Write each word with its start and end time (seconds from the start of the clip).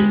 Вы 0.00 0.06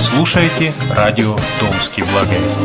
слушаете 0.00 0.72
радио 0.88 1.36
«Томский 1.60 2.02
благовест». 2.04 2.62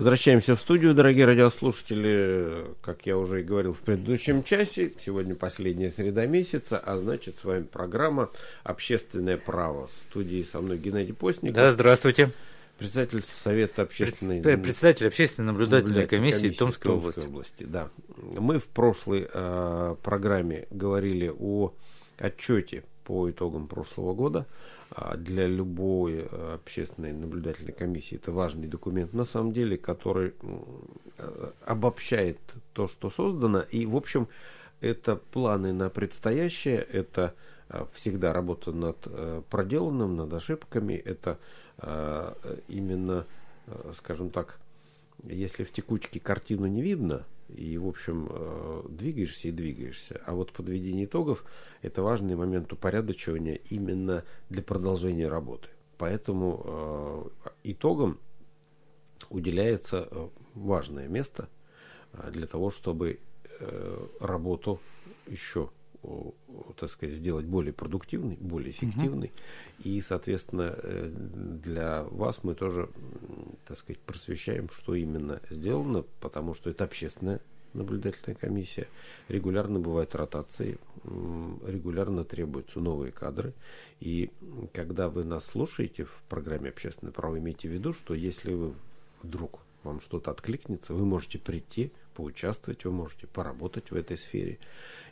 Возвращаемся 0.00 0.56
в 0.56 0.60
студию, 0.60 0.94
дорогие 0.94 1.26
радиослушатели. 1.26 2.68
Как 2.80 3.04
я 3.04 3.18
уже 3.18 3.40
и 3.40 3.44
говорил 3.44 3.74
в 3.74 3.80
предыдущем 3.80 4.42
часе, 4.42 4.94
сегодня 4.98 5.34
последняя 5.34 5.90
среда 5.90 6.24
месяца, 6.24 6.78
а 6.78 6.96
значит 6.96 7.36
с 7.38 7.44
вами 7.44 7.64
программа 7.64 8.30
«Общественное 8.62 9.36
право». 9.36 9.88
В 9.88 9.90
студии 10.08 10.42
со 10.42 10.62
мной 10.62 10.78
Геннадий 10.78 11.12
Постник. 11.12 11.52
Да, 11.52 11.70
здравствуйте. 11.70 12.30
Председатель 12.78 13.22
Совета 13.22 13.82
общественной... 13.82 14.40
Председатель 14.40 15.06
общественной 15.06 15.48
наблюдательной 15.48 16.06
комиссии, 16.06 16.40
комиссии 16.44 16.58
Томской, 16.58 16.92
Томской 16.92 17.24
области. 17.24 17.28
области. 17.28 17.64
Да. 17.64 17.90
Мы 18.38 18.58
в 18.58 18.68
прошлой 18.68 19.28
э, 19.30 19.96
программе 20.02 20.66
говорили 20.70 21.30
о 21.38 21.74
отчете 22.16 22.84
по 23.04 23.28
итогам 23.28 23.66
прошлого 23.68 24.14
года– 24.14 24.46
для 25.16 25.46
любой 25.46 26.26
э, 26.28 26.54
общественной 26.54 27.12
наблюдательной 27.12 27.72
комиссии 27.72 28.16
это 28.16 28.32
важный 28.32 28.66
документ 28.66 29.12
на 29.12 29.24
самом 29.24 29.52
деле, 29.52 29.78
который 29.78 30.34
э, 30.42 31.50
обобщает 31.64 32.38
то, 32.72 32.88
что 32.88 33.08
создано. 33.08 33.60
И, 33.60 33.86
в 33.86 33.94
общем, 33.94 34.26
это 34.80 35.14
планы 35.16 35.72
на 35.72 35.90
предстоящее, 35.90 36.78
это 36.78 37.34
э, 37.68 37.84
всегда 37.94 38.32
работа 38.32 38.72
над 38.72 38.96
проделанным, 39.48 40.16
над 40.16 40.32
ошибками, 40.32 40.94
это 40.94 41.38
именно, 42.68 43.24
скажем 43.94 44.28
так, 44.28 44.60
если 45.22 45.64
в 45.64 45.72
текучке 45.72 46.20
картину 46.20 46.66
не 46.66 46.82
видно, 46.82 47.24
и, 47.56 47.76
в 47.78 47.86
общем, 47.86 48.28
э, 48.30 48.82
двигаешься 48.88 49.48
и 49.48 49.52
двигаешься. 49.52 50.20
А 50.26 50.34
вот 50.34 50.52
подведение 50.52 51.04
итогов– 51.04 51.44
это 51.82 52.02
важный 52.02 52.36
момент 52.36 52.72
упорядочивания 52.72 53.60
именно 53.70 54.24
для 54.48 54.62
продолжения 54.62 55.28
работы. 55.28 55.68
Поэтому 55.98 56.62
э, 56.64 57.48
итогам 57.64 58.18
уделяется 59.28 60.08
э, 60.10 60.28
важное 60.54 61.08
место 61.08 61.48
для 62.30 62.46
того, 62.46 62.70
чтобы 62.70 63.20
работу 64.20 64.80
еще 65.28 65.70
так 66.76 66.90
сказать, 66.90 67.16
сделать 67.16 67.44
более 67.44 67.72
продуктивной, 67.72 68.36
более 68.40 68.70
эффективной. 68.70 69.28
Угу. 69.28 69.88
И, 69.88 70.00
соответственно, 70.00 70.76
для 71.62 72.04
вас 72.04 72.42
мы 72.42 72.54
тоже, 72.54 72.88
так 73.66 73.78
сказать, 73.78 74.00
просвещаем, 74.00 74.68
что 74.70 74.94
именно 74.94 75.40
сделано, 75.50 76.04
потому 76.20 76.54
что 76.54 76.70
это 76.70 76.84
общественная 76.84 77.40
наблюдательная 77.72 78.36
комиссия. 78.36 78.88
Регулярно 79.28 79.78
бывают 79.78 80.14
ротации, 80.14 80.78
регулярно 81.04 82.24
требуются 82.24 82.80
новые 82.80 83.12
кадры. 83.12 83.52
И 84.00 84.30
когда 84.72 85.08
вы 85.08 85.24
нас 85.24 85.44
слушаете 85.44 86.04
в 86.04 86.22
программе 86.28 86.70
«Общественное 86.70 87.12
право», 87.12 87.38
имейте 87.38 87.68
в 87.68 87.72
виду, 87.72 87.92
что 87.92 88.14
если 88.14 88.54
вы 88.54 88.74
вдруг 89.22 89.60
вам 89.82 90.00
что-то 90.00 90.30
откликнется, 90.30 90.94
вы 90.94 91.04
можете 91.04 91.38
прийти, 91.38 91.92
поучаствовать, 92.14 92.84
вы 92.84 92.92
можете 92.92 93.26
поработать 93.26 93.90
в 93.90 93.94
этой 93.94 94.18
сфере 94.18 94.58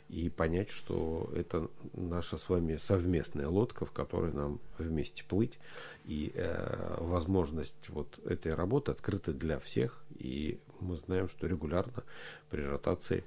и 0.09 0.29
понять, 0.29 0.71
что 0.71 1.29
это 1.35 1.69
наша 1.93 2.37
с 2.37 2.49
вами 2.49 2.77
совместная 2.77 3.47
лодка, 3.47 3.85
в 3.85 3.91
которой 3.91 4.33
нам 4.33 4.59
вместе 4.77 5.23
плыть. 5.23 5.59
И 6.05 6.31
э, 6.33 6.97
возможность 6.99 7.89
вот 7.89 8.19
этой 8.25 8.55
работы 8.55 8.91
открыта 8.91 9.31
для 9.33 9.59
всех. 9.59 10.03
И 10.17 10.59
мы 10.79 10.97
знаем, 10.97 11.29
что 11.29 11.45
регулярно 11.47 12.03
при 12.49 12.63
ротации 12.63 13.23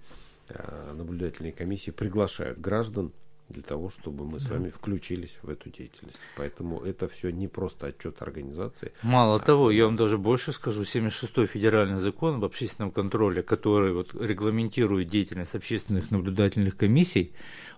э, 0.48 0.92
наблюдательные 0.92 1.52
комиссии 1.52 1.92
приглашают 1.92 2.58
граждан 2.58 3.12
для 3.52 3.62
того, 3.62 3.90
чтобы 3.90 4.24
мы 4.24 4.40
с 4.40 4.48
вами 4.48 4.70
включились 4.70 5.38
в 5.42 5.48
эту 5.48 5.70
деятельность. 5.70 6.20
Поэтому 6.36 6.80
это 6.80 7.08
все 7.08 7.30
не 7.30 7.48
просто 7.48 7.88
отчет 7.88 8.22
организации. 8.22 8.92
Мало 9.02 9.36
а, 9.36 9.38
того, 9.38 9.70
я 9.70 9.84
вам 9.84 9.96
даже 9.96 10.18
больше 10.18 10.52
скажу, 10.52 10.82
76-й 10.82 11.46
федеральный 11.46 12.00
закон 12.00 12.36
об 12.36 12.44
общественном 12.44 12.90
контроле, 12.90 13.42
который 13.42 13.92
вот 13.92 14.14
регламентирует 14.14 15.08
деятельность 15.08 15.54
общественных 15.54 16.10
наблюдательных 16.10 16.76
комиссий, 16.76 17.32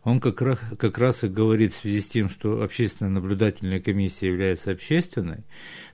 он 0.04 0.20
как 0.20 0.40
раз, 0.42 0.58
как 0.78 0.98
раз 0.98 1.24
и 1.24 1.28
говорит 1.28 1.72
в 1.72 1.76
связи 1.76 2.00
с 2.00 2.08
тем, 2.08 2.28
что 2.28 2.62
общественная 2.62 3.10
наблюдательная 3.10 3.80
комиссия 3.80 4.28
является 4.28 4.70
общественной, 4.70 5.44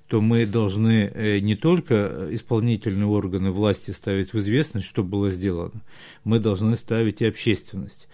то 0.08 0.20
мы 0.20 0.44
должны 0.44 1.06
э, 1.14 1.38
не 1.38 1.54
только 1.54 2.28
исполнительные 2.32 3.06
органы 3.06 3.52
власти 3.52 3.92
ставить 3.92 4.32
в 4.32 4.38
известность, 4.38 4.86
что 4.86 5.04
было 5.04 5.30
сделано, 5.30 5.82
мы 6.24 6.40
должны 6.40 6.74
ставить 6.74 7.22
и 7.22 7.26
общественность 7.26 8.08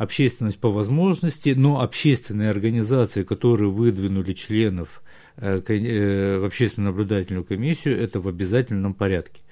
общественность 0.00 0.58
по 0.58 0.70
возможности, 0.70 1.50
но 1.50 1.82
общественные 1.82 2.48
организации, 2.48 3.22
которые 3.22 3.70
выдвинули 3.70 4.32
членов 4.32 5.02
э, 5.36 5.60
э, 5.68 6.38
в 6.38 6.44
общественную 6.46 6.92
наблюдательную 6.92 7.44
комиссию, 7.44 8.00
это 8.00 8.18
в 8.18 8.26
обязательном 8.26 8.94
порядке. 8.94 9.42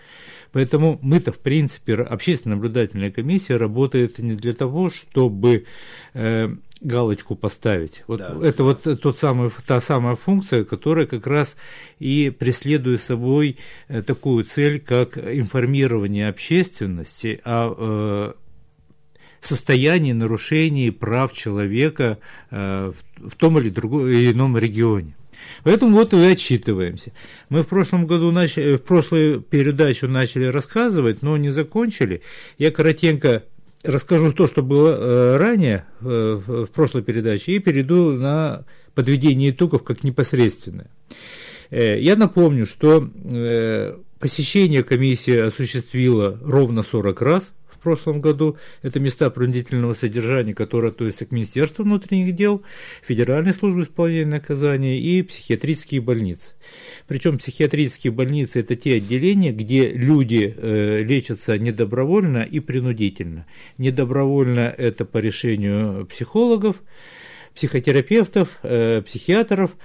Поэтому 0.52 0.98
мы-то, 1.02 1.32
в 1.32 1.38
принципе, 1.38 1.96
общественная 1.96 2.56
наблюдательная 2.56 3.10
комиссия 3.10 3.56
работает 3.56 4.18
не 4.20 4.36
для 4.36 4.54
того, 4.54 4.88
чтобы 4.88 5.66
э, 6.14 6.48
галочку 6.80 7.36
поставить. 7.36 8.02
Вот 8.06 8.20
да. 8.20 8.34
это 8.42 8.64
вот 8.64 8.84
тот 9.02 9.18
самый, 9.18 9.50
та 9.66 9.82
самая 9.82 10.16
функция, 10.16 10.64
которая 10.64 11.04
как 11.04 11.26
раз 11.26 11.58
и 11.98 12.30
преследует 12.30 13.02
собой 13.02 13.58
э, 13.88 14.00
такую 14.00 14.44
цель, 14.44 14.80
как 14.80 15.18
информирование 15.18 16.30
общественности 16.30 17.38
о 17.44 18.32
э, 18.34 18.47
состоянии 19.40 20.12
нарушений 20.12 20.90
прав 20.90 21.32
человека 21.32 22.18
э, 22.50 22.92
в, 23.16 23.34
том 23.36 23.58
или 23.58 23.70
другом 23.70 24.06
или 24.06 24.32
ином 24.32 24.56
регионе. 24.58 25.14
Поэтому 25.62 25.92
вот 25.92 26.12
и 26.14 26.18
отчитываемся. 26.18 27.12
Мы 27.48 27.62
в 27.62 27.68
прошлом 27.68 28.06
году 28.06 28.30
начали, 28.32 28.76
в 28.76 28.82
прошлую 28.82 29.40
передачу 29.40 30.08
начали 30.08 30.46
рассказывать, 30.46 31.22
но 31.22 31.36
не 31.36 31.50
закончили. 31.50 32.22
Я 32.58 32.70
коротенько 32.70 33.44
расскажу 33.84 34.32
то, 34.32 34.46
что 34.46 34.62
было 34.62 34.96
э, 34.96 35.36
ранее 35.36 35.84
э, 36.00 36.40
в 36.46 36.66
прошлой 36.66 37.02
передаче, 37.02 37.52
и 37.52 37.58
перейду 37.58 38.12
на 38.12 38.64
подведение 38.94 39.50
итогов 39.50 39.84
как 39.84 40.02
непосредственное. 40.02 40.90
Э, 41.70 42.00
я 42.00 42.16
напомню, 42.16 42.66
что 42.66 43.08
э, 43.24 43.96
посещение 44.18 44.82
комиссии 44.82 45.36
осуществила 45.36 46.38
ровно 46.42 46.82
40 46.82 47.22
раз 47.22 47.52
в 47.78 47.82
прошлом 47.82 48.20
году. 48.20 48.56
Это 48.82 49.00
места 49.00 49.30
принудительного 49.30 49.92
содержания, 49.94 50.54
которые 50.54 50.90
относятся 50.90 51.26
к 51.26 51.32
Министерству 51.32 51.84
внутренних 51.84 52.34
дел, 52.34 52.62
Федеральной 53.02 53.54
службе 53.54 53.82
исполнения 53.82 54.26
наказания 54.26 54.98
и 54.98 55.22
психиатрические 55.22 56.00
больницы. 56.00 56.54
Причем 57.06 57.38
психиатрические 57.38 58.12
больницы– 58.12 58.60
это 58.60 58.74
те 58.74 58.96
отделения, 58.96 59.52
где 59.52 59.90
люди 59.90 60.54
э, 60.56 61.02
лечатся 61.02 61.58
недобровольно 61.58 62.38
и 62.38 62.60
принудительно. 62.60 63.46
Недобровольно– 63.78 64.74
это 64.76 65.04
по 65.04 65.18
решению 65.18 66.06
психологов, 66.06 66.76
психотерапевтов, 67.54 68.58
э, 68.62 69.02
психиатров– 69.02 69.70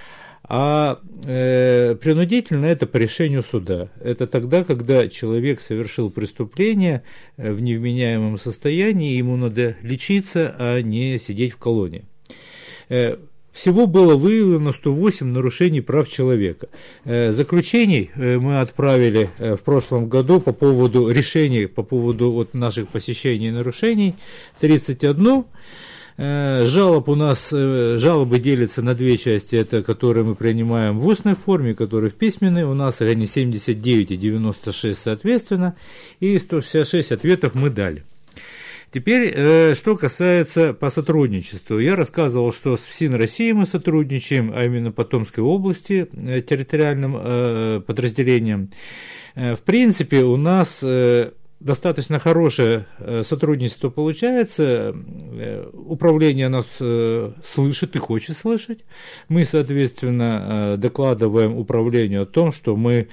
а 0.47 0.99
э, 1.25 1.95
принудительно 1.95 2.65
это 2.65 2.85
по 2.85 2.97
решению 2.97 3.43
суда. 3.43 3.87
Это 4.01 4.27
тогда, 4.27 4.63
когда 4.63 5.07
человек 5.07 5.61
совершил 5.61 6.09
преступление 6.09 7.03
э, 7.37 7.51
в 7.53 7.61
невменяемом 7.61 8.37
состоянии, 8.37 9.15
ему 9.15 9.37
надо 9.37 9.77
лечиться, 9.81 10.53
а 10.59 10.81
не 10.81 11.17
сидеть 11.17 11.53
в 11.53 11.57
колонии. 11.57 12.03
Э, 12.89 13.17
всего 13.53 13.87
было 13.87 14.15
выявлено 14.15 14.73
108 14.73 15.27
нарушений 15.27 15.79
прав 15.79 16.09
человека. 16.09 16.67
Э, 17.05 17.31
заключений 17.31 18.11
мы 18.15 18.59
отправили 18.59 19.29
в 19.37 19.59
прошлом 19.59 20.09
году 20.09 20.41
по 20.41 20.51
поводу 20.51 21.09
решений, 21.09 21.67
по 21.67 21.83
поводу 21.83 22.31
вот 22.31 22.53
наших 22.53 22.89
посещений 22.89 23.47
и 23.47 23.51
нарушений 23.51 24.15
31. 24.59 25.45
Э, 26.15 26.65
жалоб 26.65 27.09
у 27.09 27.15
нас, 27.15 27.49
э, 27.51 27.97
жалобы 27.97 28.39
делятся 28.39 28.83
на 28.83 28.93
две 28.93 29.17
части, 29.17 29.55
это 29.55 29.81
которые 29.81 30.23
мы 30.23 30.35
принимаем 30.35 30.99
в 30.99 31.07
устной 31.07 31.35
форме, 31.35 31.73
которые 31.73 32.11
в 32.11 32.15
письменной, 32.15 32.63
у 32.63 32.75
нас 32.75 33.01
они 33.01 33.25
79 33.25 34.11
и 34.11 34.17
96 34.17 34.99
соответственно, 34.99 35.75
и 36.19 36.37
166 36.37 37.11
ответов 37.11 37.55
мы 37.55 37.71
дали. 37.71 38.03
Теперь, 38.91 39.73
что 39.73 39.97
касается 39.97 40.71
по 40.71 40.91
сотрудничеству. 40.91 41.79
Я 41.79 41.95
рассказывал, 41.95 42.53
что 42.53 42.77
с 42.77 42.81
ФСИН 42.81 43.15
России 43.15 43.51
мы 43.51 43.65
сотрудничаем, 43.65 44.53
а 44.53 44.65
именно 44.65 44.91
по 44.91 45.03
Томской 45.03 45.43
области 45.43 46.07
территориальным 46.13 47.81
подразделением. 47.81 48.69
В 49.33 49.57
принципе, 49.65 50.21
у 50.21 50.37
нас 50.37 50.83
достаточно 51.63 52.19
хорошее 52.19 52.85
э, 52.99 53.23
сотрудничество 53.23 53.89
получается. 53.89 54.93
Э, 54.93 55.69
управление 55.73 56.49
нас 56.49 56.65
э, 56.79 57.31
слышит 57.43 57.95
и 57.95 57.99
хочет 57.99 58.37
слышать. 58.37 58.79
Мы, 59.29 59.45
соответственно, 59.45 60.75
докладываем 60.77 61.57
управлению 61.57 62.23
о 62.23 62.25
том, 62.25 62.51
что 62.51 62.75
мы 62.75 63.07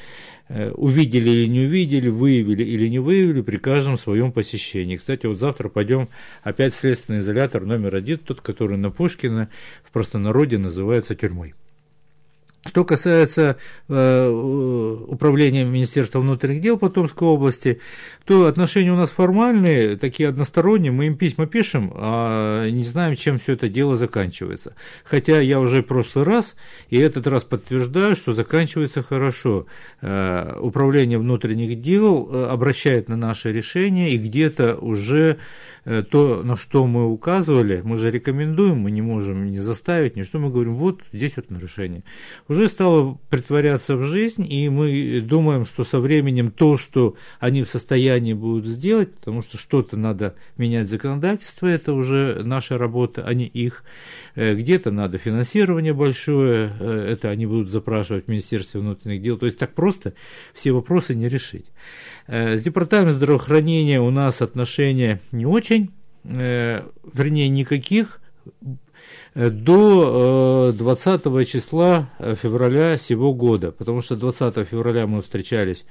увидели 0.75 1.31
или 1.31 1.47
не 1.47 1.61
увидели, 1.61 2.09
выявили 2.09 2.65
или 2.65 2.89
не 2.89 2.99
выявили 2.99 3.41
при 3.41 3.57
каждом 3.57 3.97
своем 3.97 4.33
посещении. 4.33 4.97
Кстати, 4.97 5.27
вот 5.27 5.39
завтра 5.39 5.69
пойдем 5.69 6.09
опять 6.43 6.75
в 6.75 6.77
следственный 6.77 7.21
изолятор 7.21 7.65
номер 7.65 7.95
один, 7.95 8.19
тот, 8.19 8.41
который 8.41 8.77
на 8.77 8.91
Пушкина 8.91 9.49
в 9.85 9.93
простонародье 9.93 10.59
называется 10.59 11.15
тюрьмой. 11.15 11.55
Что 12.67 12.85
касается 12.85 13.57
э, 13.89 15.05
управления 15.09 15.65
Министерства 15.65 16.21
внутренних 16.21 16.61
дел 16.61 16.77
по 16.77 16.91
Томской 16.91 17.27
области, 17.27 17.81
то 18.27 18.47
отношения 18.47 18.93
у 18.93 18.97
нас 18.97 19.09
формальные, 19.09 19.97
такие 19.97 20.29
односторонние, 20.29 20.93
мы 20.93 21.07
им 21.07 21.17
письма 21.17 21.47
пишем, 21.47 21.91
а 21.95 22.69
не 22.69 22.85
знаем, 22.85 23.17
чем 23.17 23.39
все 23.39 23.55
это 23.55 23.71
дело 23.71 23.97
заканчивается. 23.97 24.75
Хотя 25.05 25.41
я 25.41 25.59
уже 25.59 25.83
в 25.83 25.87
прошлый 25.87 26.27
раз 26.27 26.55
и 26.91 26.99
этот 26.99 27.27
раз 27.27 27.45
подтверждаю, 27.45 28.15
что 28.15 28.35
заканчивается 28.35 29.03
хорошо. 29.03 29.67
Э, 30.03 30.59
управление 30.61 31.19
внутренних 31.19 31.81
дел 31.81 32.29
э, 32.31 32.45
обращает 32.45 33.09
на 33.09 33.17
наши 33.17 33.55
решения 33.55 34.13
и 34.13 34.19
где-то 34.19 34.77
уже 34.77 35.39
то, 36.11 36.43
на 36.45 36.57
что 36.57 36.87
мы 36.87 37.09
указывали, 37.09 37.81
мы 37.83 37.97
же 37.97 38.11
рекомендуем, 38.11 38.81
мы 38.81 38.91
не 38.91 39.01
можем 39.01 39.51
не 39.51 39.57
заставить, 39.57 40.15
ни 40.15 40.25
что 40.25 40.39
мы 40.39 40.51
говорим, 40.51 40.75
вот 40.75 41.01
здесь 41.11 41.37
вот 41.37 41.49
нарушение. 41.49 42.05
Уже 42.51 42.67
стало 42.67 43.17
притворяться 43.29 43.97
в 43.97 44.03
жизнь, 44.03 44.45
и 44.45 44.69
мы 44.69 45.21
думаем, 45.21 45.65
что 45.65 45.85
со 45.85 46.01
временем 46.01 46.51
то, 46.51 46.77
что 46.77 47.15
они 47.39 47.63
в 47.63 47.69
состоянии 47.69 48.33
будут 48.33 48.67
сделать, 48.67 49.15
потому 49.15 49.41
что 49.41 49.57
что-то 49.57 49.97
надо 49.97 50.35
менять 50.57 50.89
законодательство, 50.89 51.69
это 51.69 51.93
уже 51.93 52.41
наша 52.43 52.77
работа, 52.77 53.25
а 53.25 53.35
не 53.35 53.47
их. 53.47 53.85
Э, 54.35 54.57
где-то 54.57 54.91
надо 54.91 55.17
финансирование 55.17 55.93
большое, 55.93 56.73
э, 56.81 57.13
это 57.13 57.31
они 57.31 57.47
будут 57.47 57.71
запрашивать 57.71 58.25
в 58.25 58.29
Министерстве 58.29 58.81
внутренних 58.81 59.23
дел. 59.23 59.39
То 59.39 59.47
есть 59.47 59.57
так 59.57 59.73
просто 59.73 60.15
все 60.53 60.73
вопросы 60.73 61.15
не 61.15 61.29
решить. 61.29 61.71
Э, 62.27 62.57
с 62.57 62.63
департаментом 62.63 63.15
здравоохранения 63.15 64.01
у 64.01 64.11
нас 64.11 64.43
отношения 64.43 65.21
не 65.31 65.47
очень, 65.47 65.93
вернее 66.25 67.49
никаких, 67.49 68.21
до 69.35 70.73
20 70.77 71.49
числа 71.49 72.09
февраля 72.19 72.99
сего 72.99 73.33
года, 73.33 73.71
потому 73.71 74.01
что 74.01 74.17
20 74.17 74.67
февраля 74.69 75.07
мы 75.07 75.23
встречались 75.23 75.85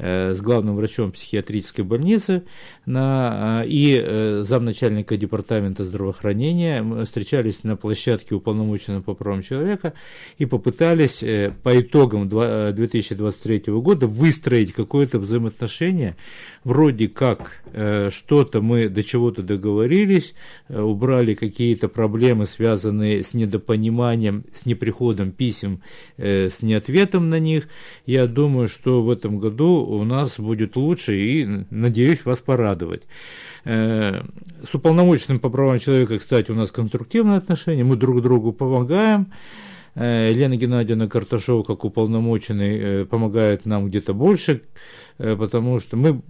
Э, 0.00 0.32
с 0.32 0.40
главным 0.40 0.76
врачом 0.76 1.10
психиатрической 1.10 1.84
больницы 1.84 2.44
на, 2.86 3.64
э, 3.64 3.68
и 3.68 4.00
э, 4.00 4.42
замначальника 4.44 5.16
департамента 5.16 5.82
здравоохранения. 5.82 6.82
Мы 6.82 7.04
встречались 7.04 7.64
на 7.64 7.76
площадке 7.76 8.36
уполномоченного 8.36 9.02
по 9.02 9.14
правам 9.14 9.42
человека 9.42 9.94
и 10.38 10.46
попытались 10.46 11.24
по 11.64 11.80
итогам 11.80 12.28
2023 12.28 13.72
года 13.80 14.06
выстроить 14.06 14.72
какое-то 14.72 15.18
взаимоотношение. 15.18 16.16
Вроде 16.62 17.08
как 17.08 17.62
что-то 18.10 18.60
мы 18.60 18.88
до 18.88 19.02
чего-то 19.02 19.42
договорились, 19.42 20.34
убрали 20.68 21.34
какие-то 21.34 21.88
проблемы, 21.88 22.46
связанные 22.46 22.77
с 22.84 23.34
недопониманием, 23.34 24.44
с 24.52 24.66
неприходом 24.66 25.32
писем, 25.32 25.82
с 26.16 26.62
неответом 26.62 27.28
на 27.28 27.38
них. 27.38 27.68
Я 28.06 28.26
думаю, 28.26 28.68
что 28.68 29.02
в 29.02 29.10
этом 29.10 29.38
году 29.38 29.84
у 29.84 30.04
нас 30.04 30.38
будет 30.38 30.76
лучше 30.76 31.16
и 31.16 31.64
надеюсь 31.70 32.24
вас 32.24 32.38
порадовать. 32.38 33.02
Э, 33.64 34.22
с 34.66 34.74
уполномоченным 34.74 35.40
по 35.40 35.50
правам 35.50 35.78
человека, 35.78 36.18
кстати, 36.18 36.50
у 36.50 36.54
нас 36.54 36.70
конструктивные 36.70 37.38
отношения, 37.38 37.84
мы 37.84 37.96
друг 37.96 38.22
другу 38.22 38.52
помогаем. 38.52 39.32
Э, 39.94 40.30
Елена 40.34 40.56
Геннадьевна 40.56 41.06
Карташова, 41.06 41.62
как 41.62 41.84
уполномоченный, 41.84 42.78
э, 42.78 43.04
помогает 43.04 43.66
нам 43.66 43.88
где-то 43.88 44.14
больше, 44.14 44.62
потому 45.18 45.80
что 45.80 45.96
мы 45.96 46.22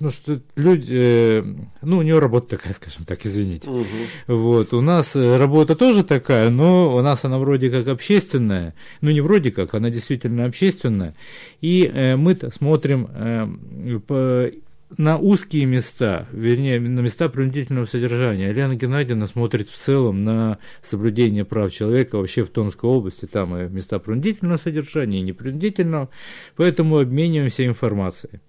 ну 0.00 0.10
что 0.10 0.40
люди, 0.56 1.44
ну 1.82 1.98
у 1.98 2.02
нее 2.02 2.18
работа 2.18 2.56
такая, 2.56 2.74
скажем 2.74 3.04
так, 3.04 3.24
извините. 3.24 3.68
Угу. 3.68 3.86
Вот 4.26 4.72
у 4.74 4.80
нас 4.80 5.14
работа 5.14 5.76
тоже 5.76 6.04
такая, 6.04 6.50
но 6.50 6.96
у 6.96 7.00
нас 7.02 7.24
она 7.24 7.38
вроде 7.38 7.70
как 7.70 7.88
общественная, 7.88 8.74
ну 9.00 9.10
не 9.10 9.20
вроде 9.20 9.50
как, 9.50 9.74
она 9.74 9.90
действительно 9.90 10.46
общественная, 10.46 11.14
и 11.60 11.84
э, 11.84 12.16
мы-то 12.16 12.50
смотрим 12.50 13.08
э, 13.12 14.00
по, 14.06 14.50
на 14.96 15.18
узкие 15.18 15.66
места, 15.66 16.26
вернее, 16.32 16.80
на 16.80 17.00
места 17.00 17.28
принудительного 17.28 17.86
содержания. 17.86 18.48
Елена 18.48 18.74
Геннадьевна 18.74 19.26
смотрит 19.26 19.68
в 19.68 19.76
целом 19.76 20.24
на 20.24 20.58
соблюдение 20.82 21.44
прав 21.44 21.72
человека 21.72 22.16
вообще 22.16 22.44
в 22.44 22.48
Томской 22.48 22.90
области, 22.90 23.26
там 23.26 23.56
и 23.56 23.68
места 23.68 23.98
принудительного 23.98 24.56
содержания, 24.56 25.18
и 25.18 25.22
непринудительного, 25.22 26.08
поэтому 26.56 26.98
обмениваемся 26.98 27.66
информацией. 27.66 28.40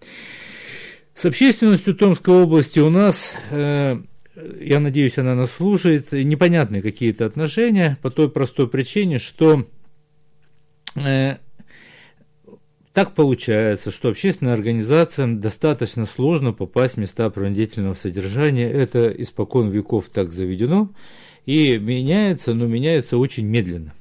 С 1.13 1.25
общественностью 1.25 1.95
Томской 1.95 2.43
области 2.43 2.79
у 2.79 2.89
нас, 2.89 3.35
э, 3.51 3.97
я 4.59 4.79
надеюсь, 4.79 5.17
она 5.17 5.35
нас 5.35 5.51
слушает, 5.51 6.11
непонятные 6.11 6.81
какие-то 6.81 7.25
отношения 7.25 7.97
по 8.01 8.09
той 8.09 8.29
простой 8.29 8.67
причине, 8.67 9.19
что 9.19 9.67
э, 10.95 11.35
так 12.93 13.13
получается, 13.13 13.89
что 13.91 14.09
общественным 14.09 14.53
организациям 14.53 15.39
достаточно 15.39 16.05
сложно 16.05 16.51
попасть 16.51 16.95
в 16.95 16.97
места 16.97 17.29
принудительного 17.29 17.93
содержания. 17.93 18.69
Это 18.69 19.07
испокон 19.09 19.69
веков 19.69 20.09
так 20.09 20.31
заведено 20.31 20.89
и 21.45 21.77
меняется, 21.77 22.53
но 22.53 22.65
меняется 22.65 23.17
очень 23.17 23.45
медленно. 23.45 23.93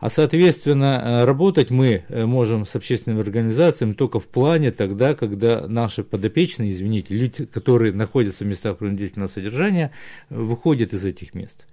А, 0.00 0.10
соответственно, 0.10 1.02
э, 1.02 1.24
работать 1.24 1.70
мы 1.70 2.04
э, 2.08 2.24
можем 2.24 2.66
с 2.66 2.76
общественными 2.76 3.20
организациями 3.20 3.94
только 3.94 4.20
в 4.20 4.28
плане 4.28 4.70
тогда, 4.70 5.14
когда 5.14 5.66
наши 5.66 6.04
подопечные, 6.04 6.70
извините, 6.70 7.14
люди, 7.14 7.46
которые 7.46 7.92
находятся 7.92 8.44
в 8.44 8.46
местах 8.46 8.78
принудительного 8.78 9.28
содержания, 9.28 9.92
выходят 10.30 10.94
из 10.94 11.04
этих 11.04 11.34
мест. 11.34 11.66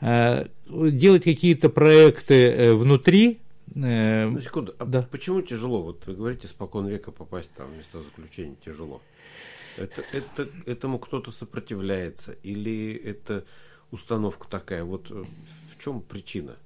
Э, 0.00 0.46
делать 0.66 1.22
какие-то 1.22 1.68
проекты 1.68 2.74
внутри 2.74 3.40
на 3.72 4.36
секунду, 4.42 4.74
а 4.78 4.84
да. 4.84 5.02
почему 5.02 5.42
тяжело? 5.42 5.80
Вот 5.82 6.04
вы 6.06 6.14
говорите, 6.14 6.48
спокон 6.48 6.88
века 6.88 7.12
попасть 7.12 7.52
там 7.56 7.70
в 7.70 7.76
места 7.76 8.02
заключения 8.02 8.56
тяжело. 8.64 9.00
Это, 9.76 10.02
это, 10.12 10.48
этому 10.66 10.98
кто-то 10.98 11.30
сопротивляется 11.30 12.32
или 12.42 12.92
это 12.94 13.44
установка 13.92 14.48
такая? 14.48 14.82
Вот 14.82 15.08
в 15.10 15.26
чем 15.78 16.02
причина? 16.02 16.56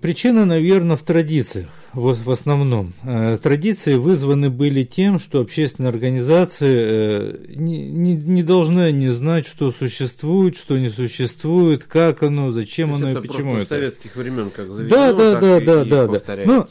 Причина, 0.00 0.46
наверное, 0.46 0.96
в 0.96 1.02
традициях, 1.02 1.68
в, 1.92 2.14
в 2.14 2.30
основном. 2.30 2.94
Э, 3.02 3.36
традиции 3.42 3.96
вызваны 3.96 4.50
были 4.50 4.84
тем, 4.84 5.18
что 5.18 5.40
общественные 5.40 5.90
организации 5.90 6.76
э, 6.78 7.36
не, 7.56 7.90
не, 7.90 8.14
не 8.14 8.42
должны 8.44 8.92
не 8.92 9.08
знать, 9.08 9.46
что 9.46 9.72
существует, 9.72 10.56
что 10.56 10.78
не 10.78 10.88
существует, 10.88 11.84
как 11.84 12.22
оно, 12.22 12.52
зачем 12.52 12.94
оно 12.94 13.10
это 13.10 13.18
и 13.18 13.26
почему 13.26 13.56
это. 13.56 13.68
советских 13.68 14.14
времен 14.14 14.50
как 14.50 14.72
заведено, 14.72 14.96
да, 14.96 15.12
да, 15.12 15.40
да, 15.40 15.84
да, 15.84 16.06
да, 16.06 16.20
да. 16.24 16.36
Ну, 16.46 16.66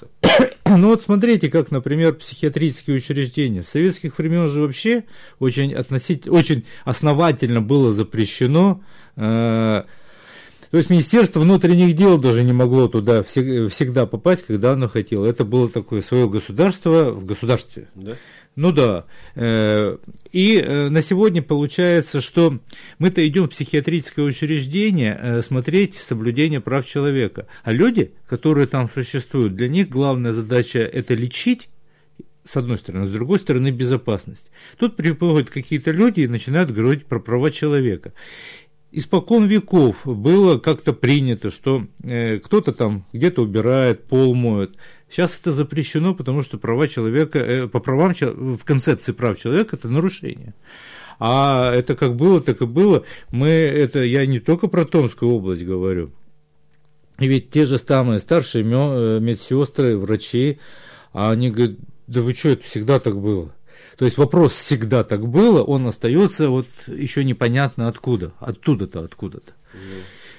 ну 0.78 0.88
вот 0.88 1.02
смотрите, 1.04 1.50
как, 1.50 1.72
например, 1.72 2.14
психиатрические 2.14 2.98
учреждения. 2.98 3.64
С 3.64 3.68
советских 3.70 4.18
времен 4.18 4.48
же 4.48 4.62
вообще 4.62 5.04
очень, 5.40 5.74
относительно, 5.74 6.36
очень 6.36 6.64
основательно 6.86 7.62
было 7.62 7.92
запрещено 7.92 8.82
э, 9.18 9.84
то 10.72 10.78
есть 10.78 10.90
Министерство 10.90 11.40
внутренних 11.40 11.96
дел 11.96 12.18
даже 12.18 12.44
не 12.44 12.54
могло 12.54 12.88
туда 12.88 13.24
всегда 13.24 14.06
попасть, 14.06 14.46
когда 14.46 14.74
оно 14.74 14.88
хотело. 14.88 15.26
Это 15.26 15.46
было 15.46 15.70
такое 15.70 16.02
свое 16.02 16.30
государство 16.30 17.12
в 17.12 17.26
государстве. 17.26 17.88
Да? 17.96 18.16
Ну 18.58 18.72
да. 18.72 19.06
Э, 19.36 19.98
и 20.32 20.58
э, 20.58 20.90
на 20.90 21.04
сегодня 21.04 21.44
получается, 21.44 22.22
что 22.22 22.60
мы-то 22.98 23.26
идем 23.26 23.46
в 23.46 23.50
психиатрическое 23.52 24.26
учреждение 24.26 25.18
э, 25.22 25.42
смотреть 25.44 25.94
соблюдение 25.94 26.60
прав 26.60 26.86
человека. 26.86 27.48
А 27.64 27.72
люди, 27.72 28.14
которые 28.28 28.66
там 28.66 28.90
существуют, 28.90 29.56
для 29.56 29.70
них 29.70 29.90
главная 29.90 30.34
задача 30.34 30.80
это 30.80 31.14
лечить 31.14 31.70
с 32.44 32.56
одной 32.56 32.78
стороны, 32.78 33.06
с 33.06 33.12
другой 33.12 33.40
стороны 33.40 33.72
безопасность. 33.72 34.50
Тут 34.78 34.96
приходят 34.96 35.50
какие-то 35.50 35.92
люди 35.92 36.22
и 36.22 36.28
начинают 36.28 36.72
говорить 36.72 37.06
про 37.06 37.20
права 37.20 37.52
человека 37.52 38.14
испокон 38.92 39.46
веков 39.46 40.02
было 40.06 40.58
как-то 40.58 40.94
принято, 40.94 41.52
что 41.52 41.88
э, 42.04 42.40
кто-то 42.40 42.74
там 42.74 43.06
где-то 43.14 43.42
убирает, 43.42 44.06
пол 44.06 44.34
моет. 44.36 44.76
Сейчас 45.10 45.38
это 45.40 45.52
запрещено, 45.52 46.14
потому 46.14 46.42
что 46.42 46.58
права 46.58 46.88
человека, 46.88 47.40
э, 47.40 47.68
по 47.68 47.80
правам, 47.80 48.14
в 48.14 48.64
концепции 48.64 49.12
прав 49.12 49.38
человека 49.40 49.76
это 49.76 49.90
нарушение. 49.90 50.54
А 51.20 51.74
это 51.74 51.96
как 51.96 52.16
было, 52.16 52.42
так 52.42 52.62
и 52.62 52.66
было. 52.66 53.04
Мы, 53.32 53.50
это 53.50 54.04
я 54.04 54.26
не 54.26 54.40
только 54.40 54.68
про 54.68 54.86
Томскую 54.86 55.32
область 55.32 55.66
говорю. 55.66 56.12
И 57.20 57.28
ведь 57.28 57.50
те 57.50 57.66
же 57.66 57.78
самые 57.80 58.20
старшие 58.20 58.64
э, 58.64 59.20
медсестры, 59.20 59.98
врачи, 59.98 60.60
а 61.14 61.32
они 61.32 61.50
говорят, 61.50 61.78
да 62.06 62.22
вы 62.22 62.34
что, 62.34 62.50
это 62.50 62.64
всегда 62.64 63.00
так 63.00 63.20
было. 63.20 63.56
То 63.98 64.06
есть 64.06 64.18
вопрос 64.18 64.54
всегда 64.54 65.04
так 65.04 65.28
было, 65.28 65.64
он 65.64 65.88
остается 65.88 66.50
вот 66.50 66.68
еще 66.86 67.24
непонятно 67.24 67.88
откуда, 67.88 68.32
оттуда-то, 68.40 69.04
откуда-то. 69.04 69.54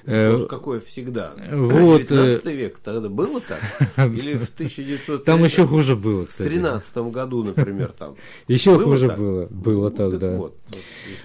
Вопрос 0.06 0.48
какой 0.48 0.80
всегда. 0.80 1.34
Вот, 1.50 2.06
19 2.06 2.44
век 2.46 2.78
тогда 2.82 3.08
было 3.10 3.42
так? 3.42 3.60
Или 4.06 4.38
в 4.38 4.48
1900 4.54 5.24
Там 5.24 5.44
еще 5.44 5.66
хуже 5.66 5.96
было, 5.96 6.24
кстати. 6.24 6.48
В 6.48 6.52
13 6.52 6.96
году, 7.12 7.44
например, 7.44 7.92
там. 7.98 8.16
Еще 8.48 8.74
Было 8.76 8.84
хуже 8.84 9.08
так? 9.08 9.18
было. 9.18 9.46
Было 9.50 9.90
Ну, 9.90 9.96
так, 9.96 10.10
так 10.12 10.18
да. 10.18 10.36
Вот, 10.36 10.56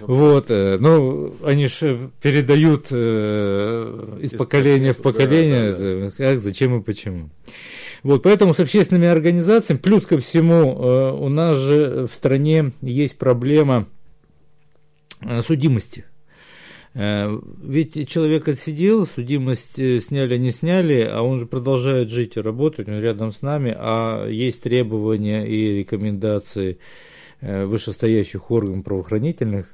вот, 0.00 0.08
Вот, 0.08 0.50
э, 0.50 0.76
ну, 0.78 1.34
они 1.44 1.68
же 1.68 2.10
передают 2.20 2.88
э, 2.90 4.18
из 4.20 4.32
Из 4.32 4.38
поколения 4.38 4.92
в 4.92 4.98
поколение, 4.98 5.72
да, 5.72 5.84
э, 5.84 6.10
как, 6.10 6.40
зачем 6.40 6.78
и 6.78 6.82
почему. 6.82 7.30
Вот, 8.04 8.22
поэтому 8.22 8.52
с 8.52 8.60
общественными 8.60 9.08
организациями, 9.08 9.80
плюс 9.80 10.04
ко 10.04 10.18
всему, 10.18 10.78
э, 10.78 11.12
у 11.12 11.30
нас 11.30 11.56
же 11.56 12.06
в 12.06 12.14
стране 12.14 12.72
есть 12.82 13.16
проблема 13.16 13.88
э, 15.22 15.40
судимости. 15.40 16.04
Э, 16.92 17.34
Ведь 17.62 18.06
человек 18.06 18.46
отсидел, 18.46 19.06
судимость 19.06 19.76
сняли, 20.02 20.36
не 20.36 20.50
сняли, 20.50 21.00
а 21.00 21.22
он 21.22 21.38
же 21.38 21.46
продолжает 21.46 22.10
жить 22.10 22.36
и 22.36 22.42
работать, 22.42 22.88
он 22.88 23.00
рядом 23.00 23.32
с 23.32 23.40
нами, 23.40 23.74
а 23.74 24.28
есть 24.28 24.62
требования 24.62 25.46
и 25.46 25.78
рекомендации 25.78 26.78
вышестоящих 27.40 28.50
органов 28.50 28.84
правоохранительных, 28.84 29.72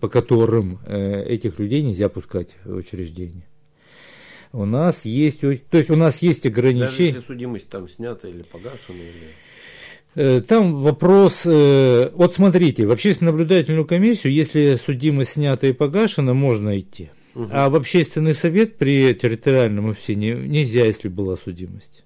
по 0.00 0.08
которым 0.08 0.78
этих 0.86 1.58
людей 1.58 1.82
нельзя 1.82 2.08
пускать 2.08 2.54
в 2.64 2.74
учреждение. 2.76 3.44
У 4.52 4.66
нас 4.66 5.04
есть, 5.04 5.40
то 5.40 5.78
есть 5.78 5.90
у 5.90 5.96
нас 5.96 6.20
есть 6.20 6.42
Даже 6.42 6.52
ограничения. 6.52 7.06
если 7.06 7.20
судимость 7.20 7.68
там 7.68 7.88
снята 7.88 8.28
или 8.28 8.42
погашена, 8.42 8.98
или... 8.98 9.34
Э, 10.14 10.42
Там 10.42 10.82
вопрос, 10.82 11.42
э, 11.46 12.10
вот 12.12 12.34
смотрите, 12.34 12.86
в 12.86 12.90
общественную 12.90 13.32
наблюдательную 13.32 13.86
комиссию, 13.86 14.34
если 14.34 14.74
судимость 14.74 15.32
снята 15.32 15.66
и 15.66 15.72
погашена, 15.72 16.34
можно 16.34 16.78
идти. 16.78 17.10
Мгм. 17.34 17.48
А 17.50 17.70
в 17.70 17.76
общественный 17.76 18.34
совет 18.34 18.76
при 18.76 19.14
территориальном 19.14 19.86
офисе 19.86 20.14
нельзя, 20.14 20.84
если 20.84 21.08
была 21.08 21.36
судимость. 21.36 22.04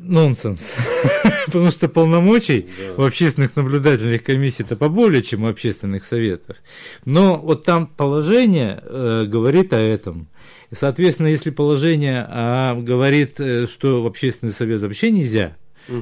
Нонсенс. 0.00 0.74
Потому 1.46 1.70
что 1.70 1.88
полномочий 1.88 2.68
Да. 2.78 3.02
в 3.02 3.06
общественных 3.06 3.56
наблюдательных 3.56 4.22
комиссиях-то 4.22 4.76
поболее, 4.76 5.22
чем 5.22 5.42
в 5.42 5.46
общественных 5.46 6.04
советах. 6.04 6.56
Но 7.04 7.36
вот 7.36 7.64
там 7.64 7.86
положение 7.86 8.80
э, 8.82 9.24
говорит 9.26 9.72
о 9.72 9.80
этом. 9.80 10.28
И, 10.70 10.74
соответственно, 10.74 11.28
если 11.28 11.50
положение 11.50 12.26
а, 12.28 12.74
говорит, 12.74 13.40
э, 13.40 13.66
что 13.66 14.02
в 14.02 14.06
общественный 14.06 14.52
совет 14.52 14.82
вообще 14.82 15.10
нельзя, 15.10 15.56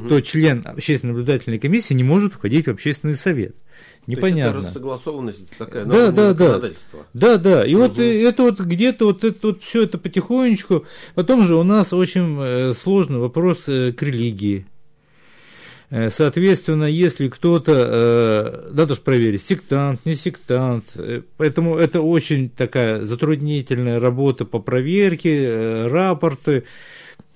то 0.08 0.20
член 0.20 0.62
общественной 0.64 1.12
наблюдательной 1.12 1.60
комиссии 1.60 1.94
не 1.94 2.02
может 2.02 2.32
входить 2.34 2.66
в 2.66 2.70
общественный 2.70 3.14
совет. 3.14 3.54
То 4.06 4.12
есть 4.12 4.18
Непонятно. 4.22 4.58
это 4.58 4.68
рассогласованность 4.68 5.56
такая 5.58 5.84
Да, 5.84 6.12
да, 6.12 6.32
да. 6.32 6.60
Да, 7.12 7.36
да. 7.38 7.66
И 7.66 7.74
вот 7.74 7.94
Мгм. 7.94 8.02
э, 8.02 8.22
это 8.22 8.44
вот 8.44 8.60
где-то 8.60 9.06
вот 9.06 9.24
это 9.24 9.48
вот 9.48 9.64
все 9.64 9.82
это 9.82 9.98
потихонечку. 9.98 10.84
Потом 11.16 11.44
же 11.44 11.56
у 11.56 11.64
нас 11.64 11.92
очень 11.92 12.38
э, 12.40 12.72
сложный 12.72 13.18
вопрос 13.18 13.64
э, 13.66 13.92
к 13.92 14.00
религии. 14.02 14.64
Э, 15.90 16.10
Соответственно, 16.10 16.84
если 16.84 17.26
кто-то, 17.26 18.68
надо 18.70 18.94
же 18.94 19.00
проверить, 19.00 19.42
сектант, 19.42 20.06
не 20.06 20.14
сектант. 20.14 20.84
Поэтому 21.36 21.76
это 21.76 22.00
очень 22.00 22.48
такая 22.48 23.04
затруднительная 23.04 23.98
работа 23.98 24.44
по 24.44 24.60
проверке, 24.60 25.86
рапорты. 25.88 26.62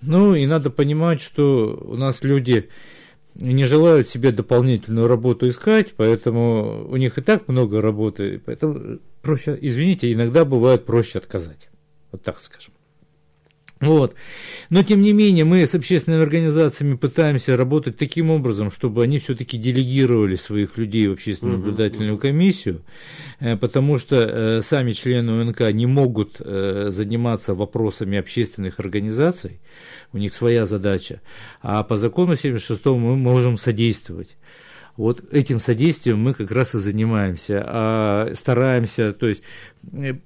Ну 0.03 0.37
и 0.37 0.47
надо 0.47 0.71
понимать, 0.71 1.21
что 1.21 1.77
у 1.83 1.97
нас 1.97 2.23
люди 2.23 2.69
не 3.35 3.65
желают 3.65 4.09
себе 4.09 4.33
дополнительную 4.33 5.09
работу 5.09 5.49
искать, 5.49 5.95
поэтому 5.97 6.87
у 6.89 6.97
них 6.97 7.19
и 7.19 7.23
так 7.23 7.49
много 7.49 7.81
работы, 7.81 8.41
поэтому 8.45 8.99
проще, 9.23 9.57
извините, 9.61 10.13
иногда 10.13 10.45
бывает 10.45 10.85
проще 10.85 11.19
отказать. 11.19 11.69
Вот 12.13 12.23
так 12.23 12.41
скажем. 12.41 12.73
Вот. 13.81 14.15
Но, 14.69 14.83
тем 14.83 15.01
не 15.01 15.15
менее, 15.15 15.47
мы 15.47 15.67
с 15.67 15.75
общественными 15.75 16.23
организациями 16.23 16.97
пытаемся 16.97 17.57
работать 17.57 17.97
таким 17.97 18.31
образом, 18.31 18.71
чтобы 18.71 19.03
они 19.03 19.19
все-таки 19.19 19.57
делегировали 19.57 20.37
своих 20.37 20.77
людей 20.77 21.09
в 21.09 21.13
общественную 21.13 21.57
Мгм, 21.57 21.67
наблюдательную 21.67 22.19
комиссию, 22.19 22.83
э, 23.41 23.57
потому 23.57 23.97
что 23.97 24.17
э, 24.17 24.61
сами 24.63 24.93
члены 24.93 25.41
УНК 25.41 25.73
не 25.73 25.87
могут 25.87 26.37
э, 26.41 26.89
заниматься 26.91 27.55
вопросами 27.55 28.19
общественных 28.19 28.81
организаций, 28.81 29.61
у 30.13 30.19
них 30.19 30.35
своя 30.35 30.67
задача, 30.67 31.23
а 31.63 31.83
по 31.83 31.97
закону 31.97 32.37
76 32.37 32.85
мы 32.85 33.17
можем 33.17 33.57
содействовать. 33.57 34.37
Вот 35.00 35.25
этим 35.33 35.61
содействием 35.61 36.19
мы 36.19 36.35
как 36.35 36.50
раз 36.50 36.75
и 36.75 36.78
занимаемся, 36.78 37.64
а 37.66 38.33
стараемся, 38.35 39.14
то 39.14 39.28
есть 39.28 39.42
э, 39.95 40.16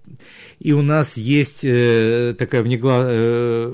и 0.58 0.72
у 0.72 0.82
нас 0.82 1.16
есть 1.16 1.60
э, 1.64 2.34
такая 2.36 2.64
внегла, 2.64 3.04
э, 3.04 3.70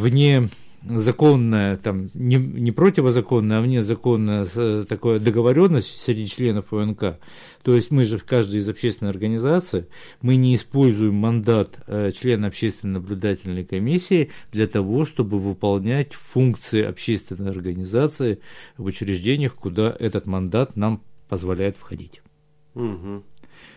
вне 0.00 0.48
законная, 0.82 1.76
там, 1.76 2.10
не, 2.14 2.38
не 2.38 2.72
противозаконная, 2.72 3.60
а 3.60 3.62
внезаконная 3.62 4.46
такая 4.84 5.20
договоренность 5.20 6.02
среди 6.02 6.26
членов 6.26 6.72
ОНК. 6.72 7.20
То 7.62 7.74
есть 7.74 7.90
мы 7.90 8.04
же 8.04 8.16
в 8.16 8.24
каждой 8.24 8.60
из 8.60 8.68
общественной 8.68 9.10
организаций, 9.10 9.86
мы 10.22 10.36
не 10.36 10.54
используем 10.54 11.14
мандат 11.14 11.78
э, 11.86 12.10
члена 12.10 12.46
общественной 12.46 12.94
наблюдательной 12.94 13.64
комиссии 13.64 14.30
для 14.50 14.66
того, 14.66 15.04
чтобы 15.04 15.38
выполнять 15.38 16.14
функции 16.14 16.82
общественной 16.82 17.50
организации 17.50 18.40
в 18.78 18.84
учреждениях, 18.86 19.54
куда 19.54 19.94
этот 19.98 20.26
мандат 20.26 20.76
нам 20.76 21.02
позволяет 21.28 21.76
входить 21.76 22.22
Мгм. 22.74 23.24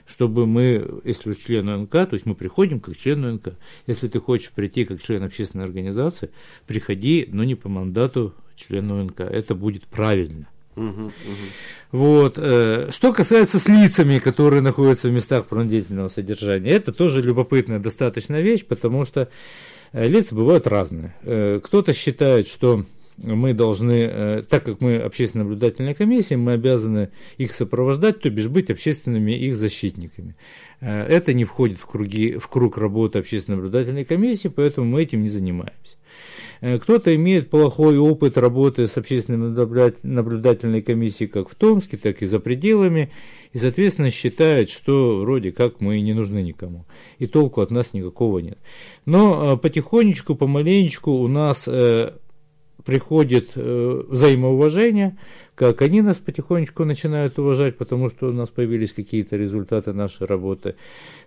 чтобы 0.05 0.45
мы, 0.45 1.01
если 1.03 1.31
у 1.31 1.33
члена 1.33 1.77
НК, 1.77 1.91
то 1.91 2.09
есть 2.11 2.25
мы 2.25 2.35
приходим 2.35 2.79
как 2.79 2.95
член 2.95 3.35
НК. 3.35 3.57
Если 3.87 4.07
ты 4.07 4.19
хочешь 4.19 4.51
прийти 4.51 4.85
как 4.85 5.01
член 5.01 5.23
общественной 5.23 5.65
организации, 5.65 6.29
приходи, 6.67 7.27
но 7.31 7.43
не 7.43 7.55
по 7.55 7.69
мандату 7.69 8.33
члена 8.55 9.03
НК. 9.03 9.21
Это 9.21 9.55
будет 9.55 9.85
правильно. 9.87 10.47
Вот. 11.91 12.37
э, 12.37 12.89
Что 12.91 13.13
касается 13.13 13.59
с 13.59 13.67
лицами, 13.67 14.17
которые 14.19 14.61
находятся 14.61 15.09
в 15.09 15.11
местах 15.11 15.45
принудительного 15.45 16.07
содержания, 16.07 16.71
это 16.71 16.91
тоже 16.91 17.21
любопытная 17.21 17.79
достаточно 17.79 18.41
вещь, 18.41 18.65
потому 18.65 19.05
что 19.05 19.29
э, 19.91 20.07
лица 20.07 20.33
бывают 20.35 20.67
разные. 20.67 21.15
Э, 21.21 21.59
Кто-то 21.63 21.93
считает, 21.93 22.47
что 22.47 22.85
мы 23.17 23.53
должны, 23.53 24.41
так 24.49 24.65
как 24.65 24.81
мы 24.81 24.97
общественная 24.97 25.43
наблюдательная 25.45 25.93
комиссия, 25.93 26.35
мы 26.35 26.53
обязаны 26.53 27.09
их 27.37 27.53
сопровождать, 27.53 28.21
то 28.21 28.29
бишь 28.31 28.47
быть 28.47 28.71
общественными 28.71 29.33
их 29.33 29.55
защитниками. 29.55 30.35
Это 30.79 31.33
не 31.35 31.45
входит 31.45 31.77
в, 31.77 31.85
круги, 31.85 32.37
в 32.37 32.47
круг 32.47 32.75
работы 32.75 33.19
общественной 33.19 33.57
наблюдательной 33.57 34.03
комиссии, 34.03 34.47
поэтому 34.47 34.87
мы 34.87 35.03
этим 35.03 35.21
не 35.21 35.29
занимаемся. 35.29 35.97
Э, 36.63 36.79
Кто-то 36.79 37.13
имеет 37.13 37.49
плохой 37.49 37.97
опыт 37.97 38.37
работы 38.37 38.87
с 38.87 38.97
общественной 38.97 39.49
наблюдательной 40.01 40.79
комиссией 40.79 41.29
как 41.29 41.49
в 41.49 41.55
Томске, 41.55 41.97
так 41.97 42.21
и 42.21 42.25
за 42.25 42.39
пределами, 42.39 43.11
и, 43.51 43.57
соответственно, 43.57 44.09
считает, 44.09 44.69
что 44.69 45.19
вроде 45.19 45.51
как 45.51 45.81
мы 45.81 45.99
не 45.99 46.13
нужны 46.13 46.41
никому, 46.41 46.85
и 47.19 47.27
толку 47.27 47.59
от 47.59 47.69
нас 47.69 47.93
никакого 47.93 48.39
нет. 48.39 48.57
Но 49.05 49.55
э, 49.55 49.57
потихонечку, 49.57 50.35
помаленечку 50.35 51.11
у 51.11 51.27
нас 51.27 51.65
э, 51.67 52.13
приходит 52.85 53.51
э, 53.55 54.03
взаимоуважение, 54.07 55.17
как 55.55 55.81
они 55.81 56.01
нас 56.01 56.17
потихонечку 56.17 56.83
начинают 56.83 57.39
уважать, 57.39 57.77
потому 57.77 58.09
что 58.09 58.29
у 58.29 58.31
нас 58.31 58.49
появились 58.49 58.91
какие-то 58.91 59.35
результаты 59.35 59.93
нашей 59.93 60.27
работы. 60.27 60.75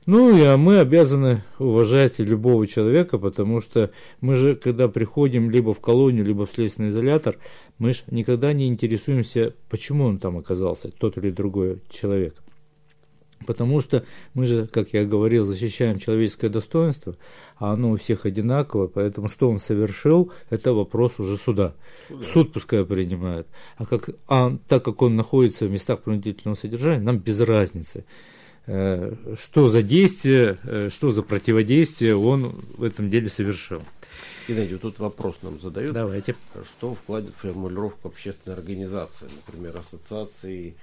Ну 0.04 0.36
и 0.36 0.42
а 0.42 0.56
мы 0.56 0.78
обязаны 0.78 1.44
уважать 1.58 2.18
любого 2.18 2.66
человека, 2.66 3.18
потому 3.18 3.60
что 3.60 3.90
мы 4.20 4.34
же, 4.34 4.54
когда 4.56 4.88
приходим 4.88 5.50
либо 5.50 5.72
в 5.72 5.80
колонию, 5.80 6.24
либо 6.24 6.46
в 6.46 6.52
следственный 6.52 6.90
изолятор, 6.90 7.36
мы 7.78 7.92
же 7.92 8.02
никогда 8.10 8.52
не 8.52 8.68
интересуемся, 8.68 9.54
почему 9.70 10.04
он 10.04 10.18
там 10.18 10.38
оказался, 10.38 10.90
тот 10.90 11.16
или 11.18 11.30
другой 11.30 11.80
человек. 11.88 12.34
Потому 13.46 13.80
что 13.80 14.04
мы 14.34 14.46
же, 14.46 14.66
как 14.66 14.92
я 14.92 15.04
говорил, 15.04 15.44
защищаем 15.44 15.98
человеческое 15.98 16.48
достоинство, 16.48 17.16
а 17.56 17.72
оно 17.72 17.92
у 17.92 17.96
всех 17.96 18.26
одинаково, 18.26 18.86
поэтому 18.88 19.28
что 19.28 19.48
он 19.48 19.58
совершил, 19.58 20.32
это 20.50 20.72
вопрос 20.72 21.18
уже 21.18 21.36
суда. 21.36 21.74
Суд 22.32 22.52
пускай 22.52 22.84
принимает. 22.84 23.46
А, 23.76 23.86
как, 23.86 24.10
а 24.28 24.56
так 24.68 24.84
как 24.84 25.02
он 25.02 25.16
находится 25.16 25.66
в 25.66 25.70
местах 25.70 26.02
принудительного 26.02 26.56
содержания, 26.56 27.02
нам 27.02 27.18
без 27.18 27.40
разницы, 27.40 28.04
э, 28.66 29.14
что 29.38 29.68
за 29.68 29.82
действие, 29.82 30.58
э, 30.64 30.90
что 30.92 31.10
за 31.10 31.22
противодействие 31.22 32.16
он 32.16 32.54
в 32.76 32.82
этом 32.82 33.08
деле 33.08 33.28
совершил. 33.28 33.82
Геннадий, 34.48 34.74
вот 34.74 34.82
тут 34.82 34.98
вопрос 35.00 35.36
нам 35.42 35.58
задают. 35.60 35.92
Давайте. 35.92 36.36
Что 36.64 36.94
вкладет 36.94 37.34
в 37.34 37.40
формулировку 37.40 38.08
общественной 38.08 38.56
организации, 38.56 39.28
например, 39.44 39.76
ассоциации 39.76 40.76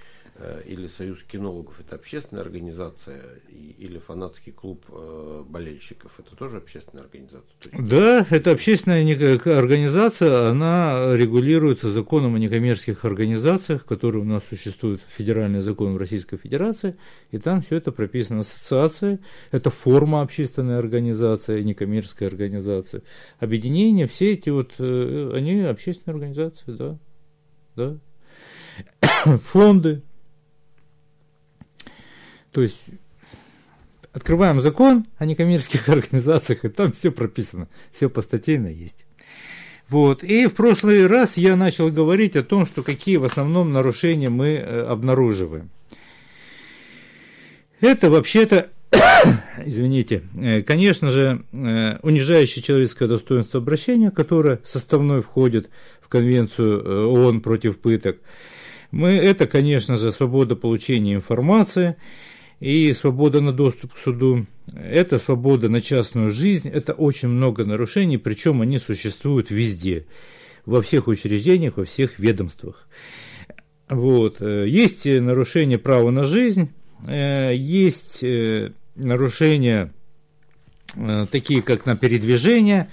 или 0.65 0.87
Союз 0.87 1.19
кинологов 1.23 1.79
это 1.79 1.95
общественная 1.95 2.41
организация, 2.41 3.21
или 3.51 3.99
фанатский 3.99 4.51
клуб 4.51 4.83
э, 4.89 5.43
болельщиков 5.47 6.19
это 6.19 6.35
тоже 6.35 6.57
общественная 6.57 7.03
организация? 7.03 7.53
Есть... 7.71 7.87
Да, 7.87 8.25
это 8.29 8.51
общественная 8.51 9.03
организация, 9.03 10.49
она 10.49 11.15
регулируется 11.15 11.89
законом 11.91 12.33
о 12.33 12.39
некоммерческих 12.39 13.05
организациях, 13.05 13.85
который 13.85 14.21
у 14.21 14.25
нас 14.25 14.43
существует 14.43 15.01
федеральный 15.07 15.61
закон 15.61 15.93
в 15.93 15.97
Российской 15.97 16.37
Федерации, 16.37 16.95
и 17.29 17.37
там 17.37 17.61
все 17.61 17.75
это 17.75 17.91
прописано. 17.91 18.39
Ассоциация– 18.39 19.19
это 19.51 19.69
форма 19.69 20.21
общественной 20.21 20.79
организации, 20.79 21.61
некоммерческая 21.61 22.29
организация. 22.29 23.03
Объединения, 23.39 24.07
все 24.07 24.33
эти 24.33 24.49
вот, 24.49 24.73
э, 24.79 25.31
они 25.35 25.61
общественные 25.61 26.15
организации, 26.15 26.71
да, 26.71 26.97
да. 27.75 27.97
Фонды. 29.37 30.01
То 32.53 32.61
есть 32.61 32.83
открываем 34.13 34.61
закон 34.61 35.05
о 35.17 35.25
некоммерческих 35.25 35.89
организациях, 35.89 36.63
и 36.63 36.69
там 36.69 36.93
все 36.93 37.11
прописано, 37.11 37.67
все 37.91 38.09
постатейно 38.09 38.67
есть. 38.67 39.05
Вот. 39.89 40.23
И 40.23 40.47
в 40.47 40.53
прошлый 40.53 41.07
раз 41.07 41.35
я 41.35 41.55
начал 41.55 41.91
говорить 41.91 42.35
о 42.35 42.43
том, 42.43 42.65
что 42.65 42.83
какие 42.83 43.17
в 43.17 43.25
основном 43.25 43.73
нарушения 43.73 44.29
мы 44.29 44.55
э, 44.55 44.85
обнаруживаем. 44.85 45.69
Это 47.81 48.09
вообще-то, 48.09 48.69
извините, 49.65 50.23
э, 50.39 50.61
конечно 50.61 51.11
же, 51.11 51.43
э, 51.51 51.97
унижающее 52.01 52.63
человеческое 52.63 53.07
достоинство 53.07 53.59
обращения, 53.59 54.09
которое 54.09 54.61
составной 54.63 55.21
входит 55.21 55.69
в 56.01 56.07
Конвенцию 56.07 57.11
ООН 57.11 57.41
против 57.41 57.79
пыток. 57.79 58.17
Мы, 58.91 59.09
это, 59.09 59.47
конечно 59.47 59.97
же, 59.97 60.11
свобода 60.11 60.55
получения 60.55 61.15
информации– 61.15 61.95
и 62.63 62.93
свобода 62.93 63.41
на 63.41 63.51
доступ 63.51 63.93
к 63.93 63.97
суду, 63.97 64.45
это 64.73 65.19
свобода 65.19 65.67
на 65.67 65.81
частную 65.81 66.29
жизнь, 66.29 66.69
это 66.69 66.93
очень 66.93 67.27
много 67.27 67.65
нарушений, 67.65 68.17
причем 68.17 68.61
они 68.61 68.77
существуют 68.77 69.51
везде, 69.51 70.05
во 70.65 70.81
всех 70.81 71.09
учреждениях, 71.09 71.75
во 71.75 71.83
всех 71.83 72.19
ведомствах. 72.19 72.87
Вот. 73.89 74.41
Э, 74.41 74.65
есть 74.65 75.05
нарушения 75.05 75.77
права 75.77 76.09
на 76.09 76.25
жизнь, 76.25 76.71
э, 77.05 77.51
есть 77.53 78.23
э, 78.23 78.71
нарушения 78.95 79.91
такие, 81.31 81.61
как 81.61 81.85
на 81.85 81.97
передвижение, 81.97 82.87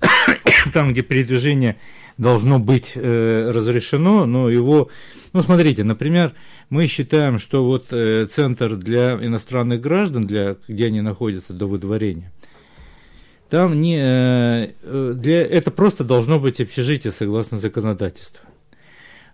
там, 0.72 0.90
где 0.90 1.02
передвижение 1.02 1.76
должно 2.16 2.58
быть 2.58 2.96
разрешено, 2.96 4.24
но 4.24 4.48
его, 4.48 4.88
ну, 5.34 5.42
смотрите, 5.42 5.84
например, 5.84 6.32
мы 6.70 6.86
считаем, 6.86 7.38
что 7.38 7.64
вот 7.64 7.92
э, 7.92 8.26
центр 8.26 8.76
для 8.76 9.14
иностранных 9.14 9.80
граждан, 9.80 10.26
для, 10.26 10.56
где 10.66 10.86
они 10.86 11.00
находятся 11.00 11.52
до 11.52 11.66
выдворения, 11.66 12.32
там 13.50 13.80
не, 13.80 13.96
э, 13.98 14.70
э, 14.82 15.12
для, 15.14 15.42
это 15.42 15.70
просто 15.70 16.04
должно 16.04 16.40
быть 16.40 16.60
общежитие 16.60 17.12
согласно 17.12 17.58
законодательству. 17.58 18.40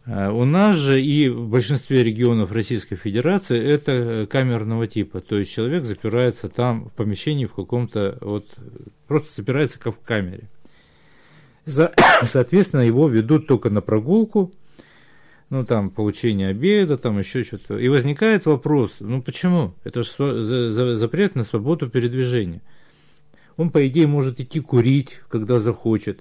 У 0.06 0.44
нас 0.46 0.78
же 0.78 1.00
и 1.00 1.28
в 1.28 1.48
большинстве 1.48 2.02
регионов 2.02 2.52
Российской 2.52 2.96
Федерации 2.96 3.62
это 3.62 4.26
камерного 4.28 4.86
типа, 4.86 5.20
то 5.20 5.38
есть 5.38 5.52
человек 5.52 5.84
запирается 5.84 6.48
там 6.48 6.86
в 6.86 6.92
помещении 6.92 7.44
в 7.44 7.52
каком-то, 7.52 8.16
вот, 8.22 8.48
просто 9.06 9.28
запирается 9.36 9.78
как 9.78 9.94
в 9.94 10.00
камере. 10.00 10.48
Соответственно, 12.22 12.80
его 12.80 13.08
ведут 13.08 13.46
только 13.46 13.70
на 13.70 13.80
прогулку, 13.82 14.52
ну, 15.50 15.64
там, 15.64 15.90
получение 15.90 16.48
обеда, 16.48 16.96
там, 16.96 17.18
еще 17.18 17.42
что-то. 17.42 17.76
И 17.76 17.88
возникает 17.88 18.46
вопрос, 18.46 18.96
ну, 19.00 19.20
почему? 19.20 19.74
Это 19.82 20.04
же 20.04 20.96
запрет 20.96 21.34
на 21.34 21.44
свободу 21.44 21.90
передвижения. 21.90 22.62
Он, 23.56 23.70
по 23.70 23.86
идее, 23.86 24.06
может 24.06 24.40
идти 24.40 24.60
курить, 24.60 25.20
когда 25.28 25.58
захочет. 25.58 26.20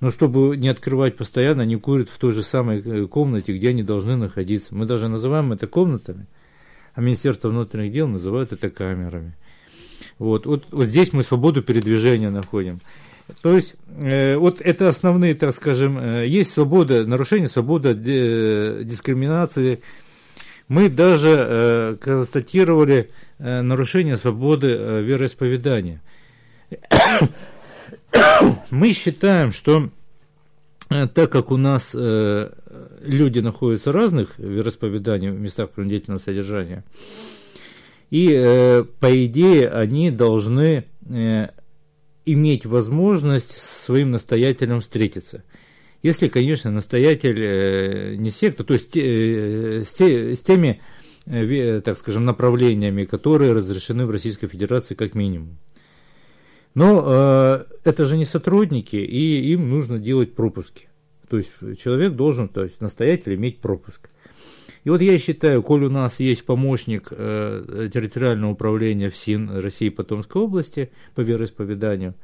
Но 0.00 0.10
чтобы 0.10 0.56
не 0.56 0.68
открывать 0.68 1.16
постоянно, 1.16 1.62
они 1.62 1.76
курят 1.76 2.10
в 2.10 2.18
той 2.18 2.32
же 2.32 2.42
самой 2.42 2.82
э, 2.82 3.06
комнате, 3.06 3.56
где 3.56 3.70
они 3.70 3.82
должны 3.82 4.16
находиться. 4.16 4.74
Мы 4.74 4.84
даже 4.84 5.08
называем 5.08 5.52
это 5.52 5.66
комнатами, 5.66 6.26
а 6.92 7.00
Министерство 7.00 7.48
внутренних 7.48 7.92
дел 7.92 8.08
называют 8.08 8.52
это 8.52 8.68
камерами. 8.68 9.36
Вот, 10.18 10.44
вот, 10.44 10.66
вот 10.70 10.86
здесь 10.86 11.12
мы 11.12 11.22
свободу 11.22 11.62
передвижения 11.62 12.30
находим. 12.30 12.80
То 13.42 13.54
есть, 13.54 13.74
э, 13.98 14.36
вот 14.36 14.60
это 14.60 14.88
основные, 14.88 15.34
так 15.34 15.54
скажем, 15.54 15.98
э, 15.98 16.26
есть 16.26 16.52
свобода, 16.52 17.06
нарушение 17.06 17.48
свободы 17.48 17.96
э, 17.96 18.82
дискриминации. 18.84 19.80
Мы 20.68 20.88
даже 20.88 21.96
констатировали 22.00 23.10
нарушение 23.38 24.16
свободы 24.16 24.66
вероисповедания. 24.66 26.02
Мы 28.70 28.92
считаем, 28.92 29.52
что 29.52 29.90
так 30.88 31.30
как 31.30 31.52
у 31.52 31.56
нас 31.56 31.94
люди 31.94 33.38
находятся 33.38 33.92
разных 33.92 34.36
вероисповеданий 34.38 35.30
в 35.30 35.38
местах 35.38 35.70
принудительного 35.70 36.18
содержания, 36.18 36.82
и, 38.10 38.84
по 38.98 39.24
идее, 39.24 39.68
они 39.68 40.10
должны 40.10 40.82
иметь 42.26 42.66
возможность 42.66 43.52
с 43.52 43.84
своим 43.84 44.10
настоятелем 44.10 44.80
встретиться. 44.80 45.44
Если, 46.02 46.28
конечно, 46.28 46.70
настоятель 46.70 47.40
э, 47.40 48.14
не 48.16 48.30
секта, 48.30 48.64
то 48.64 48.74
есть 48.74 48.96
э, 48.96 49.82
с, 49.84 49.92
те, 49.94 50.34
с 50.34 50.40
теми, 50.40 50.80
э, 51.24 51.80
так 51.84 51.98
скажем, 51.98 52.24
направлениями, 52.24 53.04
которые 53.04 53.52
разрешены 53.52 54.06
в 54.06 54.10
Российской 54.10 54.48
Федерации 54.48 54.94
как 54.94 55.14
минимум. 55.14 55.58
Но 56.74 57.64
это 57.84 58.04
же 58.04 58.18
не 58.18 58.26
сотрудники, 58.26 58.96
и 58.96 59.50
им 59.52 59.70
нужно 59.70 59.98
делать 59.98 60.34
пропуски. 60.34 60.88
То 61.26 61.38
есть 61.38 61.50
человек 61.82 62.12
должен, 62.12 62.50
то 62.50 62.64
есть 62.64 62.82
настоятель 62.82 63.34
иметь 63.34 63.62
пропуск. 63.62 64.10
И 64.86 64.88
вот 64.88 65.00
я 65.00 65.18
считаю, 65.18 65.64
коль 65.64 65.82
у 65.82 65.90
нас 65.90 66.20
есть 66.20 66.46
помощник 66.46 67.08
э, 67.10 67.88
территориального 67.92 68.52
управления 68.52 69.10
в 69.10 69.16
СИН 69.16 69.58
России 69.58 69.88
по 69.88 70.04
Томской 70.04 70.40
области 70.42 70.90
по 71.16 71.22
вероисповеданию, 71.22 72.14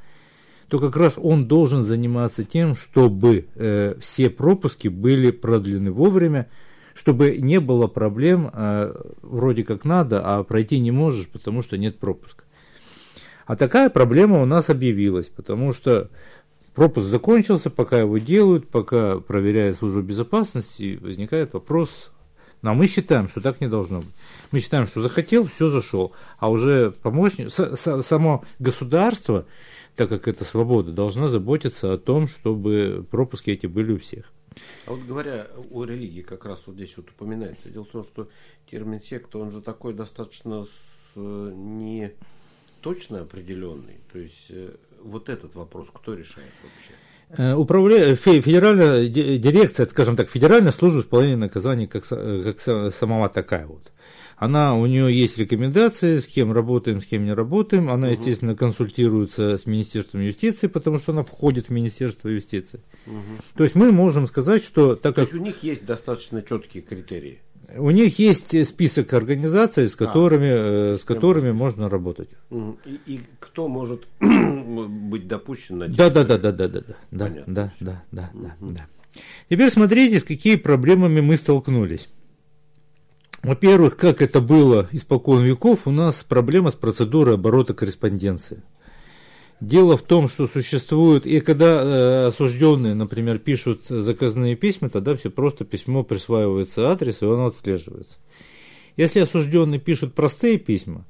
то 0.68 0.78
как 0.78 0.94
раз 0.94 1.14
он 1.16 1.48
должен 1.48 1.82
заниматься 1.82 2.44
тем, 2.44 2.76
чтобы 2.76 3.46
э, 3.56 3.96
все 4.00 4.30
пропуски 4.30 4.86
были 4.86 5.32
продлены 5.32 5.90
вовремя, 5.90 6.48
чтобы 6.94 7.36
не 7.38 7.58
было 7.58 7.88
проблем, 7.88 8.48
э, 8.52 8.94
вроде 9.22 9.64
как 9.64 9.84
надо, 9.84 10.22
а 10.24 10.44
пройти 10.44 10.78
не 10.78 10.92
можешь, 10.92 11.26
потому 11.26 11.62
что 11.62 11.76
нет 11.76 11.98
пропуска. 11.98 12.44
А 13.44 13.56
такая 13.56 13.90
проблема 13.90 14.40
у 14.40 14.44
нас 14.44 14.70
объявилась, 14.70 15.30
потому 15.30 15.72
что 15.72 16.10
пропуск 16.76 17.08
закончился, 17.08 17.70
пока 17.70 17.98
его 17.98 18.18
делают, 18.18 18.68
пока 18.68 19.18
проверяет 19.18 19.78
служба 19.78 20.00
безопасности, 20.00 20.96
возникает 21.02 21.54
вопрос 21.54 22.12
но 22.62 22.74
мы 22.74 22.86
считаем, 22.86 23.28
что 23.28 23.40
так 23.40 23.60
не 23.60 23.68
должно 23.68 23.98
быть. 23.98 24.14
Мы 24.52 24.60
считаем, 24.60 24.86
что 24.86 25.02
захотел, 25.02 25.46
все 25.46 25.68
зашел. 25.68 26.12
А 26.38 26.50
уже 26.50 26.92
помощник, 26.92 27.50
само 27.50 28.44
государство, 28.58 29.46
так 29.96 30.08
как 30.08 30.28
это 30.28 30.44
свобода, 30.44 30.92
должно 30.92 31.28
заботиться 31.28 31.92
о 31.92 31.98
том, 31.98 32.28
чтобы 32.28 33.04
пропуски 33.10 33.50
эти 33.50 33.66
были 33.66 33.92
у 33.92 33.98
всех. 33.98 34.32
А 34.86 34.92
вот 34.92 35.00
говоря 35.00 35.48
о 35.70 35.84
религии, 35.84 36.22
как 36.22 36.44
раз 36.44 36.62
вот 36.66 36.76
здесь 36.76 36.94
вот 36.96 37.10
упоминается. 37.10 37.68
Дело 37.68 37.84
в 37.84 37.88
том, 37.88 38.04
что 38.04 38.28
термин 38.70 39.00
секта, 39.00 39.38
он 39.38 39.50
же 39.50 39.60
такой 39.60 39.94
достаточно 39.94 40.64
не 41.16 42.12
точно 42.80 43.22
определенный. 43.22 44.00
То 44.12 44.18
есть 44.18 44.46
э, 44.50 44.74
вот 45.02 45.28
этот 45.28 45.54
вопрос 45.54 45.88
кто 45.92 46.14
решает 46.14 46.52
вообще? 46.62 46.94
Э, 47.36 47.54
управля... 47.54 48.14
Федеральная 48.16 49.08
дирекция, 49.08 49.86
скажем 49.86 50.16
так, 50.16 50.28
Федеральная 50.28 50.72
служба 50.72 51.00
исполнения 51.00 51.36
наказаний, 51.36 51.86
как, 51.86 52.04
как 52.06 52.60
самого 52.60 53.28
такая 53.28 53.66
вот. 53.66 53.92
Она, 54.42 54.76
у 54.76 54.86
нее 54.86 55.16
есть 55.16 55.38
рекомендации, 55.38 56.18
с 56.18 56.26
кем 56.26 56.52
работаем, 56.52 57.00
с 57.00 57.06
кем 57.06 57.24
не 57.24 57.32
работаем. 57.32 57.88
Она, 57.88 58.08
угу. 58.08 58.14
естественно, 58.14 58.56
консультируется 58.56 59.56
с 59.56 59.66
Министерством 59.66 60.20
юстиции, 60.20 60.66
потому 60.66 60.98
что 60.98 61.12
она 61.12 61.22
входит 61.22 61.68
в 61.68 61.70
Министерство 61.70 62.28
юстиции. 62.28 62.80
Угу. 63.06 63.42
То 63.56 63.62
есть 63.62 63.76
мы 63.76 63.92
можем 63.92 64.26
сказать, 64.26 64.64
что 64.64 64.96
так 64.96 65.14
То 65.14 65.20
как... 65.22 65.32
есть 65.32 65.40
у 65.40 65.44
них 65.44 65.62
есть 65.62 65.86
достаточно 65.86 66.42
четкие 66.42 66.82
критерии. 66.82 67.40
У 67.76 67.90
них 67.90 68.18
есть 68.18 68.66
список 68.66 69.12
организаций, 69.12 69.88
с 69.88 69.94
а. 69.94 69.98
которыми, 69.98 70.50
а, 70.50 70.96
с 70.98 71.04
которыми 71.04 71.46
прям... 71.46 71.56
можно 71.56 71.88
работать. 71.88 72.30
И, 72.50 73.00
и 73.06 73.20
кто 73.40 73.68
может 73.68 74.06
быть 74.20 75.28
допущен 75.28 75.78
на 75.78 75.88
да, 75.88 76.10
да, 76.10 76.24
да, 76.24 76.38
да, 76.38 76.52
да, 76.52 76.68
да, 76.68 76.80
да, 77.10 77.24
Понятно. 77.26 77.54
да, 77.54 77.72
да, 77.80 78.02
да, 78.10 78.30
да, 78.32 78.56
да. 78.60 78.86
Теперь 79.48 79.70
смотрите, 79.70 80.20
с 80.20 80.24
какими 80.24 80.56
проблемами 80.56 81.20
мы 81.20 81.36
столкнулись. 81.36 82.08
Во-первых, 83.42 83.96
как 83.96 84.22
это 84.22 84.40
было 84.40 84.88
испокон 84.92 85.42
веков, 85.42 85.86
у 85.86 85.90
нас 85.90 86.22
проблема 86.22 86.70
с 86.70 86.74
процедурой 86.74 87.34
оборота 87.34 87.74
корреспонденции. 87.74 88.62
Дело 89.62 89.96
в 89.96 90.02
том, 90.02 90.28
что 90.28 90.48
существует, 90.48 91.24
и 91.24 91.38
когда 91.38 91.66
э, 91.66 92.26
осужденные, 92.26 92.94
например, 92.94 93.38
пишут 93.38 93.84
заказные 93.88 94.56
письма, 94.56 94.90
тогда 94.90 95.14
все 95.14 95.30
просто 95.30 95.64
письмо 95.64 96.02
присваивается 96.02 96.90
адрес, 96.90 97.22
и 97.22 97.26
оно 97.26 97.46
отслеживается. 97.46 98.16
Если 98.96 99.20
осужденные 99.20 99.78
пишут 99.78 100.14
простые 100.14 100.58
письма, 100.58 101.06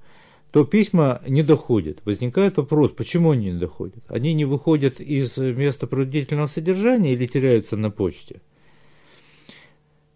то 0.51 0.67
письма 0.67 1.23
не 1.27 1.43
доходят. 1.43 2.03
Возникает 2.05 2.59
вопрос, 2.59 2.91
почему 2.91 3.31
они 3.31 3.53
не 3.53 3.59
доходят? 3.59 4.05
Они 4.09 4.35
не 4.35 4.45
выходят 4.45 5.01
из 5.01 5.39
места 5.39 5.87
принудительного 5.87 6.47
содержания 6.47 7.15
или 7.15 7.27
теряются 7.27 7.79
на 7.79 7.91
почте? 7.91 8.43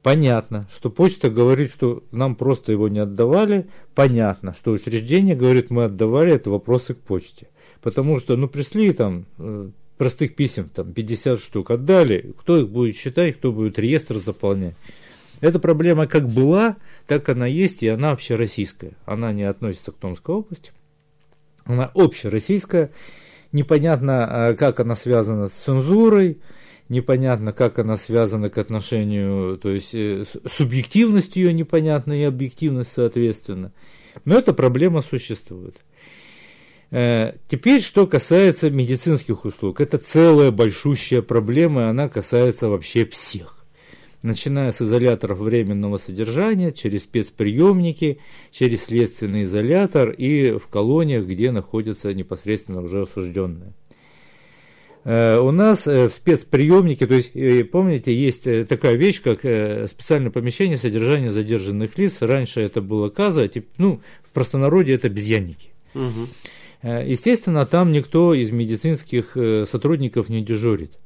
Понятно, 0.03 0.69
что 0.71 0.91
почта 0.91 1.31
говорит, 1.31 1.71
что 1.71 2.05
нам 2.13 2.37
просто 2.37 2.71
его 2.71 2.89
не 2.89 2.99
отдавали. 2.99 3.67
Понятно, 3.95 4.53
что 4.53 4.73
учреждение 4.73 5.35
говорит, 5.35 5.71
мы 5.71 5.85
отдавали, 5.85 6.35
это 6.35 6.51
вопросы 6.51 6.93
к 6.93 6.99
почте. 6.99 7.49
Потому 7.87 8.19
что, 8.19 8.37
ну, 8.37 8.49
пришли 8.49 8.93
там 8.93 9.27
э, 9.39 9.69
простых 9.97 10.35
писем, 10.35 10.69
там 10.69 10.93
50 10.93 11.39
штук 11.39 11.71
отдали, 11.71 12.33
кто 12.37 12.59
их 12.59 12.69
будет 12.69 12.97
считать, 12.97 13.37
кто 13.37 13.53
будет 13.53 13.79
реестр 13.79 14.17
заполнять. 14.17 14.75
Эта 15.41 15.61
проблема 15.61 16.09
как 16.09 16.29
была, 16.29 16.79
так 17.07 17.29
она 17.29 17.47
есть, 17.47 17.85
и 17.85 17.89
она 17.89 18.11
общероссийская. 18.11 18.95
Она 19.05 19.33
не 19.33 19.45
относится 19.45 19.93
к 19.93 19.99
Томской 19.99 20.35
области. 20.35 20.73
Она 21.63 21.89
общероссийская. 21.95 22.91
Непонятно, 23.53 24.49
а, 24.49 24.55
как 24.55 24.81
она 24.81 24.97
связана 24.97 25.47
с 25.47 25.53
цензурой, 25.53 26.39
непонятно, 26.89 27.53
как 27.53 27.79
она 27.79 27.97
связана 27.97 28.51
к 28.51 28.59
отношению, 28.59 29.59
то 29.59 29.71
есть 29.71 29.95
э, 29.95 30.25
субъективность 30.53 31.37
ее 31.37 31.53
непонятна 31.53 32.21
и 32.21 32.25
объективность 32.25 32.91
соответственно. 32.91 33.71
Но 34.25 34.37
эта 34.37 34.53
проблема 34.53 35.03
существует. 35.03 35.77
Э, 36.91 37.33
теперь, 37.49 37.83
что 37.83 38.07
касается 38.07 38.71
медицинских 38.71 39.45
услуг, 39.45 39.81
это 39.81 39.99
целая 39.99 40.51
большущая 40.51 41.23
проблема, 41.23 41.83
и 41.83 41.85
она 41.87 42.09
касается 42.09 42.69
вообще 42.69 43.05
всех. 43.07 43.65
Начиная 44.23 44.73
с 44.73 44.81
изоляторов 44.81 45.39
временного 45.39 45.99
содержания, 45.99 46.73
через 46.73 47.03
спецприемники, 47.03 48.19
через 48.51 48.85
следственный 48.85 49.43
изолятор 49.43 50.11
и 50.11 50.53
в 50.53 50.69
колониях, 50.69 51.27
где 51.27 51.51
находятся 51.51 52.13
непосредственно 52.15 52.81
уже 52.83 53.03
осужденные. 53.03 53.73
Э, 55.05 55.39
у 55.39 55.51
нас 55.51 55.89
э, 55.89 56.09
в 56.09 56.15
спецприемнике, 56.15 57.09
то 57.09 57.15
есть, 57.15 57.33
помните, 57.73 58.15
есть 58.15 58.45
такая 58.69 58.95
вещь, 58.95 59.23
как 59.23 59.41
специальное 59.41 60.31
помещение 60.31 60.79
содержания 60.79 61.33
задержанных 61.33 61.99
лиц. 61.99 62.23
Раньше 62.23 62.61
это 62.61 62.81
было 62.81 63.09
КАЗа, 63.09 63.51
ну, 63.77 64.01
в 64.23 64.31
простонародье 64.31 64.95
это 64.95 65.09
обезьянники. 65.09 65.71
Угу. 65.95 66.29
Э, 66.83 67.05
естественно, 67.07 67.67
там 67.67 67.93
никто 67.93 68.35
из 68.35 68.51
медицинских 68.51 69.37
э, 69.37 69.67
сотрудников 69.67 70.29
не 70.29 70.43
дежурит. 70.43 70.99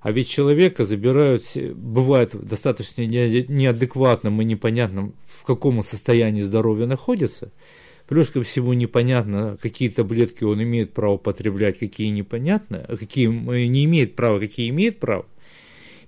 А 0.00 0.12
ведь 0.12 0.28
человека 0.28 0.84
забирают, 0.84 1.44
бывает 1.74 2.32
достаточно 2.34 3.06
неадекватным 3.06 4.42
и 4.42 4.44
непонятным, 4.44 5.14
в 5.26 5.44
каком 5.44 5.82
состоянии 5.82 6.42
здоровья 6.42 6.86
находится. 6.86 7.52
Плюс 8.06 8.28
ко 8.28 8.42
всему 8.42 8.74
непонятно, 8.74 9.56
какие 9.62 9.88
таблетки 9.88 10.44
он 10.44 10.62
имеет 10.62 10.92
право 10.92 11.16
потреблять, 11.16 11.78
какие 11.78 12.08
непонятно, 12.10 12.84
какие 12.98 13.28
не 13.28 13.86
имеет 13.86 14.14
права, 14.14 14.38
какие 14.38 14.68
имеет 14.68 15.00
право. 15.00 15.24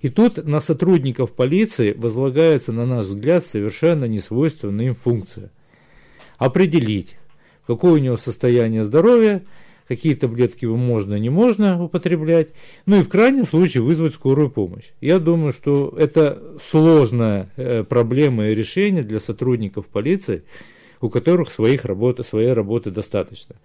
И 0.01 0.09
тут 0.09 0.45
на 0.45 0.61
сотрудников 0.61 1.33
полиции 1.33 1.93
возлагается, 1.93 2.71
на 2.71 2.85
наш 2.85 3.07
взгляд, 3.07 3.47
совершенно 3.47 4.05
несвойственная 4.05 4.87
им 4.87 4.95
функция. 4.95 5.49
Определить, 6.37 7.17
какое 7.67 7.93
у 7.93 7.97
него 7.97 8.17
состояние 8.17 8.85
здоровья, 8.85 9.43
какие 9.87 10.15
таблетки 10.15 10.65
можно, 10.65 11.15
не 11.15 11.29
можно 11.29 11.83
употреблять, 11.83 12.49
ну 12.85 12.99
и 12.99 13.03
в 13.03 13.09
крайнем 13.09 13.45
случае 13.45 13.83
вызвать 13.83 14.15
скорую 14.15 14.49
помощь. 14.49 14.91
Я 15.01 15.19
думаю, 15.19 15.51
что 15.51 15.93
это 15.97 16.41
сложная 16.69 17.51
э, 17.57 17.83
проблема 17.83 18.47
и 18.47 18.55
решение 18.55 19.03
для 19.03 19.19
сотрудников 19.19 19.87
полиции, 19.87 20.43
у 21.01 21.09
которых 21.09 21.51
своих 21.51 21.85
работ, 21.85 22.25
своей 22.25 22.53
работы 22.53 22.89
достаточно. 22.89 23.55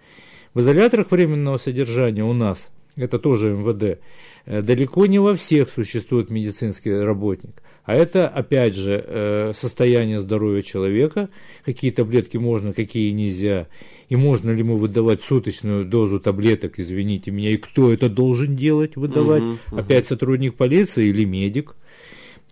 В 0.53 0.59
изоляторах 0.59 1.09
временного 1.09 1.57
содержания 1.57 2.23
у 2.23 2.33
нас, 2.33 2.71
это 2.95 3.19
тоже 3.19 3.51
МВД, 3.51 3.99
э, 4.45 4.61
далеко 4.61 5.05
не 5.05 5.19
во 5.19 5.35
всех 5.35 5.69
существует 5.69 6.29
медицинский 6.29 6.93
работник. 6.93 7.63
А 7.85 7.95
это, 7.95 8.29
опять 8.29 8.75
же, 8.75 9.03
э, 9.05 9.51
состояние 9.53 10.19
здоровья 10.19 10.61
человека, 10.61 11.29
какие 11.65 11.91
таблетки 11.91 12.37
можно, 12.37 12.71
какие 12.71 13.11
нельзя, 13.11 13.67
и 14.07 14.15
можно 14.15 14.51
ли 14.51 14.59
ему 14.59 14.77
выдавать 14.77 15.21
суточную 15.21 15.83
дозу 15.83 16.19
таблеток, 16.21 16.79
извините 16.79 17.31
меня, 17.31 17.49
и 17.49 17.57
кто 17.57 17.91
это 17.91 18.09
должен 18.09 18.55
делать, 18.55 18.95
выдавать, 18.95 19.43
угу, 19.43 19.57
угу. 19.71 19.77
опять 19.77 20.07
сотрудник 20.07 20.55
полиции 20.55 21.07
или 21.07 21.25
медик. 21.25 21.75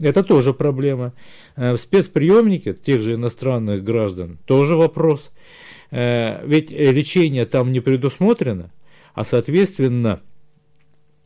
Это 0.02 0.24
тоже 0.24 0.54
проблема. 0.54 1.14
Э, 1.56 1.74
в 1.74 1.78
спецприемнике 1.78 2.74
тех 2.74 3.02
же 3.02 3.14
иностранных 3.14 3.86
граждан 3.86 4.38
тоже 4.46 4.76
вопрос. 4.76 5.32
Э, 5.92 6.46
ведь 6.46 6.72
лечение 6.72 7.46
там 7.46 7.72
не 7.72 7.80
предусмотрено, 7.80 8.74
а 9.14 9.24
соответственно 9.24 10.22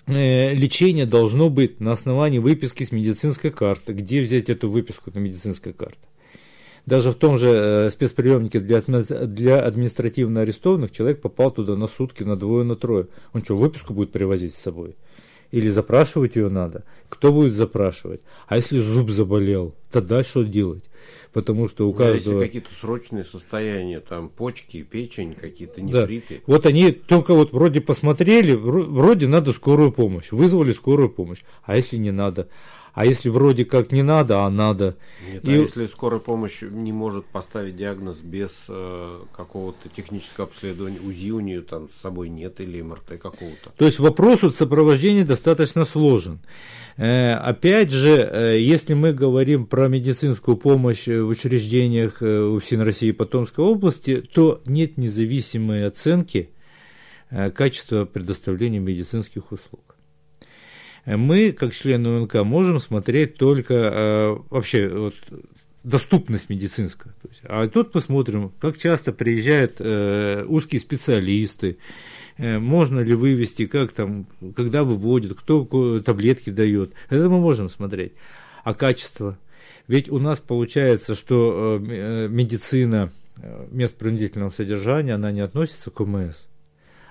лечение 0.07 1.05
должно 1.05 1.49
быть 1.49 1.79
на 1.79 1.91
основании 1.91 2.39
выписки 2.39 2.83
с 2.83 2.91
медицинской 2.91 3.51
карты. 3.51 3.93
Где 3.93 4.21
взять 4.21 4.49
эту 4.49 4.69
выписку 4.69 5.11
на 5.13 5.19
медицинской 5.19 5.73
карте? 5.73 5.99
Даже 6.85 7.11
в 7.11 7.15
том 7.15 7.37
же 7.37 7.49
э, 7.49 7.89
спецприемнике 7.89 8.59
для 8.59 9.59
административно 9.59 10.41
арестованных 10.41 10.91
человек 10.91 11.19
попал 11.19 11.49
туда 11.49 11.75
на 11.75 11.87
сутки, 11.87 12.21
на 12.21 12.35
двое, 12.35 12.63
на 12.63 12.75
трое. 12.75 13.07
Он 13.33 13.43
что, 13.43 13.57
выписку 13.57 13.93
будет 13.93 14.11
привозить 14.11 14.53
с 14.53 14.61
собой? 14.61 14.95
Или 15.51 15.69
запрашивать 15.69 16.35
ее 16.35 16.49
надо? 16.49 16.83
Кто 17.09 17.31
будет 17.31 17.53
запрашивать? 17.53 18.21
А 18.47 18.57
если 18.57 18.79
зуб 18.79 19.09
заболел, 19.11 19.73
тогда 19.91 20.23
что 20.23 20.43
делать? 20.43 20.83
потому 21.35 21.67
что 21.67 21.89
у 21.89 21.91
ну, 21.91 21.97
каждого... 21.97 22.35
Если 22.35 22.47
какие-то 22.47 22.69
срочные 22.79 23.25
состояния, 23.25 23.99
там 23.99 24.29
почки, 24.29 24.81
печень, 24.83 25.35
какие-то 25.35 25.81
нефриты. 25.81 26.35
Да. 26.35 26.41
Вот 26.47 26.65
они 26.65 26.93
только 26.93 27.33
вот 27.33 27.51
вроде 27.51 27.81
посмотрели, 27.81 28.53
вроде 28.53 29.27
надо 29.27 29.51
скорую 29.51 29.91
помощь, 29.91 30.31
вызвали 30.31 30.71
скорую 30.71 31.09
помощь, 31.09 31.41
а 31.63 31.75
если 31.75 31.97
не 31.97 32.11
надо? 32.11 32.47
А 32.95 33.05
если 33.05 33.27
вроде 33.27 33.65
как 33.65 33.91
не 33.91 34.03
надо, 34.03 34.45
а 34.45 34.49
надо. 34.49 34.95
Нет, 35.29 35.43
и... 35.43 35.51
а 35.51 35.53
если 35.53 35.85
скорая 35.87 36.21
помощь 36.21 36.61
не 36.61 36.93
может 36.93 37.25
поставить 37.25 37.75
диагноз 37.75 38.19
без 38.19 38.51
э, 38.69 39.19
какого-то 39.35 39.89
технического 39.89 40.47
обследования, 40.47 40.99
УЗИ 41.01 41.31
у 41.31 41.41
нее 41.41 41.61
там 41.61 41.89
с 41.89 42.01
собой 42.01 42.29
нет 42.29 42.61
или 42.61 42.81
МРТ 42.81 43.19
какого-то. 43.21 43.73
То 43.75 43.85
есть 43.85 43.99
вопрос 43.99 44.43
вот 44.43 44.55
сопровождения 44.55 45.25
достаточно 45.25 45.83
сложен. 45.83 46.39
Э, 46.95 47.33
опять 47.33 47.91
же, 47.91 48.11
э, 48.11 48.59
если 48.61 48.93
мы 48.93 49.11
говорим 49.11 49.65
про 49.65 49.89
медицинскую 49.89 50.55
помощь 50.55 51.07
в 51.07 51.27
учреждениях 51.27 52.21
э, 52.21 52.43
УФСИН 52.43 52.79
России 52.79 53.09
и 53.09 53.11
Потомской 53.11 53.65
области, 53.65 54.21
то 54.21 54.61
нет 54.65 54.97
независимой 54.97 55.85
оценки 55.85 56.51
э, 57.29 57.49
качества 57.49 58.05
предоставления 58.05 58.79
медицинских 58.79 59.51
услуг 59.51 59.84
мы, 61.05 61.51
как 61.51 61.73
члены 61.73 62.21
УНК, 62.21 62.43
можем 62.43 62.79
смотреть 62.79 63.37
только 63.37 63.73
э, 63.73 64.37
вообще 64.49 64.87
вот, 64.87 65.15
доступность 65.83 66.49
медицинская. 66.49 67.13
А 67.43 67.67
тут 67.67 67.91
посмотрим, 67.91 68.51
как 68.59 68.77
часто 68.77 69.13
приезжают 69.13 69.75
э, 69.79 70.43
узкие 70.47 70.81
специалисты, 70.81 71.77
э, 72.37 72.57
можно 72.57 73.01
ли 73.01 73.13
вывести, 73.13 73.67
как 73.67 73.91
там, 73.91 74.25
когда 74.55 74.83
выводят, 74.83 75.37
кто 75.39 76.01
таблетки 76.01 76.49
дает. 76.49 76.93
Это 77.09 77.29
мы 77.29 77.39
можем 77.39 77.69
смотреть. 77.69 78.13
А 78.63 78.73
качество? 78.73 79.37
Ведь 79.87 80.09
у 80.09 80.17
нас 80.17 80.39
получается, 80.39 81.13
что 81.13 81.79
э, 81.79 82.27
медицина 82.29 83.11
мест 83.69 83.95
принудительного 83.95 84.49
содержания, 84.49 85.13
она 85.13 85.31
не 85.31 85.41
относится 85.41 85.91
к 85.91 85.99
ОМС, 85.99 86.47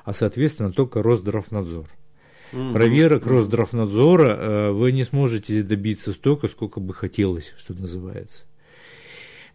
а, 0.04 0.12
соответственно, 0.12 0.72
только 0.72 1.02
Росздравнадзор. 1.02 1.86
Угу. 2.52 2.72
Проверок 2.72 3.26
Росздравнадзора 3.26 4.28
э, 4.28 4.70
вы 4.70 4.92
не 4.92 5.04
сможете 5.04 5.62
добиться 5.62 6.12
столько, 6.12 6.48
сколько 6.48 6.80
бы 6.80 6.94
хотелось, 6.94 7.54
что 7.58 7.74
называется. 7.74 8.44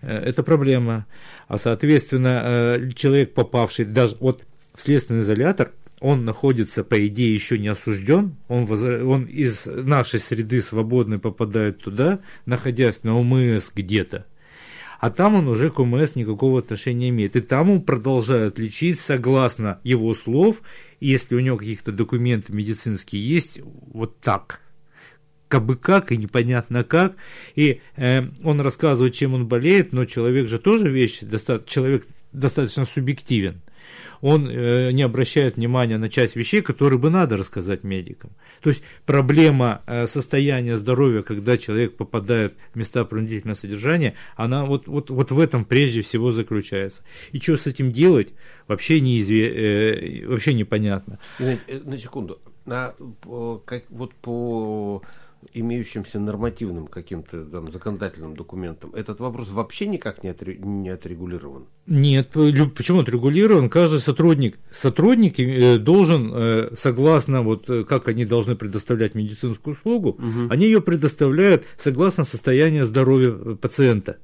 Э, 0.01 0.17
это 0.17 0.43
проблема. 0.43 1.05
А 1.47 1.57
соответственно, 1.57 2.41
э, 2.43 2.89
человек, 2.95 3.33
попавший 3.33 3.85
даже 3.85 4.17
вот 4.19 4.45
в 4.73 4.81
следственный 4.81 5.21
изолятор, 5.21 5.71
он 5.99 6.23
находится, 6.23 6.83
по 6.83 7.05
идее, 7.07 7.33
еще 7.33 7.59
не 7.59 7.67
осужден, 7.67 8.37
он, 8.47 8.65
воз... 8.65 8.81
он 8.81 9.25
из 9.25 9.65
нашей 9.65 10.19
среды 10.19 10.61
свободной 10.61 11.19
попадает 11.19 11.79
туда, 11.79 12.19
находясь 12.45 13.03
на 13.03 13.17
ОМС 13.19 13.71
где-то 13.75 14.25
а 14.99 15.09
там 15.09 15.35
он 15.35 15.47
уже 15.47 15.69
к 15.69 15.79
ОМС 15.79 16.15
никакого 16.15 16.59
отношения 16.59 16.99
не 16.99 17.09
имеет. 17.09 17.35
И 17.35 17.41
там 17.41 17.69
он 17.71 17.81
продолжают 17.81 18.59
лечить 18.59 18.99
согласно 18.99 19.79
его 19.83 20.13
слов, 20.13 20.61
если 20.99 21.35
у 21.35 21.39
него 21.39 21.57
каких-то 21.57 21.91
документы 21.91 22.53
медицинские 22.53 23.27
есть, 23.27 23.59
вот 23.63 24.19
так 24.19 24.61
как 25.49 25.65
бы 25.65 25.75
как 25.75 26.11
и 26.11 26.17
непонятно 26.17 26.83
как. 26.85 27.15
И 27.55 27.81
э, 27.97 28.21
он 28.43 28.61
рассказывает, 28.61 29.15
чем 29.15 29.33
он 29.33 29.47
болеет, 29.47 29.91
но 29.91 30.05
человек 30.05 30.47
же 30.47 30.59
тоже 30.59 30.89
вещь, 30.89 31.19
доста- 31.21 31.63
человек 31.65 32.05
достаточно 32.31 32.85
субъективен. 32.85 33.61
Он 34.21 34.49
э, 34.49 34.91
не 34.91 35.03
обращает 35.03 35.55
внимания 35.55 35.97
на 35.97 36.09
часть 36.09 36.35
вещей, 36.35 36.61
которые 36.61 36.99
бы 36.99 37.09
надо 37.09 37.37
рассказать 37.37 37.83
медикам. 37.83 38.31
То 38.61 38.69
есть 38.69 38.83
проблема 39.05 39.81
э, 39.87 40.07
состояния 40.07 40.77
здоровья, 40.77 41.21
когда 41.21 41.57
человек 41.57 41.95
попадает 41.95 42.55
в 42.73 42.77
места 42.77 43.05
принудительного 43.05 43.55
содержания, 43.57 44.15
она 44.35 44.65
вот, 44.65 44.87
вот, 44.87 45.09
вот 45.09 45.31
в 45.31 45.39
этом 45.39 45.65
прежде 45.65 46.01
всего 46.01 46.31
заключается. 46.31 47.03
И 47.31 47.39
что 47.39 47.57
с 47.57 47.67
этим 47.67 47.91
делать, 47.91 48.29
вообще, 48.67 48.99
неизве, 48.99 50.21
э, 50.21 50.27
вообще 50.27 50.53
непонятно. 50.53 51.19
На, 51.39 51.57
на 51.67 51.97
секунду. 51.97 52.39
А, 52.65 52.95
как, 53.65 53.83
вот 53.89 54.13
по 54.15 55.01
имеющимся 55.53 56.19
нормативным 56.19 56.87
каким-то 56.87 57.45
там 57.45 57.71
законодательным 57.71 58.35
документом, 58.35 58.93
этот 58.93 59.19
вопрос 59.19 59.49
вообще 59.49 59.87
никак 59.87 60.23
не, 60.23 60.29
отре, 60.29 60.57
не 60.57 60.89
отрегулирован? 60.89 61.65
Нет, 61.87 62.29
почему 62.31 62.99
отрегулирован? 62.99 63.69
Каждый 63.69 63.99
сотрудник, 63.99 64.59
сотрудник 64.71 65.39
э, 65.39 65.77
должен, 65.77 66.31
э, 66.33 66.69
согласно 66.77 67.41
вот 67.41 67.69
э, 67.69 67.83
как 67.83 68.07
они 68.07 68.25
должны 68.25 68.55
предоставлять 68.55 69.15
медицинскую 69.15 69.75
услугу, 69.75 70.09
угу. 70.09 70.49
они 70.49 70.65
ее 70.65 70.81
предоставляют 70.81 71.63
согласно 71.77 72.23
состоянию 72.23 72.85
здоровья 72.85 73.31
пациента. 73.55 74.17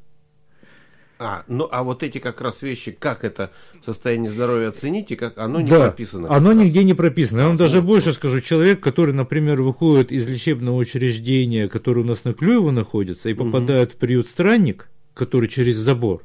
А, 1.17 1.43
ну 1.47 1.67
а 1.71 1.83
вот 1.83 2.03
эти 2.03 2.17
как 2.17 2.41
раз 2.41 2.61
вещи, 2.61 2.91
как 2.91 3.23
это 3.23 3.51
состояние 3.85 4.31
здоровья 4.31 4.69
оценить, 4.69 5.11
и 5.11 5.15
как 5.15 5.37
оно 5.37 5.61
не 5.61 5.69
да, 5.69 5.87
прописано. 5.87 6.33
Оно 6.33 6.49
раз. 6.49 6.59
нигде 6.59 6.83
не 6.83 6.93
прописано. 6.93 7.39
Я 7.39 7.45
вам 7.45 7.55
а, 7.55 7.59
даже 7.59 7.79
вот, 7.79 7.87
больше 7.87 8.11
скажу, 8.11 8.41
человек, 8.41 8.81
который, 8.81 9.13
например, 9.13 9.61
выходит 9.61 10.11
из 10.11 10.27
лечебного 10.27 10.75
учреждения, 10.75 11.69
которое 11.69 12.01
у 12.01 12.05
нас 12.05 12.25
на 12.25 12.33
Клюево 12.33 12.71
находится, 12.71 13.29
и 13.29 13.33
попадает 13.33 13.89
угу. 13.89 13.95
в 13.95 13.99
приют 13.99 14.27
странник, 14.27 14.89
который 15.13 15.47
через 15.47 15.77
забор, 15.77 16.21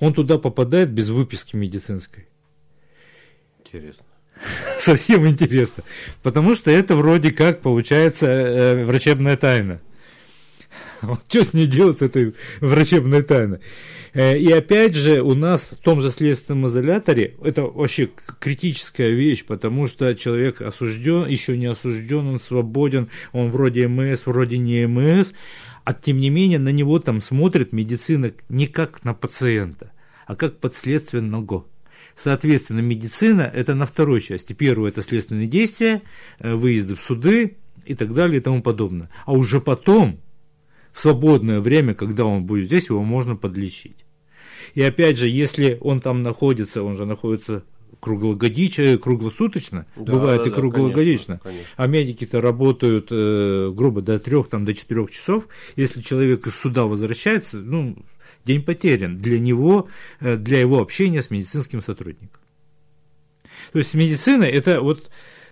он 0.00 0.14
туда 0.14 0.38
попадает 0.38 0.90
без 0.90 1.10
выписки 1.10 1.54
медицинской. 1.54 2.26
Интересно. 3.64 4.06
Совсем 4.78 5.26
интересно. 5.28 5.84
Потому 6.22 6.54
что 6.54 6.70
это 6.70 6.96
вроде 6.96 7.30
как 7.30 7.60
получается 7.60 8.26
э, 8.26 8.84
врачебная 8.84 9.36
тайна. 9.36 9.80
Вот 11.08 11.20
что 11.28 11.44
с 11.44 11.52
ней 11.52 11.66
делать, 11.66 11.98
с 11.98 12.02
этой 12.02 12.34
врачебной 12.60 13.22
тайной? 13.22 13.58
Э, 14.12 14.38
и 14.38 14.50
опять 14.50 14.94
же, 14.94 15.22
у 15.22 15.34
нас 15.34 15.68
в 15.70 15.76
том 15.76 16.00
же 16.00 16.10
следственном 16.10 16.66
изоляторе, 16.66 17.36
это 17.42 17.62
вообще 17.62 18.08
критическая 18.38 19.10
вещь, 19.10 19.44
потому 19.44 19.86
что 19.86 20.14
человек 20.14 20.62
осужден, 20.62 21.26
еще 21.26 21.56
не 21.56 21.66
осужден, 21.66 22.26
он 22.26 22.40
свободен, 22.40 23.08
он 23.32 23.50
вроде 23.50 23.88
МС, 23.88 24.26
вроде 24.26 24.58
не 24.58 24.86
МС, 24.86 25.32
а 25.84 25.92
тем 25.92 26.18
не 26.18 26.30
менее 26.30 26.58
на 26.58 26.70
него 26.70 26.98
там 26.98 27.20
смотрит 27.20 27.72
медицина 27.72 28.32
не 28.48 28.66
как 28.66 29.04
на 29.04 29.14
пациента, 29.14 29.92
а 30.26 30.34
как 30.34 30.58
подследственного. 30.58 31.66
Соответственно, 32.16 32.80
медицина– 32.80 33.42
это 33.54 33.74
на 33.74 33.86
второй 33.86 34.20
части. 34.20 34.52
Первое– 34.52 34.90
это 34.90 35.02
следственные 35.02 35.48
действия, 35.48 36.02
э, 36.38 36.54
выезды 36.54 36.94
в 36.94 37.02
суды 37.02 37.56
и 37.84 37.94
так 37.94 38.14
далее 38.14 38.38
и 38.38 38.40
тому 38.40 38.62
подобное. 38.62 39.10
А 39.26 39.32
уже 39.32 39.60
потом, 39.60 40.20
в 40.94 41.00
свободное 41.00 41.60
время, 41.60 41.92
когда 41.92 42.24
он 42.24 42.44
будет 42.44 42.66
здесь, 42.66 42.88
его 42.88 43.02
можно 43.02 43.36
подлечить. 43.36 44.06
И 44.74 44.82
опять 44.82 45.18
же, 45.18 45.28
если 45.28 45.76
он 45.80 46.00
там 46.00 46.22
находится, 46.22 46.82
он 46.82 46.96
же 46.96 47.04
находится 47.04 47.64
круглогодично, 48.00 48.96
круглосуточно, 48.98 49.86
да, 49.96 50.12
бывает 50.12 50.44
да, 50.44 50.50
и 50.50 50.52
круглогодично, 50.52 51.38
конечно, 51.38 51.38
конечно. 51.38 51.74
а 51.76 51.86
медики-то 51.86 52.40
работают, 52.40 53.08
э, 53.10 53.72
грубо, 53.74 54.02
до 54.02 54.18
трех, 54.18 54.48
там, 54.48 54.64
до 54.64 54.74
четырех 54.74 55.10
часов, 55.10 55.48
если 55.76 56.00
человек 56.00 56.46
из 56.46 56.54
суда 56.54 56.84
возвращается, 56.84 57.58
ну, 57.58 57.96
день 58.44 58.62
потерян 58.62 59.18
для 59.18 59.38
него, 59.38 59.88
э, 60.20 60.36
для 60.36 60.60
его 60.60 60.80
общения 60.80 61.22
с 61.22 61.30
медицинским 61.30 61.82
сотрудником. 61.82 62.40
То 63.72 63.78
есть 63.78 63.94
медицина 63.94 64.44
это 64.44 64.80
вот 64.80 65.10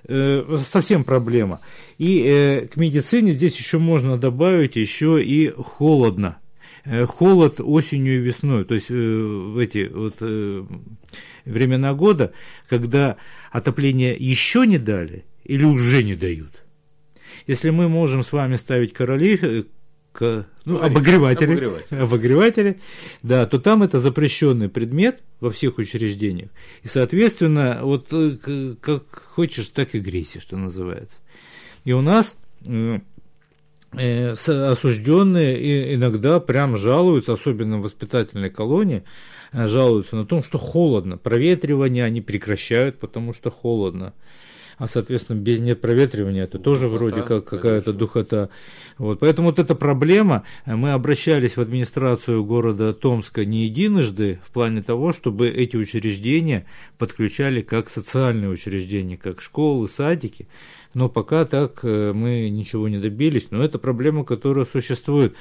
э, 0.08 0.58
совсем 0.70 1.04
проблема. 1.04 1.60
И 1.98 2.22
э, 2.22 2.66
к 2.66 2.76
медицине 2.76 3.32
здесь 3.32 3.58
еще 3.58 3.78
можно 3.78 4.18
добавить 4.18 4.76
еще 4.76 5.22
и 5.22 5.50
холодно. 5.50 6.38
Э, 6.84 7.06
холод 7.06 7.60
осенью 7.60 8.16
и 8.16 8.22
весной, 8.22 8.64
то 8.64 8.74
есть 8.74 8.88
в 8.90 9.58
эти 9.58 9.88
вот 9.92 10.20
времена 11.44 11.94
года, 11.94 12.32
когда 12.68 13.16
отопление 13.50 14.16
еще 14.18 14.66
не 14.66 14.78
дали 14.78 15.24
или 15.44 15.64
уже 15.64 16.02
не 16.02 16.14
дают. 16.14 16.62
Если 17.46 17.70
мы 17.70 17.88
можем 17.88 18.22
с 18.22 18.32
вами 18.32 18.56
ставить 18.56 18.92
короли, 18.92 19.66
к, 20.12 20.46
ну, 20.64 20.80
обогреватели, 20.80 21.52
обогреватели. 21.52 21.98
обогреватели, 21.98 22.80
да, 23.22 23.46
то 23.46 23.58
там 23.58 23.82
это 23.82 23.98
запрещенный 23.98 24.68
предмет 24.68 25.20
во 25.40 25.50
всех 25.50 25.78
учреждениях. 25.78 26.50
И, 26.82 26.88
соответственно, 26.88 27.80
вот 27.82 28.08
как 28.80 29.04
хочешь, 29.10 29.68
так 29.68 29.94
и 29.94 30.00
грейся, 30.00 30.40
что 30.40 30.56
называется. 30.56 31.20
И 31.84 31.92
у 31.92 32.00
нас 32.00 32.36
Э, 33.94 34.32
осужденные 34.32 35.94
иногда 35.94 36.40
прям 36.40 36.76
жалуются, 36.76 37.34
особенно 37.34 37.78
в 37.78 37.82
воспитательной 37.82 38.48
колонии, 38.48 39.04
э, 39.52 39.66
жалуются 39.66 40.16
на 40.16 40.24
том, 40.24 40.42
что 40.42 40.56
холодно. 40.56 41.18
Проветривание 41.18 42.04
они 42.04 42.22
прекращают, 42.22 42.98
потому 42.98 43.34
что 43.34 43.50
холодно. 43.50 44.14
А, 44.82 44.88
соответственно, 44.88 45.36
без 45.36 45.60
нет 45.60 45.80
проветривания 45.80 46.42
это 46.42 46.58
тоже 46.58 46.88
духота, 46.88 46.98
вроде 46.98 47.22
как 47.22 47.44
какая-то 47.44 47.92
духота. 47.92 48.48
Вот. 48.98 49.20
Поэтому 49.20 49.50
вот 49.50 49.60
эта 49.60 49.76
проблема, 49.76 50.42
мы 50.66 50.90
обращались 50.90 51.56
в 51.56 51.60
администрацию 51.60 52.44
города 52.44 52.92
Томска 52.92 53.44
не 53.44 53.66
единожды 53.66 54.40
в 54.44 54.50
плане 54.50 54.82
того, 54.82 55.12
чтобы 55.12 55.48
эти 55.48 55.76
учреждения 55.76 56.66
подключали 56.98 57.62
как 57.62 57.88
социальные 57.88 58.50
учреждения, 58.50 59.16
как 59.16 59.40
школы, 59.40 59.88
садики 59.88 60.48
но 60.94 61.08
пока 61.08 61.44
так 61.44 61.80
э, 61.84 62.12
мы 62.12 62.50
ничего 62.50 62.88
не 62.88 62.98
добились. 62.98 63.46
Но 63.50 63.62
это 63.62 63.78
проблема, 63.78 64.24
которая 64.24 64.66
существует. 64.66 65.34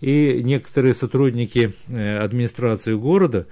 И 0.00 0.40
некоторые 0.42 0.94
сотрудники 0.94 1.72
э, 1.88 2.18
администрации 2.18 2.94
города, 2.94 3.46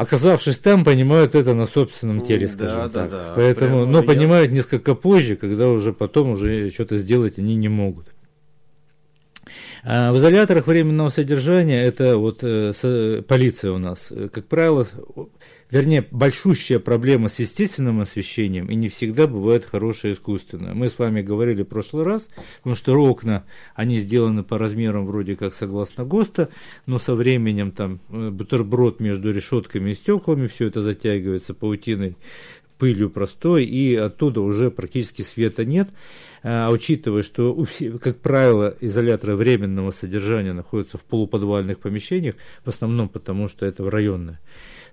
оказавшись 0.00 0.56
там, 0.56 0.82
понимают 0.82 1.34
это 1.34 1.52
на 1.52 1.66
собственном 1.66 2.22
теле, 2.22 2.48
скажем 2.48 2.84
да, 2.84 2.88
так. 2.88 3.10
Да, 3.10 3.24
да. 3.26 3.32
Поэтому, 3.36 3.84
но 3.84 3.98
я... 3.98 4.04
понимают 4.04 4.50
несколько 4.50 4.94
позже, 4.94 5.36
когда 5.36 5.68
уже 5.68 5.92
потом 5.92 6.30
уже 6.30 6.70
что-то 6.70 6.96
сделать 6.96 7.38
они 7.38 7.54
не 7.54 7.68
могут. 7.68 8.06
А 9.84 10.10
в 10.12 10.16
изоляторах 10.16 10.66
временного 10.66 11.10
содержания 11.10 11.82
это 11.84 12.16
вот 12.16 12.38
э, 12.42 13.22
полиция 13.28 13.72
у 13.72 13.78
нас, 13.78 14.10
как 14.32 14.46
правило, 14.46 14.86
вернее, 15.70 16.06
большущая 16.10 16.78
проблема 16.78 17.28
с 17.28 17.38
естественным 17.38 18.00
освещением, 18.00 18.66
и 18.66 18.74
не 18.74 18.88
всегда 18.88 19.26
бывает 19.26 19.64
хорошее 19.64 20.14
искусственное. 20.14 20.74
Мы 20.74 20.88
с 20.88 20.98
вами 20.98 21.22
говорили 21.22 21.62
в 21.62 21.66
прошлый 21.66 22.04
раз, 22.04 22.28
потому 22.58 22.76
что 22.76 22.94
окна, 22.94 23.44
они 23.74 23.98
сделаны 23.98 24.42
по 24.42 24.58
размерам 24.58 25.06
вроде 25.06 25.36
как 25.36 25.54
согласно 25.54 26.04
ГОСТа, 26.04 26.48
но 26.86 26.98
со 26.98 27.14
временем 27.14 27.70
там 27.70 28.00
э, 28.10 28.30
бутерброд 28.30 29.00
между 29.00 29.30
решетками 29.30 29.90
и 29.90 29.94
стеклами, 29.94 30.46
все 30.46 30.66
это 30.66 30.82
затягивается 30.82 31.54
паутиной, 31.54 32.16
пылью 32.78 33.10
простой, 33.10 33.64
и 33.64 33.94
оттуда 33.94 34.40
уже 34.40 34.70
практически 34.70 35.20
света 35.22 35.64
нет. 35.64 35.90
А 36.42 36.70
учитывая, 36.70 37.22
что, 37.22 37.66
как 38.00 38.18
правило, 38.20 38.74
изоляторы 38.80 39.36
временного 39.36 39.90
содержания 39.90 40.54
находятся 40.54 40.96
в 40.96 41.04
полуподвальных 41.04 41.78
помещениях, 41.78 42.36
в 42.64 42.68
основном 42.68 43.10
потому, 43.10 43.48
что 43.48 43.66
это 43.66 43.88
районное 43.90 44.40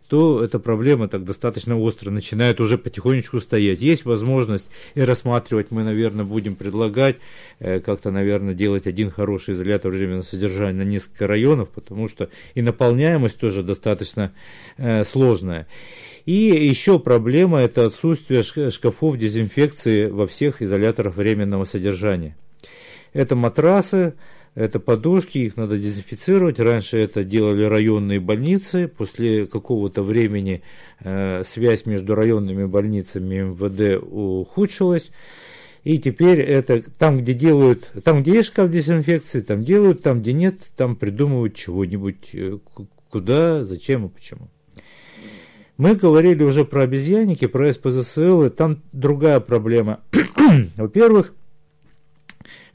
то 0.08 0.43
эта 0.43 0.60
проблема 0.60 1.08
так 1.08 1.26
достаточно 1.26 1.78
остро 1.78 2.12
начинает 2.12 2.62
уже 2.62 2.78
потихонечку 2.78 3.39
стоять. 3.39 3.82
Есть 3.82 4.06
возможность 4.06 4.70
и 4.96 5.02
рассматривать, 5.02 5.67
мы, 5.70 5.84
наверное, 5.84 6.24
будем 6.24 6.56
предлагать 6.56 7.17
э, 7.60 7.80
как-то, 7.80 8.12
наверное, 8.12 8.54
делать 8.54 8.88
один 8.88 9.10
хороший 9.10 9.54
изолятор 9.54 9.91
временного 9.91 10.24
содержания 10.24 10.80
на 10.80 10.88
несколько 10.88 11.28
районов, 11.28 11.70
потому 11.70 12.08
что 12.08 12.30
и 12.56 12.62
наполняемость 12.62 13.38
тоже 13.38 13.63
достаточно 13.63 14.34
э, 14.78 15.04
сложная. 15.04 15.67
И 16.26 16.34
еще 16.34 17.00
проблема– 17.00 17.60
это 17.62 17.86
отсутствие 17.86 18.43
шкафов 18.43 19.17
дезинфекции 19.17 20.08
во 20.08 20.28
всех 20.28 20.62
изоляторах 20.62 21.15
временного 21.15 21.65
содержания. 21.65 22.36
Это 23.13 23.36
матрасы, 23.36 24.13
это 24.58 24.80
подушки, 24.80 25.38
их 25.38 25.56
надо 25.56 25.78
дезинфицировать. 25.78 26.60
Раньше 26.60 26.98
это 26.98 27.24
делали 27.24 27.63
районные 27.63 28.20
больницы. 28.20 28.88
После 28.88 29.46
какого-то 29.46 30.02
времени 30.02 30.63
э, 31.00 31.43
связь 31.46 31.86
между 31.86 32.15
районными 32.15 32.65
больницами 32.65 33.36
и 33.36 33.39
МВД 33.41 34.04
ухудшилась. 34.04 35.12
И 35.84 36.00
теперь 36.00 36.39
это 36.39 36.82
там, 36.98 37.20
где 37.20 37.36
делают, 37.36 37.91
там, 38.04 38.24
где 38.24 38.32
есть 38.38 38.48
шкаф 38.48 38.72
дезинфекции, 38.72 39.41
там 39.41 39.63
делают, 39.63 40.02
там, 40.02 40.22
где 40.22 40.34
нет, 40.34 40.56
там 40.76 40.96
придумывают 40.96 41.54
чего-нибудь, 41.54 42.30
э, 42.34 42.58
куда, 43.12 43.63
зачем 43.63 44.08
и 44.08 44.10
почему. 44.10 44.50
Мы 45.78 45.93
говорили 45.93 46.41
уже 46.41 46.65
про 46.65 46.82
обезьянники, 46.82 47.46
про 47.46 47.72
СПЗСЛ, 47.72 48.46
и 48.46 48.50
там 48.50 48.82
другая 48.91 49.39
проблема. 49.39 50.00
Во-первых, 50.78 51.36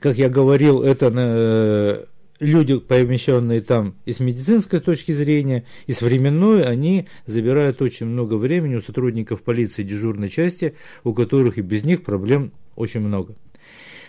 как 0.03 0.19
я 0.19 0.29
говорил, 0.29 0.83
это 0.83 1.12
э, 1.15 2.05
люди, 2.41 2.79
помещенные 2.79 3.62
там 3.62 3.95
и 4.05 4.12
с 4.12 4.21
медицинской 4.21 4.81
точки 4.81 5.12
зрения, 5.12 5.65
и 5.87 5.93
с 5.93 6.03
временной, 6.03 6.65
они 6.65 7.09
забирают 7.25 7.81
очень 7.81 8.07
много 8.07 8.35
времени 8.35 8.75
у 8.75 8.81
сотрудников 8.81 9.43
полиции 9.43 9.83
дежурной 9.83 10.29
части, 10.29 10.75
у 11.05 11.15
которых 11.15 11.57
и 11.57 11.62
без 11.62 11.85
них 11.85 12.03
проблем 12.03 12.53
очень 12.75 13.01
много. 13.01 13.37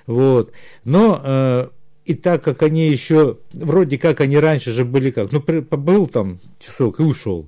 Вот. 0.08 0.52
Но 0.84 1.22
э, 1.24 1.68
и 2.06 2.16
так 2.16 2.44
как 2.44 2.64
они 2.64 2.90
еще, 2.90 3.38
вроде 3.54 3.98
как 3.98 4.20
они 4.20 4.38
раньше 4.38 4.72
же 4.72 4.84
были 4.84 5.12
как, 5.12 5.32
ну, 5.32 5.40
побыл 5.40 6.08
там 6.08 6.40
часок 6.60 7.00
и 7.00 7.04
ушел. 7.04 7.48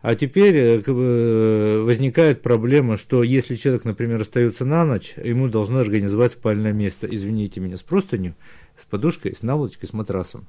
А 0.00 0.14
теперь 0.14 0.56
э, 0.56 0.82
э, 0.86 1.82
возникает 1.82 2.40
проблема, 2.40 2.96
что 2.96 3.22
если 3.22 3.56
человек, 3.56 3.84
например, 3.84 4.20
остается 4.20 4.64
на 4.64 4.84
ночь, 4.84 5.14
ему 5.22 5.48
должно 5.48 5.80
организовать 5.80 6.32
спальное 6.32 6.72
место, 6.72 7.08
извините 7.10 7.60
меня, 7.60 7.76
с 7.76 7.82
простынью, 7.82 8.34
с 8.76 8.84
подушкой, 8.84 9.34
с 9.34 9.42
наволочкой, 9.42 9.88
с 9.88 9.92
матрасом. 9.92 10.46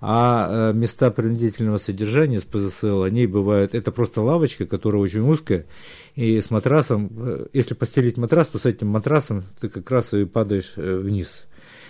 А 0.00 0.70
э, 0.72 0.76
места 0.76 1.10
принудительного 1.10 1.76
содержания 1.76 2.40
с 2.40 2.44
ПЗСЛ, 2.44 3.02
они 3.02 3.26
бывают, 3.26 3.74
это 3.74 3.92
просто 3.92 4.22
лавочка, 4.22 4.64
которая 4.64 5.02
очень 5.02 5.20
узкая, 5.20 5.66
и 6.14 6.40
с 6.40 6.50
матрасом, 6.50 7.48
если 7.52 7.74
постелить 7.74 8.16
матрас, 8.16 8.46
то 8.46 8.58
с 8.58 8.64
этим 8.64 8.88
матрасом 8.88 9.44
ты 9.60 9.68
как 9.68 9.90
раз 9.90 10.14
и 10.14 10.24
падаешь 10.24 10.72
вниз, 10.76 11.44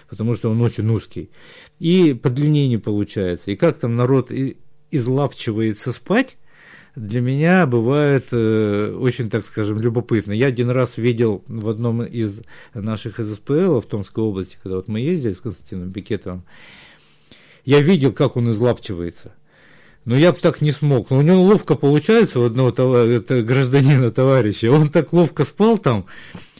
потому 0.08 0.34
что 0.34 0.50
он 0.50 0.60
очень 0.60 0.90
узкий. 0.90 1.30
И 1.78 2.14
по 2.14 2.30
длине 2.30 2.66
не 2.66 2.78
получается. 2.78 3.52
И 3.52 3.56
как 3.56 3.78
там 3.78 3.96
народ 3.96 4.32
излавчивается 4.90 5.92
спать, 5.92 6.36
для 6.96 7.20
меня 7.20 7.66
бывает 7.66 8.28
э, 8.32 8.96
очень, 8.98 9.30
так 9.30 9.44
скажем, 9.44 9.80
любопытно. 9.80 10.32
Я 10.32 10.46
один 10.46 10.70
раз 10.70 10.96
видел 10.96 11.44
в 11.46 11.68
одном 11.68 12.02
из 12.02 12.42
наших 12.74 13.18
ССПЛ 13.18 13.80
в 13.80 13.86
Томской 13.86 14.24
области, 14.24 14.58
когда 14.62 14.76
вот 14.76 14.88
мы 14.88 15.00
ездили 15.00 15.32
с 15.32 15.40
Константином 15.40 15.90
Бикетовым, 15.90 16.44
я 17.64 17.80
видел, 17.80 18.12
как 18.12 18.36
он 18.36 18.50
излапчивается. 18.50 19.32
Но 20.04 20.16
я 20.16 20.32
бы 20.32 20.38
так 20.38 20.60
не 20.60 20.72
смог. 20.72 21.10
Но 21.10 21.18
у 21.18 21.22
него 21.22 21.42
ловко 21.42 21.74
получается 21.74 22.40
у 22.40 22.44
одного 22.44 22.70
это 22.70 23.42
гражданина, 23.42 24.10
товарища. 24.10 24.72
Он 24.72 24.88
так 24.88 25.12
ловко 25.12 25.44
спал 25.44 25.78
там. 25.78 26.06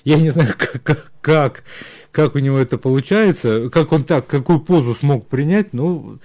Я 0.05 0.19
не 0.19 0.31
знаю, 0.31 0.55
как, 0.83 1.11
как, 1.21 1.65
как 2.13 2.35
у 2.35 2.39
него 2.39 2.59
это 2.59 2.79
получается, 2.79 3.69
как 3.71 3.93
он 3.93 4.05
так, 4.05 4.27
какую 4.27 4.61
позу 4.61 4.95
смог 4.95 5.27
принять. 5.27 5.73
Ну, 5.73 6.19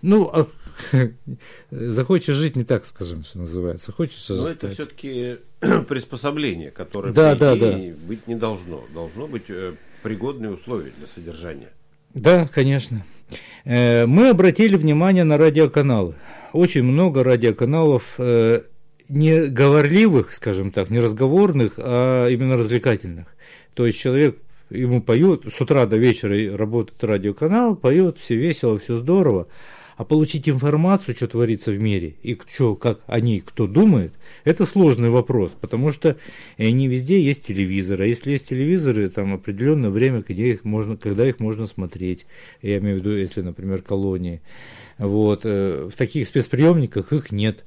ну, 0.00 0.30
а 0.32 0.48
захочешь 1.70 2.34
жить 2.34 2.56
не 2.56 2.64
так, 2.64 2.84
скажем, 2.84 3.24
что 3.24 3.40
называется. 3.40 3.92
Хочешь 3.92 4.28
Но 4.28 4.48
это 4.48 4.68
все-таки 4.68 5.38
приспособление, 5.88 6.70
которое 6.70 7.12
да, 7.12 7.34
да, 7.34 7.56
да. 7.56 7.78
быть 8.06 8.26
не 8.26 8.34
должно. 8.34 8.84
Должно 8.94 9.26
быть 9.26 9.44
э, 9.48 9.74
пригодные 10.02 10.52
условия 10.52 10.92
для 10.96 11.06
содержания. 11.14 11.72
Да, 12.14 12.46
конечно. 12.46 13.04
Э, 13.64 14.06
мы 14.06 14.30
обратили 14.30 14.76
внимание 14.76 15.24
на 15.24 15.38
радиоканалы. 15.38 16.14
Очень 16.52 16.82
много 16.82 17.24
радиоканалов 17.24 18.14
э, 18.18 18.62
не 19.08 19.46
говорливых, 19.46 20.34
скажем 20.34 20.70
так, 20.70 20.90
не 20.90 21.00
разговорных, 21.00 21.74
а 21.78 22.28
именно 22.28 22.56
развлекательных. 22.56 23.26
То 23.74 23.86
есть 23.86 23.98
человек 23.98 24.38
ему 24.70 25.02
поет, 25.02 25.44
с 25.52 25.60
утра 25.60 25.86
до 25.86 25.96
вечера 25.96 26.56
работает 26.56 27.02
радиоканал, 27.04 27.76
поет, 27.76 28.18
все 28.18 28.36
весело, 28.36 28.78
все 28.78 28.98
здорово. 28.98 29.48
А 29.96 30.04
получить 30.04 30.48
информацию, 30.48 31.14
что 31.14 31.28
творится 31.28 31.70
в 31.70 31.78
мире, 31.78 32.14
и 32.22 32.38
что, 32.48 32.74
как 32.74 33.00
они, 33.06 33.40
кто 33.40 33.66
думает, 33.66 34.14
это 34.44 34.66
сложный 34.66 35.10
вопрос, 35.10 35.52
потому 35.60 35.92
что 35.92 36.16
не 36.58 36.88
везде 36.88 37.20
есть 37.20 37.46
телевизоры. 37.46 38.04
А 38.04 38.06
если 38.06 38.32
есть 38.32 38.48
телевизоры, 38.48 39.08
там 39.08 39.34
определенное 39.34 39.90
время, 39.90 40.24
где 40.26 40.50
их 40.50 40.64
можно, 40.64 40.96
когда 40.96 41.28
их 41.28 41.40
можно 41.40 41.66
смотреть. 41.66 42.26
Я 42.62 42.78
имею 42.78 42.96
в 42.96 42.98
виду, 43.00 43.16
если, 43.16 43.42
например, 43.42 43.82
колонии. 43.82 44.40
Вот. 44.98 45.42
Э, 45.44 45.88
в 45.92 45.96
таких 45.96 46.28
спецприемниках 46.28 47.12
их 47.12 47.32
нет. 47.32 47.64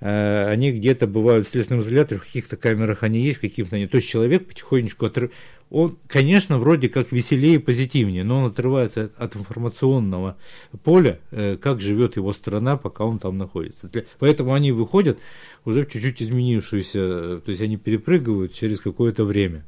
Э, 0.00 0.46
они 0.48 0.72
где-то 0.72 1.06
бывают 1.06 1.46
в 1.46 1.50
следственном 1.50 1.82
изоляторе, 1.82 2.20
в 2.20 2.24
каких-то 2.24 2.56
камерах 2.56 3.02
они 3.02 3.20
есть, 3.20 3.38
в 3.38 3.42
каких-то 3.42 3.78
нет. 3.78 3.90
То 3.90 3.96
есть 3.96 4.08
человек 4.08 4.46
потихонечку 4.46 5.06
отрыв 5.06 5.30
он, 5.70 5.98
конечно, 6.06 6.58
вроде 6.58 6.88
как 6.88 7.12
веселее 7.12 7.56
и 7.56 7.58
позитивнее, 7.58 8.24
но 8.24 8.40
он 8.40 8.50
отрывается 8.50 9.10
от 9.18 9.36
информационного 9.36 10.36
поля, 10.82 11.20
э, 11.30 11.56
как 11.60 11.80
живет 11.80 12.16
его 12.16 12.32
страна, 12.32 12.76
пока 12.76 13.04
он 13.04 13.18
там 13.18 13.36
находится. 13.36 13.90
Поэтому 14.18 14.54
они 14.54 14.72
выходят 14.72 15.18
уже 15.64 15.84
в 15.84 15.90
чуть-чуть 15.90 16.22
изменившуюся, 16.22 16.98
э, 16.98 17.40
то 17.44 17.50
есть 17.50 17.60
они 17.60 17.76
перепрыгивают 17.76 18.54
через 18.54 18.80
какое-то 18.80 19.24
время. 19.24 19.66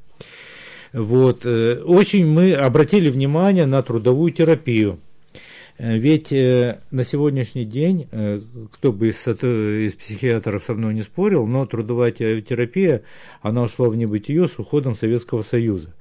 Вот. 0.93 1.45
Э, 1.45 1.83
очень 1.85 2.27
мы 2.27 2.55
обратили 2.55 3.11
внимание 3.11 3.67
на 3.67 3.83
трудовую 3.83 4.33
терапию. 4.33 4.99
Э, 5.81 5.97
ведь 5.97 6.31
э, 6.31 6.79
на 6.91 7.05
сегодняшний 7.05 7.65
день, 7.65 8.07
э, 8.13 8.43
кто 8.73 8.93
бы 8.93 9.09
из, 9.09 9.27
из 9.27 9.95
психиатров 9.95 10.63
со 10.63 10.75
мной 10.75 10.93
не 10.93 11.01
спорил, 11.01 11.47
но 11.47 11.65
трудовая 11.65 12.13
терапия, 12.13 13.03
она 13.41 13.63
ушла 13.63 13.89
в 13.89 13.97
небытие 13.97 14.47
с 14.47 14.59
уходом 14.59 14.95
Советского 14.95 15.41
Союза. 15.41 15.95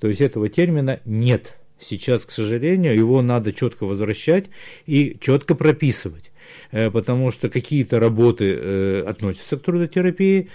То 0.00 0.08
есть 0.08 0.22
этого 0.22 0.48
термина 0.48 1.00
нет. 1.04 1.58
Сейчас, 1.78 2.24
к 2.24 2.30
сожалению, 2.30 2.96
его 2.96 3.20
надо 3.20 3.52
четко 3.52 3.84
возвращать 3.84 4.46
и 4.86 5.18
четко 5.20 5.54
прописывать 5.54 6.30
потому 6.70 7.32
что 7.32 7.48
какие-то 7.48 7.98
работы 7.98 9.00
относятся 9.00 9.56
к 9.56 9.62
трудотерапии, 9.62 10.48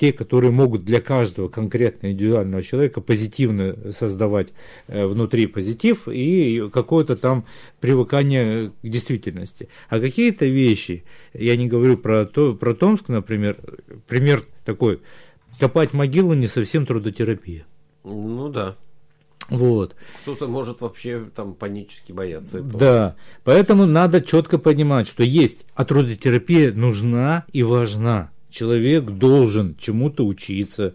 те, 0.00 0.14
которые 0.14 0.50
могут 0.50 0.82
для 0.86 1.02
каждого 1.02 1.50
конкретно 1.50 2.10
индивидуального 2.10 2.62
человека 2.62 3.02
позитивно 3.02 3.76
создавать 3.92 4.54
э, 4.86 5.04
внутри 5.04 5.46
позитив 5.46 6.08
и 6.08 6.70
какое-то 6.72 7.16
там 7.16 7.44
привыкание 7.80 8.70
к 8.70 8.88
действительности. 8.88 9.68
А 9.90 10.00
какие-то 10.00 10.46
вещи, 10.46 11.04
я 11.34 11.54
не 11.58 11.68
говорю 11.68 11.98
про, 11.98 12.24
то, 12.24 12.54
про 12.54 12.72
Томск, 12.72 13.08
например, 13.08 13.58
пример 14.08 14.42
такой, 14.64 15.00
копать 15.58 15.92
могилу 15.92 16.32
не 16.32 16.46
совсем 16.46 16.86
трудотерапия. 16.86 17.66
Ну 18.02 18.48
да. 18.48 18.76
Вот. 19.50 19.96
Кто-то 20.22 20.48
может 20.48 20.80
вообще 20.80 21.28
там 21.36 21.52
панически 21.52 22.12
бояться 22.12 22.56
этого. 22.58 22.78
Да, 22.78 23.16
поэтому 23.44 23.84
надо 23.84 24.22
четко 24.22 24.56
понимать, 24.56 25.08
что 25.08 25.22
есть, 25.24 25.66
а 25.74 25.84
трудотерапия 25.84 26.72
нужна 26.72 27.44
и 27.52 27.62
важна. 27.62 28.30
Человек 28.50 29.04
должен 29.04 29.76
чему-то 29.76 30.26
учиться, 30.26 30.94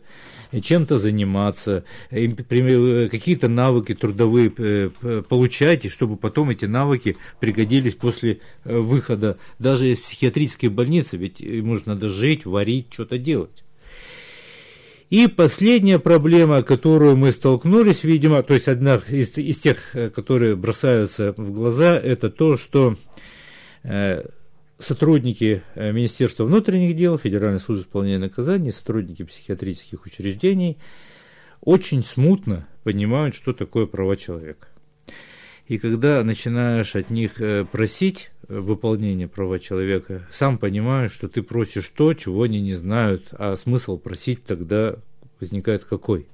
чем-то 0.61 0.97
заниматься, 0.97 1.83
какие-то 2.09 3.47
навыки 3.47 3.93
трудовые 3.93 4.51
э, 4.57 5.23
получать, 5.27 5.85
и 5.85 5.89
чтобы 5.89 6.17
потом 6.17 6.49
эти 6.49 6.65
навыки 6.65 7.17
пригодились 7.39 7.95
после 7.95 8.39
э, 8.63 8.77
выхода 8.77 9.37
даже 9.59 9.91
из 9.91 9.99
психиатрической 9.99 10.69
больницы, 10.69 11.17
ведь 11.17 11.39
ему 11.39 11.77
же 11.77 11.83
надо 11.85 12.09
жить, 12.09 12.45
варить, 12.45 12.87
что-то 12.91 13.17
делать. 13.17 13.63
И 15.09 15.27
последняя 15.27 15.99
проблема, 15.99 16.63
которую 16.63 17.15
мы 17.15 17.31
столкнулись, 17.31 18.03
видимо, 18.03 18.41
то 18.41 18.55
есть 18.55 18.67
одна 18.67 18.99
из, 19.07 19.37
из 19.37 19.59
тех, 19.59 19.95
э, 19.95 20.09
которые 20.09 20.55
бросаются 20.55 21.33
в 21.37 21.51
глаза, 21.51 21.97
это 21.97 22.29
то, 22.29 22.57
что 22.57 22.97
сотрудники 24.77 25.63
э, 25.75 25.91
Министерства 25.91 26.45
внутренних 26.45 26.95
дел, 26.95 27.17
Федеральной 27.17 27.59
службы 27.59 27.85
исполнения 27.85 28.19
наказаний, 28.19 28.71
сотрудники 28.71 29.23
психиатрических 29.23 30.05
учреждений 30.05 30.77
очень 31.61 32.03
смутно 32.03 32.67
понимают, 32.83 33.35
что 33.35 33.53
такое 33.53 33.85
права 33.85 34.15
человека. 34.15 34.67
И 35.67 35.79
когда 35.79 36.23
начинаешь 36.23 36.95
от 36.95 37.09
них 37.09 37.41
э, 37.41 37.65
просить 37.65 38.31
э, 38.47 38.59
выполнения 38.59 39.27
права 39.27 39.57
человека, 39.59 40.27
сам 40.31 40.57
понимаешь, 40.57 41.11
что 41.11 41.27
ты 41.27 41.41
просишь 41.41 41.89
то, 41.89 42.13
чего 42.13 42.43
они 42.43 42.61
не 42.61 42.75
знают, 42.75 43.29
а 43.31 43.55
смысл 43.55 43.97
просить 43.97 44.43
тогда 44.43 44.97
возникает 45.39 45.83
какой? 45.83 46.27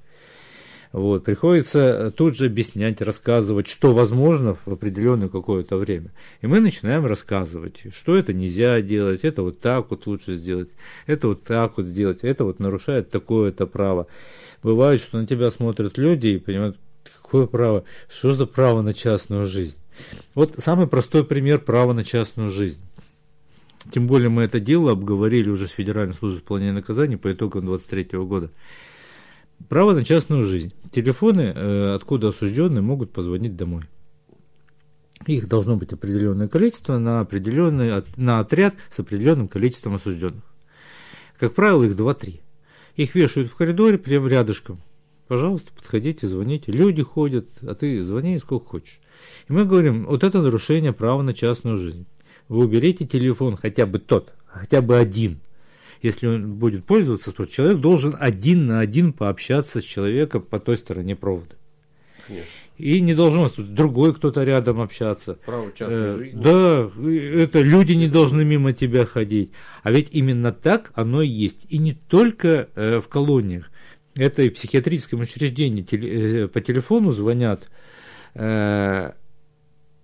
Вот, 0.91 1.23
приходится 1.23 1.80
э, 1.80 2.12
тут 2.12 2.36
же 2.36 2.47
объяснять, 2.47 3.01
рассказывать, 3.01 3.67
что 3.67 3.93
возможно 3.93 4.56
в 4.65 4.73
определенное 4.73 5.30
какое-то 5.30 5.77
время. 5.77 6.12
И 6.41 6.47
мы 6.47 6.60
начинаем 6.60 7.06
рассказывать, 7.06 7.84
что 7.93 8.17
это 8.17 8.34
нельзя 8.34 8.82
делать, 8.82 9.21
это 9.23 9.41
вот 9.41 9.62
так 9.62 9.89
вот 9.89 10.06
лучше 10.06 10.36
сделать, 10.36 10.69
это 11.06 11.30
вот 11.30 11.43
так 11.43 11.77
вот 11.77 11.86
сделать, 11.86 12.19
это 12.23 12.43
вот 12.43 12.60
нарушает 12.60 13.10
такое-то 13.10 13.67
право. 13.67 14.08
Бывает, 14.63 15.01
что 15.01 15.17
на 15.17 15.25
тебя 15.25 15.49
смотрят 15.49 15.97
люди 15.97 16.27
и 16.27 16.39
понимают, 16.39 16.77
какое 17.21 17.47
право, 17.47 17.86
что 18.10 18.34
за 18.34 18.45
право 18.45 18.82
на 18.82 18.93
частную 18.93 19.45
жизнь. 19.45 19.77
Вот 20.36 20.56
самый 20.58 20.88
простой 20.88 21.23
пример 21.23 21.60
права 21.60 21.93
на 21.93 22.04
частную 22.04 22.49
жизнь. 22.49 22.82
Тем 23.91 24.08
более 24.08 24.30
мы 24.30 24.43
это 24.43 24.60
дело 24.60 24.91
обговорили 24.91 25.49
уже 25.49 25.67
с 25.67 25.71
Федеральной 25.71 26.13
службой 26.13 26.39
исполнения 26.39 26.73
наказаний 26.73 27.15
по 27.15 27.32
итогам 27.32 27.65
23 27.65 28.19
года. 28.19 28.51
Право 29.70 29.94
на 29.94 30.04
частную 30.04 30.44
жизнь. 30.44 30.74
Телефоны, 30.92 31.54
э, 31.56 31.94
откуда 31.96 32.30
осужденные, 32.30 32.82
могут 32.82 33.12
позвонить 33.12 33.56
домой. 33.56 33.84
Их 35.28 35.48
должно 35.48 35.76
быть 35.76 35.94
определенное 35.94 36.48
количество 36.48 36.98
на, 36.98 37.20
определенный, 37.22 38.04
на 38.18 38.40
отряд 38.40 38.74
с 38.90 39.00
определенным 39.00 39.48
количеством 39.48 39.96
осужденных. 39.96 40.44
Как 41.38 41.54
правило, 41.54 41.84
их 41.84 41.96
2-3. 41.96 42.42
Их 42.96 43.16
вешают 43.16 43.50
в 43.50 43.56
коридоре 43.56 43.98
прямо 43.98 44.28
рядышком. 44.28 44.82
Пожалуйста, 45.28 45.72
подходите, 45.74 46.28
звоните. 46.28 46.72
Люди 46.72 47.04
ходят, 47.04 47.48
а 47.62 47.74
ты 47.74 48.04
звони 48.04 48.38
сколько 48.40 48.66
хочешь. 48.66 49.00
И 49.48 49.54
мы 49.54 49.66
говорим, 49.66 50.06
вот 50.06 50.24
это 50.24 50.42
нарушение 50.42 50.92
права 50.92 51.22
на 51.22 51.34
частную 51.34 51.78
жизнь. 51.78 52.06
Вы 52.48 52.66
уберите 52.66 53.06
телефон, 53.06 53.56
хотя 53.56 53.86
бы 53.86 54.00
тот, 54.00 54.34
хотя 54.46 54.82
бы 54.82 54.98
один. 54.98 55.40
Если 56.02 56.27
он 56.27 56.54
будет 56.56 56.85
пользоваться, 56.85 57.31
то 57.31 57.45
человек 57.45 57.77
должен 57.77 58.15
один 58.19 58.65
на 58.65 58.79
один 58.79 59.13
пообщаться 59.13 59.81
с 59.81 59.83
человеком 59.83 60.41
по 60.41 60.60
той 60.60 60.77
стороне 60.77 61.15
провода. 61.15 61.56
Конечно. 62.25 62.52
И 62.77 62.99
не 62.99 63.13
должен 63.13 63.47
тут 63.49 63.73
другой 63.75 64.15
кто-то 64.15 64.43
рядом 64.43 64.81
общаться. 64.81 65.37
Право 65.45 65.71
частной 65.71 65.97
Э, 65.97 66.17
жизни. 66.17 66.41
Да, 66.41 66.89
это 67.43 67.62
люди 67.62 67.93
не 67.93 68.08
должны 68.08 68.43
мимо 68.43 68.73
тебя 68.73 69.06
ходить. 69.06 69.52
А 69.83 69.91
ведь 69.91 70.10
именно 70.12 70.52
так 70.52 70.91
оно 70.95 71.21
и 71.21 71.27
есть. 71.27 71.67
И 71.69 71.77
не 71.77 71.93
только 71.93 72.69
э, 72.75 72.99
в 72.99 73.08
колониях. 73.08 73.69
Это 74.15 74.41
и 74.41 74.49
в 74.49 74.56
психиатрическом 74.56 75.19
учреждении 75.19 75.85
э, 75.91 76.47
по 76.47 76.60
телефону 76.60 77.12
звонят 77.12 77.69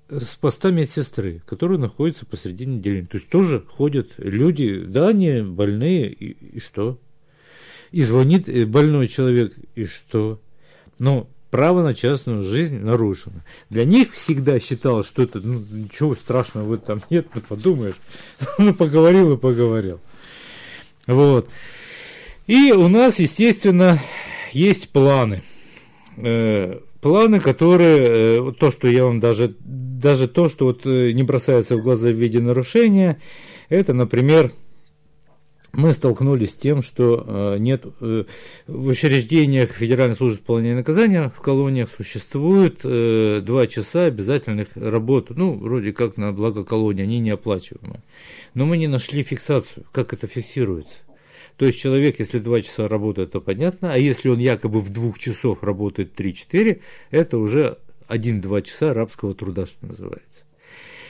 с 0.09 0.35
поста 0.35 0.71
медсестры, 0.71 1.41
которые 1.45 1.79
находятся 1.79 2.25
посредине 2.25 2.77
отделения. 2.77 3.07
То 3.07 3.17
есть 3.17 3.29
тоже 3.29 3.63
ходят 3.67 4.13
люди, 4.17 4.79
да, 4.79 5.09
они 5.09 5.41
больные, 5.41 6.11
и, 6.11 6.57
и 6.57 6.59
что? 6.59 6.99
И 7.91 8.03
звонит 8.03 8.47
э, 8.49 8.65
больной 8.65 9.07
человек, 9.07 9.53
и 9.75 9.85
что? 9.85 10.39
Но 10.99 11.27
право 11.49 11.83
на 11.83 11.93
частную 11.93 12.43
жизнь 12.43 12.79
нарушено. 12.79 13.41
Для 13.69 13.85
них 13.85 14.13
всегда 14.13 14.59
считалось, 14.59 15.07
что 15.07 15.23
это, 15.23 15.39
ну, 15.39 15.61
ничего 15.71 16.15
страшного 16.15 16.65
в 16.65 16.73
этом 16.73 17.01
нет, 17.09 17.27
ну, 17.33 17.41
подумаешь. 17.41 17.95
Ну, 18.57 18.73
поговорил 18.73 19.33
и 19.33 19.37
поговорил. 19.37 19.99
Вот. 21.05 21.49
И 22.47 22.71
у 22.71 22.87
нас, 22.87 23.19
естественно, 23.19 24.01
есть 24.51 24.89
планы. 24.89 25.43
Э, 26.17 26.79
планы, 27.01 27.39
которые, 27.39 28.49
э, 28.49 28.53
то, 28.59 28.71
что 28.71 28.87
я 28.87 29.05
вам 29.05 29.19
даже, 29.19 29.55
даже 29.59 30.27
то, 30.27 30.49
что 30.49 30.65
вот 30.65 30.85
э, 30.85 31.11
не 31.11 31.23
бросается 31.23 31.77
в 31.77 31.81
глаза 31.81 32.09
в 32.09 32.15
виде 32.15 32.39
нарушения, 32.39 33.21
это, 33.69 33.93
например, 33.93 34.51
мы 35.73 35.93
столкнулись 35.93 36.51
с 36.51 36.55
тем, 36.55 36.81
что 36.81 37.23
э, 37.27 37.57
нет 37.59 37.85
в 37.99 38.87
учреждениях 38.87 39.69
Федеральной 39.71 40.15
службы 40.15 40.41
исполнения 40.41 40.75
наказания 40.75 41.31
в 41.35 41.41
колониях 41.41 41.89
существует 41.89 42.81
два 42.81 43.67
часа 43.67 44.05
обязательных 44.05 44.69
работ, 44.75 45.29
ну, 45.29 45.53
вроде 45.53 45.93
как 45.93 46.17
на 46.17 46.31
благо 46.31 46.63
колонии, 46.63 47.03
они 47.03 47.19
неоплачиваемые. 47.19 48.01
Но 48.53 48.65
мы 48.65 48.77
не 48.77 48.87
нашли 48.87 49.23
фиксацию, 49.23 49.85
как 49.91 50.13
это 50.13 50.25
фиксируется. 50.27 51.06
То 51.57 51.65
есть 51.65 51.79
человек, 51.79 52.19
если 52.19 52.39
два 52.39 52.61
часа 52.61 52.87
работает, 52.87 53.31
то 53.31 53.41
понятно, 53.41 53.91
а 53.91 53.97
если 53.97 54.29
он 54.29 54.39
якобы 54.39 54.79
в 54.79 54.89
двух 54.89 55.17
часов 55.17 55.63
работает 55.63 56.17
3-4, 56.19 56.81
это 57.09 57.37
уже 57.39 57.77
1-2 58.09 58.61
часа 58.61 58.93
рабского 58.93 59.33
труда, 59.33 59.65
что 59.65 59.85
называется. 59.87 60.43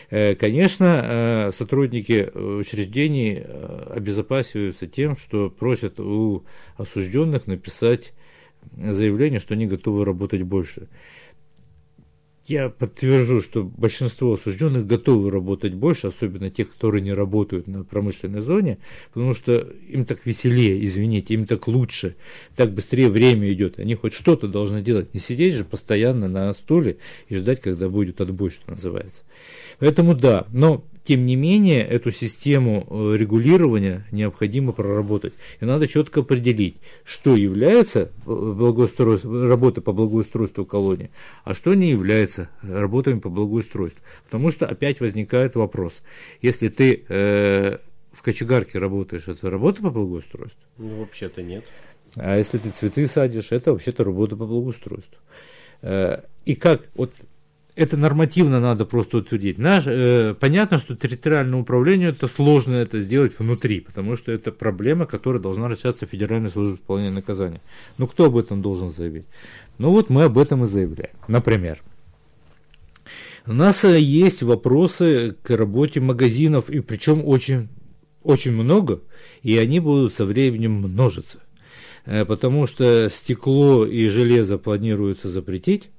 Э, 0.10 0.36
Конечно, 0.36 1.02
э, 1.04 1.52
сотрудники 1.52 2.32
учреждений 2.34 3.44
э, 3.44 3.92
обезопасиваются 3.94 4.88
тем, 4.88 5.18
что 5.18 5.50
просят 5.50 6.00
у 6.00 6.46
осужденных 6.78 7.46
написать 7.48 8.14
заявление, 8.76 9.40
что 9.40 9.54
они 9.54 9.66
готовы 9.66 10.06
работать 10.06 10.44
больше. 10.44 10.88
Я 12.48 12.70
подтвержу, 12.70 13.42
что 13.42 13.64
большинство 13.64 14.34
осужденных 14.34 14.88
готовы 14.88 15.32
работать 15.32 15.74
больше, 15.74 16.08
особенно 16.08 16.50
тех, 16.50 16.72
которые 16.72 17.02
не 17.02 17.12
работают 17.12 17.68
на 17.68 17.84
промышленной 17.84 18.40
зоне, 18.40 18.78
потому 19.14 19.34
что 19.34 19.68
им 19.90 20.06
так 20.06 20.26
веселее, 20.26 20.82
извините, 20.86 21.34
им 21.34 21.46
так 21.46 21.68
лучше, 21.68 22.16
так 22.56 22.72
быстрее 22.72 23.10
время 23.10 23.52
идет. 23.52 23.80
Они 23.80 23.96
хоть 23.96 24.14
что-то 24.14 24.48
должны 24.48 24.82
делать, 24.82 25.14
не 25.14 25.20
сидеть 25.20 25.56
же 25.56 25.66
постоянно 25.66 26.30
на 26.30 26.54
стуле 26.54 27.00
и 27.28 27.36
ждать, 27.36 27.60
когда 27.60 27.90
будет 27.90 28.22
отбой, 28.22 28.50
что 28.50 28.72
называется. 28.72 29.26
Поэтому 29.80 30.16
да, 30.16 30.48
но 30.54 30.86
тем 31.08 31.26
не 31.26 31.38
менее 31.38 31.88
эту 31.88 32.12
систему 32.12 32.86
э, 32.90 33.16
регулирования 33.16 34.06
необходимо 34.12 34.74
проработать. 34.74 35.34
И 35.62 35.66
надо 35.66 35.88
четко 35.88 36.20
определить, 36.20 36.76
что 37.06 37.38
является 37.38 38.12
благоустройство, 38.26 39.48
работой 39.48 39.82
по 39.82 39.94
благоустройству 39.94 40.66
колонии, 40.66 41.10
а 41.46 41.54
что 41.54 41.74
не 41.76 41.90
является 41.92 42.50
работами 42.62 43.20
по 43.20 43.30
благоустройству. 43.30 44.02
Потому 44.26 44.52
что 44.52 44.66
опять 44.66 45.00
возникает 45.00 45.56
вопрос, 45.56 46.02
если 46.42 46.68
ты 46.68 47.06
э, 47.08 47.78
в 48.12 48.22
кочегарке 48.22 48.78
работаешь, 48.78 49.30
это 49.30 49.50
работа 49.50 49.82
по 49.84 49.92
благоустройству? 49.92 50.60
Ну, 50.78 51.00
вообще-то 51.00 51.42
нет. 51.42 51.64
А 52.16 52.38
если 52.38 52.58
ты 52.58 52.72
цветы 52.72 53.08
садишь, 53.08 53.54
это 53.54 53.72
вообще-то 53.72 54.04
работа 54.04 54.36
по 54.36 54.46
благоустройству. 54.46 55.18
Э, 55.82 56.20
И 56.44 56.56
как, 56.56 56.82
вот 56.96 57.14
это 57.78 57.96
нормативно 57.96 58.60
надо 58.60 58.86
просто 58.86 59.18
утвердить. 59.18 59.60
Наш, 59.60 59.86
э, 59.86 60.34
понятно, 60.40 60.80
что 60.80 60.96
территориальному 60.96 61.62
управлению 61.62 62.10
это 62.10 62.28
сложно 62.28 62.74
это 62.74 63.00
сделать 63.00 63.38
внутри, 63.38 63.82
потому 63.82 64.16
что 64.16 64.32
это 64.32 64.52
проблема, 64.52 65.06
которая 65.06 65.42
должна 65.42 65.70
решаться 65.70 66.08
Федеральной 66.08 66.50
службой 66.50 66.78
исполнения 66.78 67.12
наказания. 67.12 67.62
Ну, 68.00 68.08
кто 68.08 68.26
об 68.26 68.38
этом 68.38 68.64
должен 68.64 68.92
заявить? 68.92 69.26
Ну, 69.78 69.92
вот 69.92 70.10
мы 70.10 70.24
об 70.24 70.40
этом 70.40 70.64
и 70.64 70.66
заявляем. 70.66 71.16
Например, 71.28 71.80
у 73.46 73.54
нас 73.54 73.86
э, 73.86 74.00
есть 74.00 74.42
вопросы 74.42 75.36
к 75.44 75.56
работе 75.56 76.00
магазинов, 76.00 76.72
и 76.72 76.80
причем 76.80 77.24
очень, 77.24 77.70
очень 78.24 78.54
много, 78.54 79.02
и 79.44 79.56
они 79.56 79.80
будут 79.80 80.14
со 80.14 80.26
временем 80.26 80.74
множиться. 80.74 81.44
Э, 82.06 82.26
Потому 82.26 82.66
что 82.66 83.08
стекло 83.12 83.86
и 83.86 84.08
железо 84.08 84.58
планируется 84.58 85.30
запретить, 85.30 85.92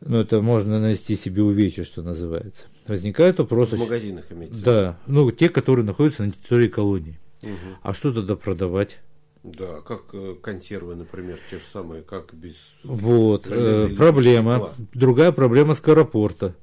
ну, 0.00 0.18
это 0.18 0.40
можно 0.40 0.80
нанести 0.80 1.16
себе 1.16 1.42
увечья, 1.42 1.84
что 1.84 2.02
называется. 2.02 2.64
Возникает 2.86 3.38
вопрос... 3.38 3.70
В 3.70 3.78
магазинах 3.78 4.24
имеется. 4.30 4.62
Да, 4.62 4.98
ну, 5.06 5.30
те, 5.30 5.48
которые 5.48 5.84
находятся 5.84 6.24
на 6.24 6.32
территории 6.32 6.68
колонии. 6.68 7.18
Мгм. 7.42 7.76
А 7.82 7.92
что 7.92 8.12
тогда 8.12 8.36
продавать? 8.36 8.98
Да, 9.42 9.80
как 9.80 10.06
э, 10.12 10.34
консервы, 10.42 10.96
например, 10.96 11.38
те 11.48 11.58
же 11.58 11.62
самые, 11.72 12.02
как 12.02 12.34
без... 12.34 12.54
Вот, 12.82 13.46
э, 13.48 13.88
проблема. 13.96 14.56
стекла. 14.56 14.86
Другая 14.92 15.32
проблема 15.32 15.74
с 15.74 15.86
аэропорта. 15.86 16.56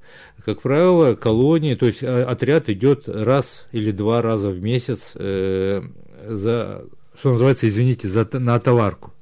Как 0.43 0.61
правило, 0.61 1.15
колонии, 1.15 1.75
то 1.75 1.85
есть 1.85 2.03
э, 2.03 2.23
отряд 2.23 2.67
идет 2.67 3.07
раз 3.07 3.67
или 3.71 3.91
два 3.91 4.21
раза 4.21 4.49
в 4.49 4.61
месяц 4.61 5.13
э, 5.15 5.81
за, 6.27 6.85
что 7.17 7.29
называется, 7.29 7.69
извините, 7.69 8.09
за, 8.09 8.27
на 8.33 8.59
товарку. 8.59 9.12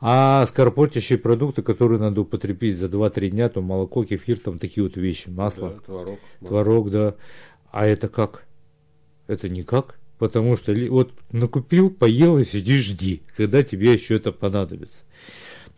А 0.00 0.46
скоропортящие 0.46 1.18
продукты, 1.18 1.62
которые 1.62 2.00
надо 2.00 2.22
употребить 2.22 2.78
за 2.78 2.86
2-3 2.86 3.28
дня, 3.28 3.48
то 3.50 3.60
молоко, 3.60 4.04
кефир, 4.04 4.38
там 4.38 4.58
такие 4.58 4.82
вот 4.82 4.96
вещи, 4.96 5.28
масло. 5.28 5.70
Да, 5.70 5.80
творог. 5.80 6.18
Творог, 6.40 6.90
да. 6.90 7.14
А 7.70 7.86
это 7.86 8.08
как? 8.08 8.44
Это 9.26 9.48
никак. 9.48 9.98
Потому 10.18 10.56
что 10.56 10.74
вот 10.90 11.12
накупил, 11.32 11.90
поел 11.90 12.38
и 12.38 12.44
сиди, 12.44 12.74
жди, 12.74 13.22
когда 13.36 13.62
тебе 13.62 13.92
еще 13.92 14.16
это 14.16 14.32
понадобится. 14.32 15.04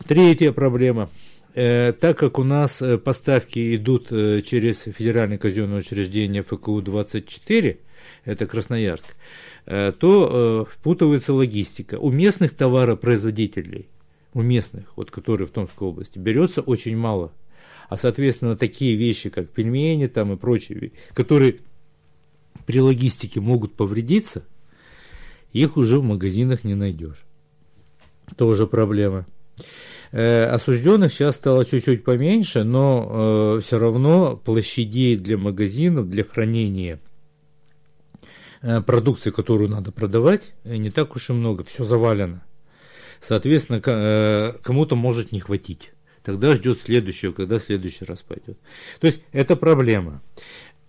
Третья 0.07 0.53
проблема. 0.53 1.11
Э, 1.55 1.93
так 1.93 2.19
как 2.19 2.39
у 2.39 2.45
нас 2.45 2.81
э, 2.81 2.99
поставки 2.99 3.77
идут 3.77 4.09
э, 4.11 4.41
через 4.43 4.81
федеральное 4.81 5.39
казенное 5.39 5.79
учреждение 5.79 6.43
ФКУ-24, 6.43 7.77
это 8.25 8.47
Красноярск, 8.47 9.15
э, 9.67 9.93
то 9.99 10.67
впутывается 10.73 11.35
логистика. 11.35 11.99
У 11.99 12.11
местных 12.11 12.55
товаропроизводителей, 12.55 13.89
у 14.35 14.43
местных, 14.43 14.97
вот 14.97 15.11
которые 15.11 15.47
в 15.47 15.51
Томской 15.51 15.87
области, 15.89 16.19
берется 16.19 16.61
очень 16.61 16.97
мало. 16.97 17.33
А 17.89 17.97
соответственно 17.97 18.57
такие 18.57 18.97
вещи, 18.97 19.29
как 19.29 19.51
пельмени 19.51 20.07
там 20.07 20.33
и 20.33 20.37
прочие, 20.37 20.93
которые 21.15 21.59
при 22.67 22.81
логистике 22.81 23.41
могут 23.41 23.75
повредиться, 23.75 24.45
их 25.53 25.77
уже 25.77 25.99
в 25.99 26.03
магазинах 26.03 26.65
не 26.65 26.75
найдешь. 26.75 27.25
Тоже 28.37 28.67
проблема. 28.67 29.27
Э, 30.13 30.45
осужденных 30.47 31.13
сейчас 31.13 31.37
стало 31.37 31.65
чуть-чуть 31.65 32.05
поменьше, 32.05 32.65
но 32.65 33.61
все 33.63 33.79
равно 33.79 34.37
площадей 34.37 35.17
для 35.17 35.37
магазинов, 35.37 36.09
для 36.09 36.25
хранения 36.25 37.01
э, 38.63 38.81
продукции, 38.81 39.31
которую 39.31 39.71
надо 39.71 39.93
продавать, 39.93 40.53
э, 40.65 40.77
не 40.77 40.91
так 40.91 41.15
уж 41.17 41.31
и 41.31 41.33
много, 41.33 41.65
все 41.65 41.85
завалено. 41.85 42.43
Соответственно, 43.23 43.81
э, 43.85 44.53
кому-то 44.63 44.97
может 44.97 45.31
не 45.31 45.39
хватить. 45.39 45.93
Тогда 46.25 46.55
ждет 46.57 46.81
следующего, 46.81 47.33
когда 47.33 47.61
следующий 47.61 48.05
раз 48.05 48.23
пойдет. 48.23 48.59
То 49.01 49.07
есть 49.07 49.23
это 49.31 49.55
проблема. 49.55 50.21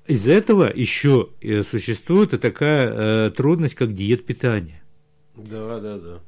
Из 0.08 0.28
этого 0.28 0.72
еще 0.74 1.30
э, 1.42 1.64
существует 1.64 2.34
и 2.34 2.40
такая 2.40 3.28
э, 3.28 3.32
трудность, 3.32 3.76
как 3.76 3.94
диет 3.94 4.26
питания. 4.26 4.84
Да, 5.36 5.80
да, 5.80 5.98
да. 5.98 6.20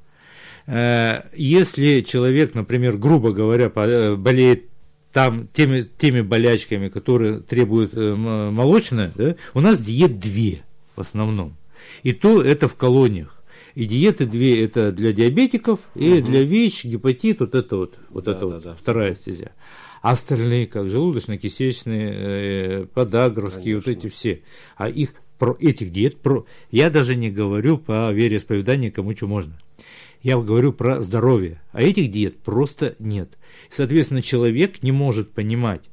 Если 1.35 2.01
человек, 2.01 2.55
например, 2.55 2.97
грубо 2.97 3.31
говоря, 3.33 3.69
болеет 3.69 4.65
там 5.13 5.47
теми, 5.49 5.87
теми 5.97 6.21
болячками, 6.21 6.89
которые 6.89 7.41
требуют 7.41 7.93
молочное, 7.93 9.11
да, 9.13 9.35
у 9.53 9.61
нас 9.61 9.79
диет 9.79 10.17
две 10.17 10.63
в 10.95 11.01
основном. 11.01 11.55
И 12.01 12.13
то 12.13 12.41
это 12.41 12.67
в 12.67 12.75
колониях. 12.75 13.34
И 13.75 13.85
диеты 13.85 14.25
две 14.25 14.63
это 14.63 14.93
для 14.93 15.11
диабетиков 15.11 15.79
и 15.95 16.13
угу. 16.13 16.27
для 16.27 16.43
ВИЧ, 16.43 16.85
гепатит, 16.85 17.41
вот 17.41 17.55
это 17.55 17.75
вот, 17.75 17.95
вот 18.09 18.23
да, 18.23 18.31
это 18.31 18.39
да, 18.39 18.45
вот 18.47 18.63
да. 18.63 18.75
вторая 18.75 19.15
стезя. 19.15 19.51
А 20.01 20.11
остальные 20.11 20.67
как 20.67 20.87
желудочно-кисечные, 20.87 22.13
э, 22.13 22.85
подагровские, 22.93 23.81
Конечно. 23.81 23.91
вот 23.91 23.97
эти 23.97 24.09
все. 24.09 24.41
А 24.77 24.87
их 24.87 25.13
про 25.37 25.57
этих 25.59 25.91
диет, 25.91 26.21
про, 26.21 26.45
я 26.71 26.89
даже 26.89 27.15
не 27.15 27.29
говорю 27.29 27.77
по 27.77 28.11
вероисповеданию, 28.13 28.93
кому 28.93 29.13
что 29.15 29.27
можно. 29.27 29.59
Я 30.23 30.37
говорю 30.37 30.71
про 30.71 31.01
здоровье. 31.01 31.61
А 31.71 31.81
этих 31.81 32.11
диет 32.11 32.37
просто 32.39 32.95
нет. 32.97 33.37
Соответственно, 33.69 34.21
человек 34.21 34.81
не 34.83 34.91
может 34.91 35.31
понимать, 35.31 35.83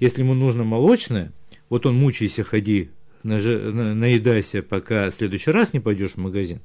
если 0.00 0.22
ему 0.22 0.34
нужно 0.34 0.64
молочное, 0.64 1.32
вот 1.68 1.86
он 1.86 1.94
мучайся, 1.94 2.42
ходи, 2.42 2.90
наедайся, 3.22 4.62
пока 4.62 5.10
в 5.10 5.14
следующий 5.14 5.50
раз 5.50 5.72
не 5.72 5.80
пойдешь 5.80 6.12
в 6.12 6.16
магазин, 6.18 6.60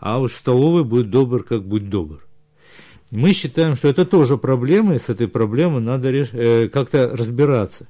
а 0.00 0.18
уж 0.18 0.32
в 0.32 0.36
столовой 0.36 0.84
будет 0.84 1.10
добр, 1.10 1.44
как 1.44 1.64
будь 1.64 1.88
добр. 1.88 2.26
Мы 3.10 3.32
считаем, 3.32 3.74
что 3.74 3.88
это 3.88 4.06
тоже 4.06 4.38
проблема, 4.38 4.94
и 4.94 4.98
с 4.98 5.08
этой 5.08 5.26
проблемой 5.28 5.82
надо 5.82 6.10
э, 6.10 6.68
как-то 6.68 7.08
разбираться. 7.08 7.88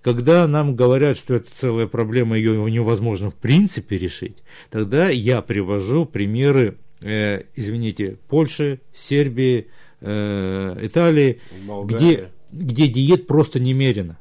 Когда 0.00 0.46
нам 0.48 0.74
говорят, 0.74 1.16
что 1.16 1.34
это 1.34 1.54
целая 1.54 1.86
проблема, 1.86 2.36
ее 2.36 2.70
невозможно 2.70 3.30
в 3.30 3.34
принципе 3.34 3.98
решить, 3.98 4.38
тогда 4.70 5.10
я 5.10 5.42
привожу 5.42 6.06
примеры, 6.06 6.78
э, 7.00 7.44
извините, 7.54 8.18
Польши, 8.28 8.80
Сербии, 8.94 9.68
э, 10.00 10.78
Италии, 10.80 11.40
где, 11.84 12.30
где 12.50 12.88
диет 12.88 13.26
просто 13.26 13.60
немерено. 13.60 14.18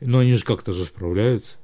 Но 0.00 0.18
они 0.18 0.34
же 0.34 0.44
как-то 0.44 0.72
же 0.72 0.84
справляются. 0.84 1.56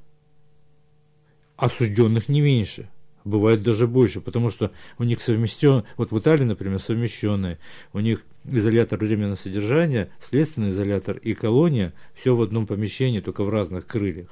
Осужденных 1.55 2.29
не 2.29 2.41
меньше. 2.41 2.89
Бывает 3.29 3.61
даже 3.61 3.85
больше, 3.85 4.21
потому 4.21 4.49
что 4.49 4.71
у 4.97 5.03
них 5.03 5.21
совмещен, 5.21 5.83
вот 5.97 6.11
в 6.11 6.17
Италии, 6.17 6.45
например, 6.45 6.79
совмещенные, 6.79 7.59
у 7.93 7.99
них 7.99 8.23
изолятор 8.43 8.97
временного 8.97 9.35
содержания, 9.35 10.09
следственный 10.19 10.69
изолятор 10.69 11.17
и 11.17 11.35
колония, 11.35 11.93
все 12.15 12.35
в 12.35 12.41
одном 12.41 12.65
помещении, 12.65 13.19
только 13.19 13.43
в 13.43 13.49
разных 13.51 13.85
крыльях. 13.85 14.29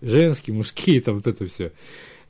Женские, 0.00 0.54
мужские, 0.54 1.00
там 1.00 1.16
вот 1.16 1.26
это 1.26 1.44
все. 1.46 1.72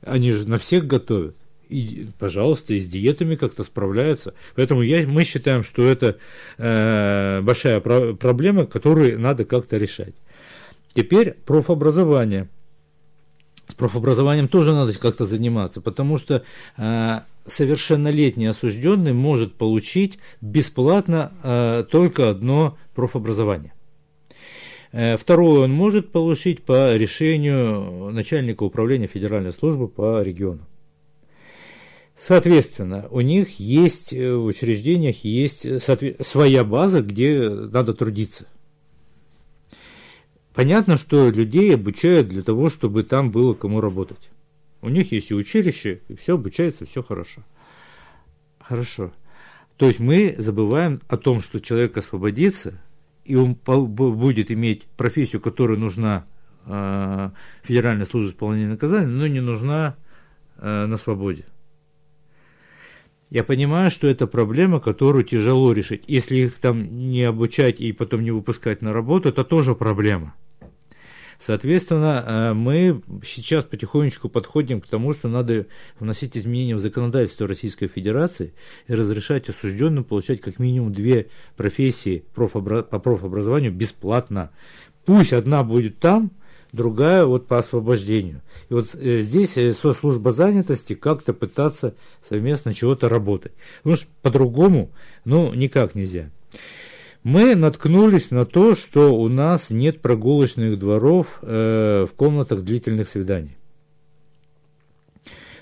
Они 0.01 0.31
же 0.31 0.49
на 0.49 0.57
всех 0.57 0.87
готовят. 0.87 1.35
И, 1.69 2.07
пожалуйста, 2.17 2.73
и 2.73 2.79
с 2.79 2.87
диетами 2.87 3.35
как-то 3.35 3.63
справляются. 3.63 4.33
Поэтому 4.55 4.81
я, 4.81 5.05
мы 5.05 5.23
считаем, 5.23 5.63
что 5.63 5.85
это 5.85 6.17
э, 6.57 7.41
большая 7.41 7.79
про- 7.79 8.13
проблема, 8.15 8.65
которую 8.65 9.19
надо 9.19 9.45
как-то 9.45 9.77
решать. 9.77 10.15
Теперь 10.93 11.33
профобразование. 11.45 12.47
С 13.67 13.73
профобразованием 13.73 14.47
тоже 14.47 14.73
надо 14.73 14.97
как-то 14.97 15.25
заниматься, 15.25 15.81
потому 15.81 16.17
что 16.17 16.43
э, 16.77 17.19
совершеннолетний 17.45 18.49
осужденный 18.49 19.13
может 19.13 19.55
получить 19.55 20.19
бесплатно 20.39 21.33
э, 21.43 21.85
только 21.91 22.29
одно 22.29 22.77
профобразование. 22.95 23.73
Э, 24.93 25.17
второе 25.17 25.65
он 25.65 25.71
может 25.71 26.13
получить 26.13 26.63
по 26.63 26.95
решению 26.95 28.09
начальника 28.11 28.63
управления 28.63 29.07
федеральной 29.07 29.51
службы 29.51 29.89
по 29.89 30.21
региону. 30.21 30.65
Соответственно, 32.15 33.07
у 33.11 33.19
них 33.19 33.59
есть 33.59 34.13
э, 34.13 34.33
в 34.33 34.45
учреждениях 34.45 35.25
есть 35.25 35.67
своя 36.25 36.63
база, 36.63 37.01
где 37.01 37.49
надо 37.49 37.93
трудиться. 37.93 38.45
Понятно, 40.57 40.97
что 40.97 41.29
людей 41.29 41.75
обучают 41.75 42.29
для 42.29 42.41
того, 42.41 42.71
чтобы 42.71 43.03
там 43.03 43.29
было 43.29 43.53
кому 43.53 43.79
работать. 43.79 44.31
У 44.81 44.89
них 44.89 45.11
есть 45.11 45.29
и 45.29 45.35
училище, 45.35 46.01
и 46.07 46.15
все 46.15 46.33
обучается, 46.33 46.87
все 46.87 47.03
хорошо. 47.03 47.43
Хорошо. 48.59 49.13
То 49.75 49.85
есть 49.85 49.99
мы 49.99 50.33
забываем 50.39 50.99
о 51.09 51.17
том, 51.17 51.41
что 51.41 51.59
человек 51.59 51.95
освободится, 51.95 52.81
и 53.23 53.35
он 53.35 53.53
будет 53.53 54.49
иметь 54.49 54.87
профессию, 54.97 55.43
которая 55.43 55.77
нужна 55.77 56.25
э, 56.65 57.29
Федеральной 57.61 58.07
службе 58.07 58.31
исполнения 58.31 58.69
наказания, 58.69 59.05
но 59.05 59.27
не 59.27 59.41
нужна 59.41 59.95
э, 60.57 60.87
на 60.87 60.97
свободе. 60.97 61.45
Я 63.29 63.43
понимаю, 63.43 63.91
что 63.91 64.07
это 64.07 64.25
проблема, 64.25 64.79
которую 64.79 65.23
тяжело 65.23 65.71
решить. 65.71 66.05
Если 66.07 66.37
их 66.37 66.53
там 66.53 67.11
не 67.11 67.21
обучать 67.25 67.79
и 67.79 67.91
потом 67.91 68.23
не 68.23 68.31
выпускать 68.31 68.81
на 68.81 68.91
работу, 68.91 69.29
это 69.29 69.43
тоже 69.43 69.75
проблема. 69.75 70.33
Соответственно, 71.39 72.23
э, 72.25 72.53
мы 72.53 73.01
сейчас 73.23 73.63
потихонечку 73.63 74.27
подходим 74.27 74.81
к 74.81 74.87
тому, 74.87 75.13
что 75.13 75.27
надо 75.27 75.67
вносить 75.99 76.35
изменения 76.35 76.75
в 76.75 76.79
законодательство 76.79 77.47
Российской 77.47 77.87
Федерации 77.87 78.53
и 78.87 78.93
разрешать 78.93 79.47
осужденным 79.47 80.03
получать 80.03 80.41
как 80.41 80.57
минимум 80.57 80.93
две 80.93 81.27
профессии 81.55 82.25
по 82.33 82.47
профобразованию 82.47 83.71
бесплатно. 83.71 84.49
Пусть 85.05 85.31
одна 85.31 85.63
будет 85.63 85.99
там, 85.99 86.31
другая 86.71 87.25
вот 87.25 87.47
по 87.47 87.59
освобождению. 87.59 88.41
И 88.69 88.73
вот 88.73 88.95
э, 88.95 89.19
здесь 89.21 89.57
э, 89.57 89.73
служба 89.73 90.31
занятости 90.31 90.95
как-то 90.95 91.33
пытаться 91.33 91.95
совместно 92.27 92.73
чего-то 92.73 93.09
работать. 93.09 93.53
Потому 93.83 93.95
что 93.95 94.07
по-другому, 94.23 94.91
ну, 95.23 95.53
никак 95.53 95.93
нельзя 95.93 96.31
мы 97.27 97.57
наткнулись 97.57 98.31
на 98.31 98.45
то, 98.45 98.73
что 98.73 99.13
у 99.13 99.27
нас 99.27 99.69
нет 99.69 100.01
прогулочных 100.01 100.79
дворов 100.79 101.39
э, 101.41 102.07
в 102.09 102.15
комнатах 102.15 102.63
длительных 102.63 103.09
свиданий. 103.09 103.57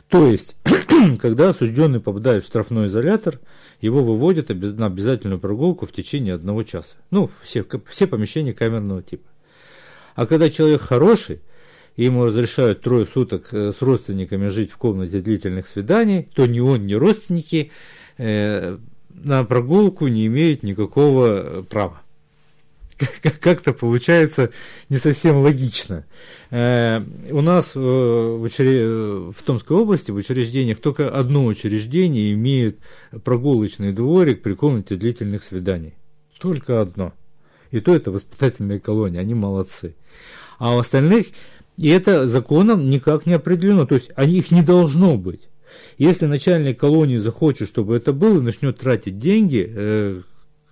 То 0.08 0.28
есть, 0.28 0.58
когда 1.20 1.50
осужденный 1.50 2.00
попадает 2.00 2.44
в 2.44 2.46
штрафной 2.46 2.86
изолятор, 2.86 3.40
его 3.82 4.04
выводят 4.04 4.50
на 4.50 4.86
обязательную 4.86 5.40
прогулку 5.40 5.88
в 5.88 5.92
течение 5.92 6.36
одного 6.36 6.62
часа. 6.62 6.98
Ну, 7.10 7.32
все, 7.42 7.66
все 7.90 8.06
помещения 8.06 8.54
камерного 8.54 9.02
типа. 9.02 9.28
А 10.14 10.28
когда 10.28 10.52
человек 10.52 10.82
хороший, 10.82 11.42
ему 11.98 12.26
разрешают 12.26 12.84
трое 12.84 13.08
суток 13.08 13.52
э, 13.52 13.72
с 13.72 13.82
родственниками 13.82 14.50
жить 14.50 14.70
в 14.70 14.78
комнате 14.78 15.20
длительных 15.20 15.66
свиданий, 15.66 16.30
то 16.36 16.46
ни 16.46 16.60
он, 16.60 16.86
ни 16.86 16.94
родственники 16.94 17.72
э, 18.20 18.78
на 19.24 19.44
прогулку 19.44 20.08
не 20.08 20.28
имеет 20.28 20.64
никакого 20.64 21.28
э, 21.28 21.64
права. 21.64 22.02
Как-то 23.42 23.74
получается 23.74 24.52
не 24.90 24.98
совсем 24.98 25.38
логично. 25.38 26.06
Э, 26.50 27.02
у 27.32 27.42
нас 27.42 27.74
э, 27.76 27.80
в 27.80 29.44
Томской 29.44 29.78
области 29.78 30.12
в 30.12 30.16
учреждениях 30.16 30.80
только 30.80 31.10
одно 31.10 31.46
учреждение 31.46 32.34
имеет 32.34 32.80
прогулочный 33.24 33.92
дворик 33.92 34.42
при 34.42 34.54
комнате 34.54 34.96
длительных 34.96 35.44
свиданий. 35.44 35.94
Только 36.40 36.82
одно. 36.82 37.14
И 37.72 37.80
то 37.80 37.96
это 37.96 38.12
воспитательная 38.12 38.80
колония, 38.80 39.22
они 39.22 39.34
молодцы. 39.34 39.96
А 40.60 40.76
у 40.76 40.80
остальных, 40.80 41.28
и 41.78 41.90
это 41.90 42.28
законом 42.28 42.90
никак 42.90 43.26
не 43.26 43.34
определено, 43.34 43.86
то 43.86 43.96
есть 43.96 44.12
они, 44.16 44.38
их 44.38 44.52
не 44.52 44.62
должно 44.62 45.18
быть. 45.18 45.50
Если 45.98 46.26
начальник 46.26 46.80
колонии 46.80 47.18
захочет, 47.18 47.68
чтобы 47.68 47.96
это 47.96 48.14
было, 48.14 48.42
начнет 48.42 48.78
тратить 48.78 49.18
деньги, 49.18 49.72
э, 49.74 50.22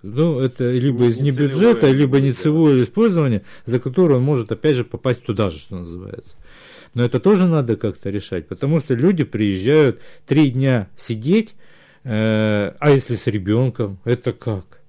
ну, 0.02 0.38
это 0.38 0.70
либо 0.70 1.00
ну, 1.00 1.08
из 1.08 1.18
не 1.18 1.30
бюджета, 1.30 1.90
либо 1.90 2.20
нецевое 2.20 2.82
использование, 2.82 3.42
за 3.64 3.78
которое 3.78 4.16
он 4.16 4.22
может 4.22 4.52
опять 4.52 4.76
же 4.76 4.84
попасть 4.84 5.22
туда 5.22 5.48
же, 5.48 5.58
что 5.58 5.76
называется. 5.76 6.36
Но 6.92 7.02
это 7.02 7.20
тоже 7.20 7.46
надо 7.46 7.76
как-то 7.76 8.10
решать, 8.10 8.46
потому 8.46 8.80
что 8.80 8.94
люди 8.94 9.24
приезжают 9.24 10.00
три 10.26 10.50
дня 10.50 10.88
сидеть, 10.96 11.54
э, 12.04 12.72
а 12.78 12.90
если 12.90 13.14
с 13.14 13.26
ребенком, 13.26 13.98
это 14.04 14.32
как? 14.32 14.82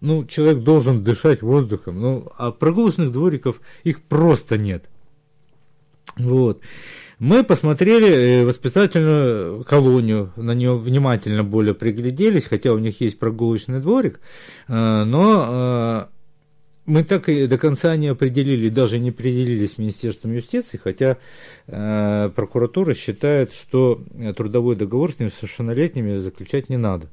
Ну, 0.00 0.24
человек 0.24 0.60
должен 0.60 1.04
дышать 1.04 1.42
воздухом, 1.42 2.00
ну, 2.00 2.32
а 2.36 2.50
прогулочных 2.50 3.12
двориков 3.12 3.60
их 3.84 4.00
просто 4.02 4.56
нет. 4.56 4.88
Вот. 6.16 6.62
Мы 7.18 7.42
посмотрели 7.42 8.08
э, 8.08 8.44
воспитательную 8.44 9.64
колонию, 9.64 10.32
на 10.36 10.54
нее 10.54 10.76
внимательно 10.76 11.42
более 11.42 11.74
пригляделись, 11.74 12.46
хотя 12.46 12.72
у 12.72 12.78
них 12.78 13.00
есть 13.00 13.18
прогулочный 13.18 13.80
дворик, 13.80 14.20
э, 14.68 15.02
но 15.04 15.46
э, 15.48 16.06
мы 16.86 17.02
так 17.02 17.28
и 17.28 17.48
до 17.48 17.58
конца 17.58 17.96
не 17.96 18.06
определили, 18.06 18.68
даже 18.68 19.00
не 19.00 19.08
определились 19.10 19.72
с 19.72 19.78
Министерством 19.78 20.32
юстиции, 20.32 20.80
хотя 20.82 21.18
прокуратура 21.66 22.94
считает, 22.94 23.52
что 23.52 24.02
трудовой 24.34 24.74
договор 24.74 25.12
с 25.12 25.18
несовершеннолетними 25.18 26.16
заключать 26.16 26.70
не 26.70 26.78
надо. 26.78 27.08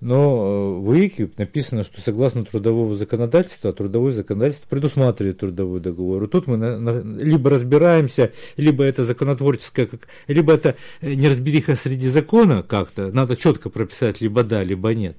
Но 0.00 0.74
в 0.80 0.88
УИКе 0.90 1.30
написано, 1.36 1.82
что 1.82 2.00
согласно 2.00 2.44
трудового 2.44 2.94
законодательства, 2.94 3.72
трудовое 3.72 4.12
законодательство 4.12 4.68
предусматривает 4.68 5.38
трудовой 5.38 5.80
договор. 5.80 6.24
И 6.24 6.28
тут 6.28 6.46
мы 6.46 6.56
на, 6.56 6.78
на, 6.78 7.00
либо 7.22 7.50
разбираемся, 7.50 8.32
либо 8.56 8.84
это 8.84 9.04
законотворческое, 9.04 9.86
как, 9.86 10.08
либо 10.26 10.52
это 10.52 10.76
неразбериха 11.00 11.74
среди 11.74 12.08
закона 12.08 12.62
как-то, 12.62 13.10
надо 13.12 13.36
четко 13.36 13.70
прописать 13.70 14.20
либо 14.20 14.42
да, 14.42 14.62
либо 14.62 14.94
нет. 14.94 15.16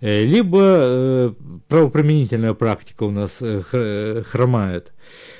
Э, 0.00 0.24
либо 0.24 0.60
э, 0.62 1.32
правоприменительная 1.68 2.54
практика 2.54 3.04
у 3.04 3.10
нас 3.10 3.38
э, 3.40 4.22
хромает. 4.26 4.92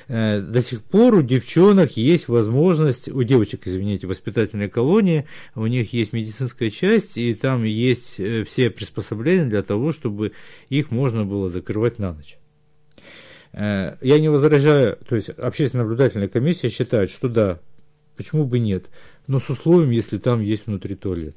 Э, 0.08 0.40
до 0.40 0.62
сих 0.62 0.82
пор 0.84 1.16
у 1.16 1.22
девчонок 1.22 1.96
есть 1.96 2.28
возможность, 2.28 3.08
у 3.08 3.22
девочек, 3.24 3.62
извините, 3.64 4.06
воспитательной 4.06 4.68
колонии, 4.68 5.26
у 5.54 5.66
них 5.66 5.92
есть 5.92 6.12
медицинская 6.12 6.70
часть, 6.70 7.18
и 7.18 7.34
там 7.34 7.64
есть 7.64 8.20
э, 8.20 8.44
все 8.44 8.70
приспособления 8.70 9.46
для 9.46 9.62
того, 9.62 9.92
чтобы 9.92 10.32
их 10.68 10.90
можно 10.92 11.24
было 11.24 11.50
закрывать 11.50 11.98
на 11.98 12.12
ночь. 12.12 12.38
Э, 13.52 13.96
я 14.00 14.20
не 14.20 14.28
возражаю, 14.28 14.96
то 15.08 15.16
есть 15.16 15.30
общественная 15.30 15.84
наблюдательная 15.84 16.28
комиссия 16.28 16.68
считает, 16.68 17.10
что 17.10 17.28
да, 17.28 17.58
почему 18.16 18.44
бы 18.44 18.60
нет, 18.60 18.90
но 19.26 19.40
с 19.40 19.50
условием, 19.50 19.90
если 19.90 20.18
там 20.18 20.40
есть 20.40 20.66
внутри 20.66 20.94
туалет. 20.94 21.36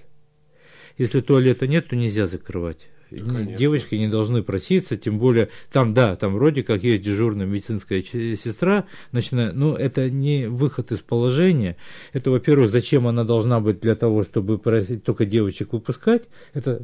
Если 0.95 1.21
туалета 1.21 1.65
нет, 1.65 1.87
то 1.87 1.95
нельзя 1.95 2.27
закрывать. 2.27 2.87
Да, 3.11 3.41
Девочки 3.41 3.95
не 3.95 4.07
должны 4.07 4.43
проситься, 4.43 4.97
тем 4.97 5.19
более 5.19 5.49
там, 5.71 5.93
да, 5.93 6.15
там 6.15 6.35
вроде 6.35 6.63
как 6.63 6.83
есть 6.83 7.03
дежурная 7.03 7.45
медицинская 7.45 8.03
сестра, 8.03 8.85
начиная, 9.11 9.51
но 9.51 9.75
это 9.75 10.09
не 10.09 10.47
выход 10.47 10.91
из 10.91 10.99
положения. 10.99 11.77
Это, 12.13 12.29
во-первых, 12.29 12.69
зачем 12.69 13.07
она 13.07 13.23
должна 13.23 13.59
быть 13.59 13.79
для 13.79 13.95
того, 13.95 14.23
чтобы 14.23 14.57
только 15.03 15.25
девочек 15.25 15.73
выпускать, 15.73 16.29
это 16.53 16.81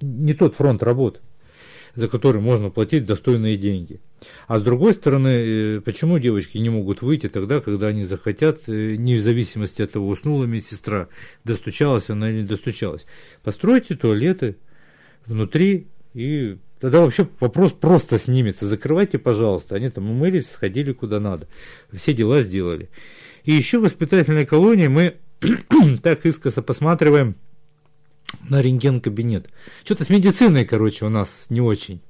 не 0.00 0.34
тот 0.34 0.54
фронт 0.54 0.82
работ, 0.82 1.20
за 1.94 2.08
который 2.08 2.40
можно 2.40 2.70
платить 2.70 3.06
достойные 3.06 3.56
деньги. 3.56 4.00
А 4.46 4.58
с 4.58 4.62
другой 4.62 4.94
стороны, 4.94 5.28
э, 5.28 5.80
почему 5.80 6.18
девочки 6.18 6.58
не 6.58 6.70
могут 6.70 7.02
выйти 7.02 7.28
тогда, 7.28 7.60
когда 7.60 7.88
они 7.88 8.04
захотят, 8.04 8.60
э, 8.66 8.96
не 8.96 9.16
в 9.16 9.22
зависимости 9.22 9.82
от 9.82 9.92
того, 9.92 10.08
уснула 10.08 10.44
медсестра, 10.44 11.08
достучалась 11.44 12.08
она 12.08 12.30
или 12.30 12.42
не 12.42 12.46
достучалась. 12.46 13.06
Постройте 13.42 13.94
туалеты 13.94 14.56
внутри, 15.26 15.86
и 16.14 16.58
тогда 16.80 17.00
вообще 17.00 17.28
вопрос 17.40 17.72
просто 17.72 18.18
снимется. 18.18 18.66
Закрывайте, 18.66 19.18
пожалуйста. 19.18 19.76
Они 19.76 19.88
там 19.90 20.10
умылись, 20.10 20.50
сходили 20.50 20.92
куда 20.92 21.20
надо. 21.20 21.48
Все 21.92 22.12
дела 22.12 22.42
сделали. 22.42 22.88
И 23.44 23.52
еще 23.52 23.78
в 23.78 23.82
воспитательной 23.82 24.46
колонии 24.46 24.88
мы 24.88 25.16
так 26.02 26.26
искоса 26.26 26.62
посматриваем 26.62 27.36
на 28.48 28.60
рентген-кабинет. 28.60 29.48
Что-то 29.84 30.04
с 30.04 30.10
медициной, 30.10 30.64
короче, 30.64 31.06
у 31.06 31.08
нас 31.08 31.46
не 31.48 31.60
очень. 31.60 32.00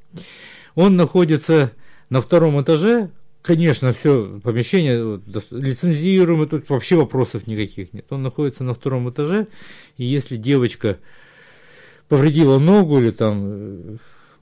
Он 0.75 0.97
находится 0.97 1.73
на 2.11 2.21
втором 2.21 2.61
этаже, 2.61 3.11
конечно, 3.43 3.93
все 3.93 4.41
помещение 4.43 5.21
лицензируемо, 5.51 6.47
тут 6.47 6.69
вообще 6.69 6.97
вопросов 6.97 7.47
никаких 7.47 7.93
нет. 7.93 8.07
Он 8.11 8.23
находится 8.23 8.65
на 8.65 8.75
втором 8.75 9.09
этаже, 9.09 9.47
и 9.97 10.05
если 10.05 10.37
девочка 10.37 10.99
повредила 12.09 12.59
ногу 12.59 12.99
или 12.99 13.11
там 13.11 13.43
э, 13.45 13.97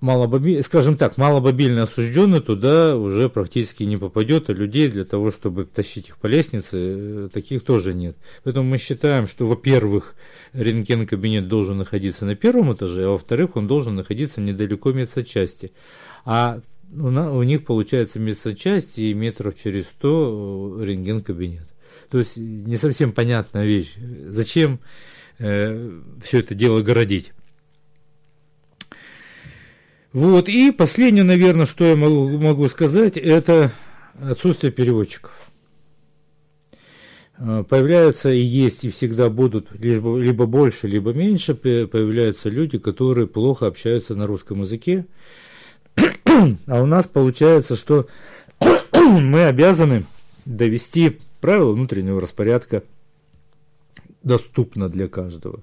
малобоби... 0.04 0.60
скажем 0.62 0.96
так, 0.96 1.16
малобобильно 1.16 1.84
осужденный 1.84 2.40
туда 2.40 2.96
уже 2.96 3.28
практически 3.28 3.84
не 3.84 3.96
попадет, 3.96 4.50
а 4.50 4.52
людей 4.52 4.88
для 4.88 5.04
того, 5.04 5.30
чтобы 5.30 5.64
тащить 5.64 6.08
их 6.08 6.18
по 6.18 6.26
лестнице, 6.26 6.76
э, 6.76 7.28
таких 7.32 7.64
тоже 7.64 7.94
нет. 7.94 8.16
Поэтому 8.44 8.68
мы 8.68 8.78
считаем, 8.78 9.26
что, 9.26 9.46
во-первых, 9.46 10.14
рентген-кабинет 10.52 11.48
должен 11.48 11.78
находиться 11.78 12.26
на 12.26 12.36
первом 12.36 12.74
этаже, 12.74 13.06
а 13.06 13.10
во-вторых, 13.10 13.56
он 13.56 13.66
должен 13.66 13.96
находиться 13.96 14.40
недалеко 14.40 14.92
медсочасти. 14.92 15.72
А 16.24 16.60
у, 16.92 17.10
на, 17.10 17.32
у 17.32 17.42
них 17.42 17.64
получается 17.64 18.20
медсочасть 18.20 18.98
и 18.98 19.14
метров 19.14 19.56
через 19.56 19.86
100 19.86 20.78
э, 20.80 20.84
рентген-кабинет. 20.84 21.68
То 22.10 22.18
есть 22.18 22.36
не 22.36 22.76
совсем 22.76 23.12
понятная 23.12 23.64
вещь. 23.64 23.94
Зачем 23.96 24.80
э, 25.38 26.00
все 26.22 26.40
это 26.40 26.54
дело 26.54 26.82
городить? 26.82 27.32
Вот, 30.14 30.48
и 30.48 30.70
последнее, 30.70 31.24
наверное, 31.24 31.66
что 31.66 31.84
я 31.84 31.96
могу, 31.96 32.38
могу 32.38 32.68
сказать, 32.68 33.16
это 33.16 33.72
отсутствие 34.22 34.70
переводчиков. 34.70 35.32
Э, 37.36 37.64
появляются 37.68 38.30
и 38.32 38.38
есть, 38.38 38.84
и 38.84 38.90
всегда 38.90 39.28
будут 39.28 39.72
либо, 39.76 40.16
либо 40.16 40.46
больше, 40.46 40.86
либо 40.86 41.12
меньше, 41.12 41.56
появляются 41.56 42.48
люди, 42.48 42.78
которые 42.78 43.26
плохо 43.26 43.66
общаются 43.66 44.14
на 44.14 44.28
русском 44.28 44.60
языке, 44.60 45.04
а 45.96 46.80
у 46.80 46.86
нас 46.86 47.08
получается, 47.08 47.74
что 47.74 48.06
мы 48.92 49.46
обязаны 49.46 50.06
довести 50.44 51.18
правила 51.40 51.72
внутреннего 51.72 52.20
распорядка 52.20 52.84
доступно 54.22 54.88
для 54.88 55.08
каждого. 55.08 55.58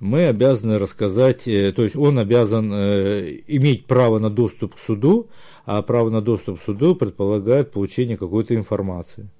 Мы 0.00 0.26
обязаны 0.26 0.78
рассказать, 0.78 1.46
э, 1.48 1.72
то 1.72 1.82
есть 1.82 1.96
он 1.96 2.18
обязан 2.18 2.72
э, 2.72 3.40
иметь 3.46 3.86
право 3.86 4.18
на 4.18 4.30
доступ 4.30 4.74
к 4.74 4.78
суду, 4.78 5.28
а 5.64 5.80
право 5.82 6.10
на 6.10 6.20
доступ 6.20 6.60
к 6.60 6.62
суду 6.62 6.94
предполагает 6.94 7.72
получение 7.72 8.16
какой-то 8.16 8.54
информации, 8.54 9.30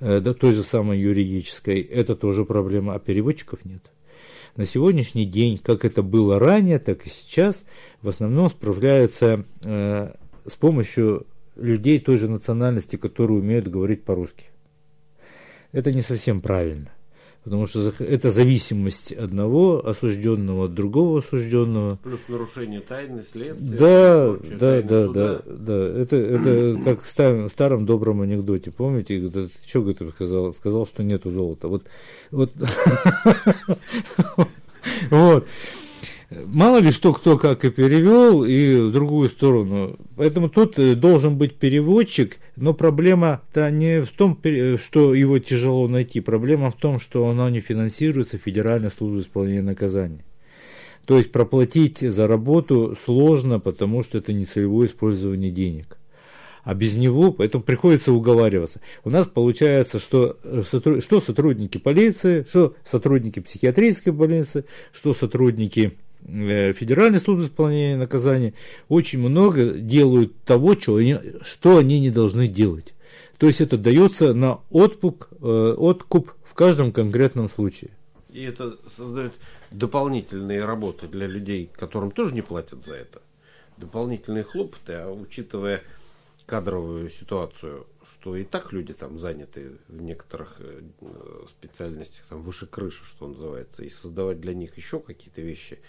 э, 0.00 0.20
да, 0.20 0.34
той 0.34 0.52
же 0.52 0.62
самой 0.62 0.98
юридической. 0.98 1.80
Это 1.80 2.16
тоже 2.16 2.44
проблема, 2.44 2.94
а 2.94 2.98
переводчиков 2.98 3.64
нет 3.64 3.90
на 4.56 4.64
сегодняшний 4.64 5.26
день, 5.26 5.58
как 5.58 5.84
это 5.84 6.02
было 6.02 6.38
ранее, 6.38 6.78
так 6.78 7.06
и 7.06 7.10
сейчас, 7.10 7.64
в 8.02 8.08
основном 8.08 8.50
справляются 8.50 9.44
э, 9.62 10.12
с 10.46 10.54
помощью 10.54 11.26
людей 11.56 12.00
той 12.00 12.16
же 12.16 12.28
национальности, 12.28 12.96
которые 12.96 13.38
умеют 13.38 13.68
говорить 13.68 14.04
по-русски. 14.04 14.46
Это 15.72 15.92
не 15.92 16.02
совсем 16.02 16.40
правильно. 16.40 16.90
Потому 17.46 17.68
что 17.68 17.92
это 18.00 18.32
зависимость 18.32 19.12
одного 19.12 19.86
осужденного 19.86 20.64
от 20.64 20.74
другого 20.74 21.20
осужденного. 21.20 21.96
Плюс 22.02 22.18
нарушение 22.26 22.80
тайны 22.80 23.24
следствия. 23.30 23.78
Да, 23.78 24.36
да, 24.58 24.82
да, 24.82 25.06
да, 25.06 25.42
да. 25.46 25.88
Это, 26.00 26.16
это 26.16 26.80
как 26.82 27.04
в 27.04 27.08
старом, 27.08 27.48
старом 27.48 27.86
добром 27.86 28.22
анекдоте, 28.22 28.72
помните? 28.72 29.30
Что 29.64 29.80
говорит, 29.80 30.02
сказал? 30.12 30.54
Сказал, 30.54 30.86
что 30.86 31.04
нету 31.04 31.30
золота. 31.30 31.68
Вот, 31.68 31.84
вот, 32.32 32.50
вот. 35.10 35.46
Мало 36.30 36.78
ли 36.78 36.90
что 36.90 37.12
кто 37.12 37.38
как 37.38 37.64
и 37.64 37.70
перевел, 37.70 38.44
и 38.44 38.74
в 38.74 38.90
другую 38.90 39.28
сторону. 39.28 39.96
Поэтому 40.16 40.48
тут 40.48 40.76
э, 40.76 40.96
должен 40.96 41.38
быть 41.38 41.54
переводчик, 41.54 42.38
но 42.56 42.74
проблема-то 42.74 43.70
не 43.70 44.02
в 44.02 44.10
том, 44.10 44.36
что 44.80 45.14
его 45.14 45.38
тяжело 45.38 45.86
найти. 45.86 46.20
Проблема 46.20 46.72
в 46.72 46.76
том, 46.76 46.98
что 46.98 47.28
оно 47.28 47.48
не 47.48 47.60
финансируется 47.60 48.38
Федеральной 48.38 48.90
службой 48.90 49.20
исполнения 49.20 49.62
наказаний. 49.62 50.24
То 51.04 51.16
есть 51.16 51.30
проплатить 51.30 52.00
за 52.00 52.26
работу 52.26 52.96
сложно, 53.04 53.60
потому 53.60 54.02
что 54.02 54.18
это 54.18 54.32
не 54.32 54.46
целевое 54.46 54.88
использование 54.88 55.52
денег. 55.52 55.96
А 56.64 56.74
без 56.74 56.96
него, 56.96 57.30
поэтому 57.30 57.62
приходится 57.62 58.12
уговариваться. 58.12 58.80
У 59.04 59.10
нас 59.10 59.28
получается, 59.28 60.00
что, 60.00 60.36
э, 60.42 60.62
что 60.64 61.20
сотрудники 61.20 61.78
полиции, 61.78 62.44
что 62.48 62.74
сотрудники 62.84 63.38
психиатрической 63.38 64.12
больницы, 64.12 64.64
что 64.92 65.14
сотрудники 65.14 65.96
Федеральной 66.26 67.20
службы 67.20 67.46
исполнения 67.46 67.96
наказания 67.96 68.54
очень 68.88 69.20
много 69.20 69.74
делают 69.74 70.36
того, 70.44 70.74
что 70.74 70.96
они, 70.96 71.18
что 71.42 71.78
они 71.78 72.00
не 72.00 72.10
должны 72.10 72.48
делать. 72.48 72.94
То 73.38 73.46
есть 73.46 73.60
это 73.60 73.78
дается 73.78 74.34
на 74.34 74.60
откуп, 74.70 75.26
э, 75.30 75.74
откуп 75.78 76.32
в 76.44 76.54
каждом 76.54 76.90
конкретном 76.90 77.48
случае. 77.48 77.90
И 78.30 78.42
это 78.42 78.76
создает 78.96 79.34
дополнительные 79.70 80.64
работы 80.64 81.06
для 81.06 81.26
людей, 81.26 81.70
которым 81.72 82.10
тоже 82.10 82.34
не 82.34 82.42
платят 82.42 82.84
за 82.84 82.94
это. 82.94 83.22
Дополнительные 83.76 84.42
хлопоты, 84.42 84.94
а 84.94 85.12
учитывая 85.12 85.82
кадровую 86.44 87.10
ситуацию, 87.10 87.86
что 88.12 88.36
и 88.36 88.44
так 88.44 88.72
люди 88.72 88.94
там 88.94 89.18
заняты 89.18 89.72
в 89.86 90.02
некоторых 90.02 90.56
э, 90.58 90.80
специальностях 91.48 92.24
там 92.28 92.42
выше 92.42 92.66
крыши, 92.66 93.04
что 93.04 93.28
называется, 93.28 93.84
и 93.84 93.90
создавать 93.90 94.40
для 94.40 94.54
них 94.54 94.76
еще 94.76 94.98
какие-то 94.98 95.40
вещи– 95.40 95.78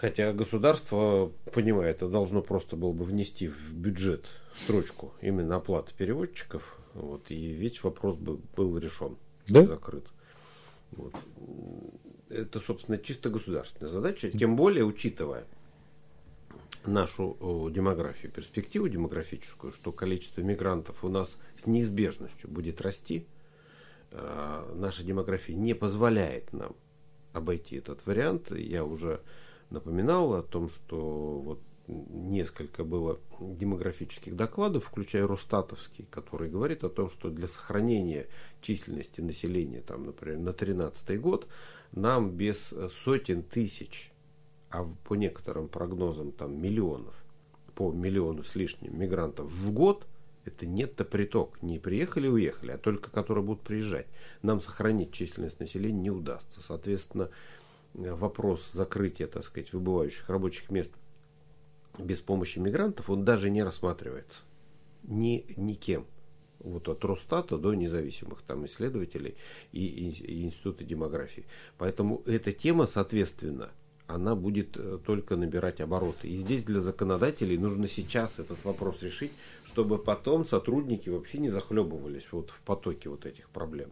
Хотя 0.00 0.32
государство, 0.32 1.30
понимает, 1.52 1.96
это 1.96 2.08
должно 2.08 2.40
просто 2.40 2.74
было 2.74 2.92
бы 2.92 3.04
внести 3.04 3.48
в 3.48 3.74
бюджет 3.74 4.24
строчку 4.54 5.12
именно 5.20 5.56
оплаты 5.56 5.92
переводчиков, 5.94 6.78
вот, 6.94 7.30
и 7.30 7.52
весь 7.52 7.82
вопрос 7.82 8.16
бы 8.16 8.38
был 8.56 8.78
решен, 8.78 9.18
да? 9.46 9.66
закрыт. 9.66 10.06
Вот. 10.92 11.14
Это, 12.30 12.60
собственно, 12.60 12.96
чисто 12.96 13.28
государственная 13.28 13.92
задача, 13.92 14.30
тем 14.30 14.56
более 14.56 14.86
учитывая 14.86 15.44
нашу 16.86 17.68
демографию, 17.70 18.32
перспективу 18.32 18.88
демографическую, 18.88 19.74
что 19.74 19.92
количество 19.92 20.40
мигрантов 20.40 21.04
у 21.04 21.10
нас 21.10 21.36
с 21.62 21.66
неизбежностью 21.66 22.48
будет 22.48 22.80
расти, 22.80 23.26
а, 24.12 24.66
наша 24.74 25.04
демография 25.04 25.54
не 25.54 25.74
позволяет 25.74 26.54
нам 26.54 26.74
обойти 27.34 27.76
этот 27.76 28.06
вариант. 28.06 28.50
Я 28.50 28.82
уже 28.82 29.20
напоминал 29.70 30.34
о 30.34 30.42
том, 30.42 30.68
что 30.68 31.40
вот 31.40 31.60
несколько 31.86 32.84
было 32.84 33.18
демографических 33.40 34.36
докладов, 34.36 34.84
включая 34.84 35.26
Росстатовский, 35.26 36.06
который 36.10 36.48
говорит 36.48 36.84
о 36.84 36.88
том, 36.88 37.10
что 37.10 37.30
для 37.30 37.48
сохранения 37.48 38.28
численности 38.60 39.20
населения, 39.20 39.80
там, 39.80 40.04
например, 40.04 40.38
на 40.38 40.52
2013 40.52 41.20
год, 41.20 41.48
нам 41.92 42.30
без 42.30 42.72
сотен 43.04 43.42
тысяч, 43.42 44.12
а 44.70 44.88
по 45.04 45.14
некоторым 45.14 45.68
прогнозам 45.68 46.30
там 46.30 46.60
миллионов, 46.60 47.14
по 47.74 47.90
миллиону 47.90 48.44
с 48.44 48.54
лишним 48.54 48.96
мигрантов 48.96 49.50
в 49.50 49.72
год 49.72 50.06
Это 50.44 50.66
нет-то 50.66 51.04
приток. 51.04 51.62
Не 51.62 51.78
приехали 51.78 52.26
уехали, 52.26 52.72
а 52.72 52.78
только 52.78 53.10
которые 53.10 53.44
будут 53.44 53.62
приезжать. 53.62 54.06
Нам 54.42 54.60
сохранить 54.60 55.12
численность 55.12 55.60
населения 55.60 56.00
не 56.00 56.10
удастся. 56.10 56.60
Соответственно, 56.66 57.30
вопрос 57.94 58.70
закрытия, 58.72 59.26
так 59.26 59.44
сказать, 59.44 59.72
выбывающих 59.72 60.28
рабочих 60.28 60.70
мест 60.70 60.92
без 61.98 62.20
помощи 62.20 62.58
мигрантов, 62.58 63.10
он 63.10 63.24
даже 63.24 63.50
не 63.50 63.62
рассматривается. 63.62 64.38
Ни, 65.02 65.44
никем. 65.56 66.06
Вот 66.60 66.88
от 66.88 67.04
Росстата 67.04 67.56
до 67.56 67.72
независимых 67.74 68.42
там 68.42 68.66
исследователей 68.66 69.36
и, 69.72 69.84
и, 69.86 70.10
и 70.10 70.44
Института 70.44 70.84
демографии. 70.84 71.46
Поэтому 71.78 72.22
эта 72.26 72.52
тема, 72.52 72.86
соответственно, 72.86 73.70
она 74.06 74.34
будет 74.34 74.76
э, 74.76 74.98
только 75.04 75.36
набирать 75.36 75.80
обороты. 75.80 76.28
И 76.28 76.36
здесь 76.36 76.64
для 76.64 76.80
законодателей 76.80 77.56
нужно 77.56 77.88
сейчас 77.88 78.38
этот 78.38 78.62
вопрос 78.64 79.02
решить, 79.02 79.32
чтобы 79.64 79.98
потом 79.98 80.44
сотрудники 80.44 81.08
вообще 81.08 81.38
не 81.38 81.48
захлебывались 81.48 82.26
вот 82.30 82.50
в 82.50 82.60
потоке 82.60 83.08
вот 83.08 83.24
этих 83.24 83.48
проблем 83.48 83.90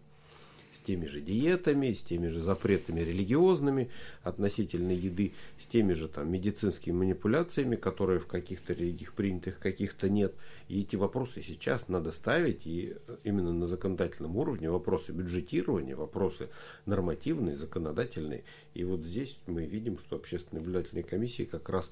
теми 0.88 1.04
же 1.04 1.20
диетами, 1.20 1.92
с 1.92 2.00
теми 2.00 2.28
же 2.28 2.40
запретами 2.40 3.02
религиозными 3.02 3.90
относительно 4.22 4.92
еды, 4.92 5.34
с 5.60 5.66
теми 5.66 5.92
же 5.92 6.08
там 6.08 6.32
медицинскими 6.32 6.94
манипуляциями, 6.94 7.76
которые 7.76 8.20
в 8.20 8.26
каких-то 8.26 8.72
религиях 8.72 9.12
принятых, 9.12 9.58
каких-то 9.58 10.08
нет. 10.08 10.34
И 10.68 10.80
эти 10.80 10.96
вопросы 10.96 11.42
сейчас 11.42 11.88
надо 11.88 12.10
ставить, 12.10 12.66
и 12.66 12.96
именно 13.22 13.52
на 13.52 13.66
законодательном 13.66 14.38
уровне 14.38 14.70
вопросы 14.70 15.12
бюджетирования, 15.12 15.94
вопросы 15.94 16.48
нормативные, 16.86 17.58
законодательные. 17.58 18.44
И 18.72 18.82
вот 18.82 19.00
здесь 19.02 19.38
мы 19.46 19.66
видим, 19.66 19.98
что 19.98 20.16
общественные 20.16 20.62
наблюдательные 20.62 21.04
комиссии 21.04 21.42
как 21.42 21.68
раз 21.68 21.90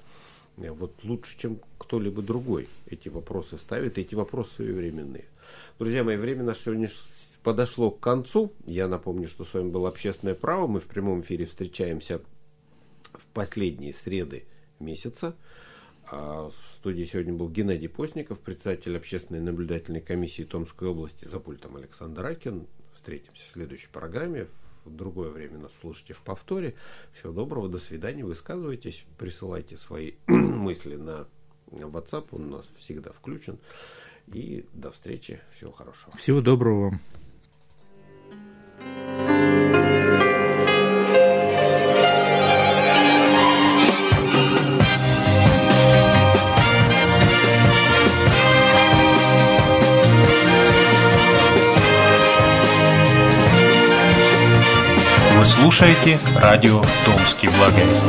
э, 0.57 0.71
вот 0.71 1.03
лучше, 1.03 1.37
чем 1.37 1.59
кто-либо 1.77 2.23
другой 2.23 2.67
эти 2.87 3.09
вопросы 3.09 3.59
ставит, 3.59 3.99
эти 3.99 4.15
вопросы 4.15 4.55
своевременные. 4.55 5.25
Друзья 5.77 6.03
мои, 6.03 6.17
время 6.17 6.43
наше 6.43 6.63
сегодня 6.63 6.89
подошло 7.47 7.91
к 7.91 8.01
концу. 8.01 8.51
Я 8.65 8.89
напомню, 8.89 9.29
что 9.29 9.45
с 9.45 9.53
вами 9.53 9.69
было 9.69 9.87
«Общественное 9.87 10.35
право». 10.35 10.67
Мы 10.67 10.81
в 10.81 10.85
прямом 10.85 11.21
эфире 11.21 11.45
встречаемся 11.45 12.19
в 13.13 13.25
последние 13.27 13.93
среды 13.93 14.43
месяца. 14.81 15.33
А 16.11 16.49
в 16.49 16.75
студии 16.75 17.05
сегодня 17.05 17.31
был 17.33 17.47
Геннадий 17.47 17.87
Постников, 17.87 18.39
председатель 18.39 18.97
общественной 18.97 19.39
наблюдательной 19.39 20.01
комиссии 20.01 20.43
Томской 20.43 20.89
области 20.89 21.23
за 21.23 21.39
пультом 21.39 21.77
Александр 21.77 22.21
Ракин. 22.21 22.67
Встретимся 22.95 23.43
в 23.47 23.51
следующей 23.53 23.87
программе. 23.93 24.47
В 24.83 24.93
другое 24.93 25.29
время 25.29 25.59
нас 25.59 25.71
слушайте 25.79 26.13
в 26.13 26.23
повторе. 26.23 26.75
Всего 27.13 27.31
доброго, 27.31 27.69
до 27.69 27.79
свидания. 27.79 28.25
Высказывайтесь, 28.25 29.05
присылайте 29.17 29.77
свои 29.77 30.15
мысли 30.27 30.97
на 30.97 31.29
WhatsApp. 31.71 32.27
Он 32.31 32.53
у 32.53 32.57
нас 32.57 32.69
всегда 32.77 33.13
включен. 33.13 33.57
И 34.33 34.65
до 34.73 34.91
встречи. 34.91 35.39
Всего 35.55 35.71
хорошего. 35.71 36.13
Всего 36.17 36.41
доброго 36.41 36.89
вам. 36.89 37.01
Вы 38.79 38.85
слушаете 55.45 56.19
радио 56.35 56.83
«Томский 57.05 57.49
благовест». 57.49 58.05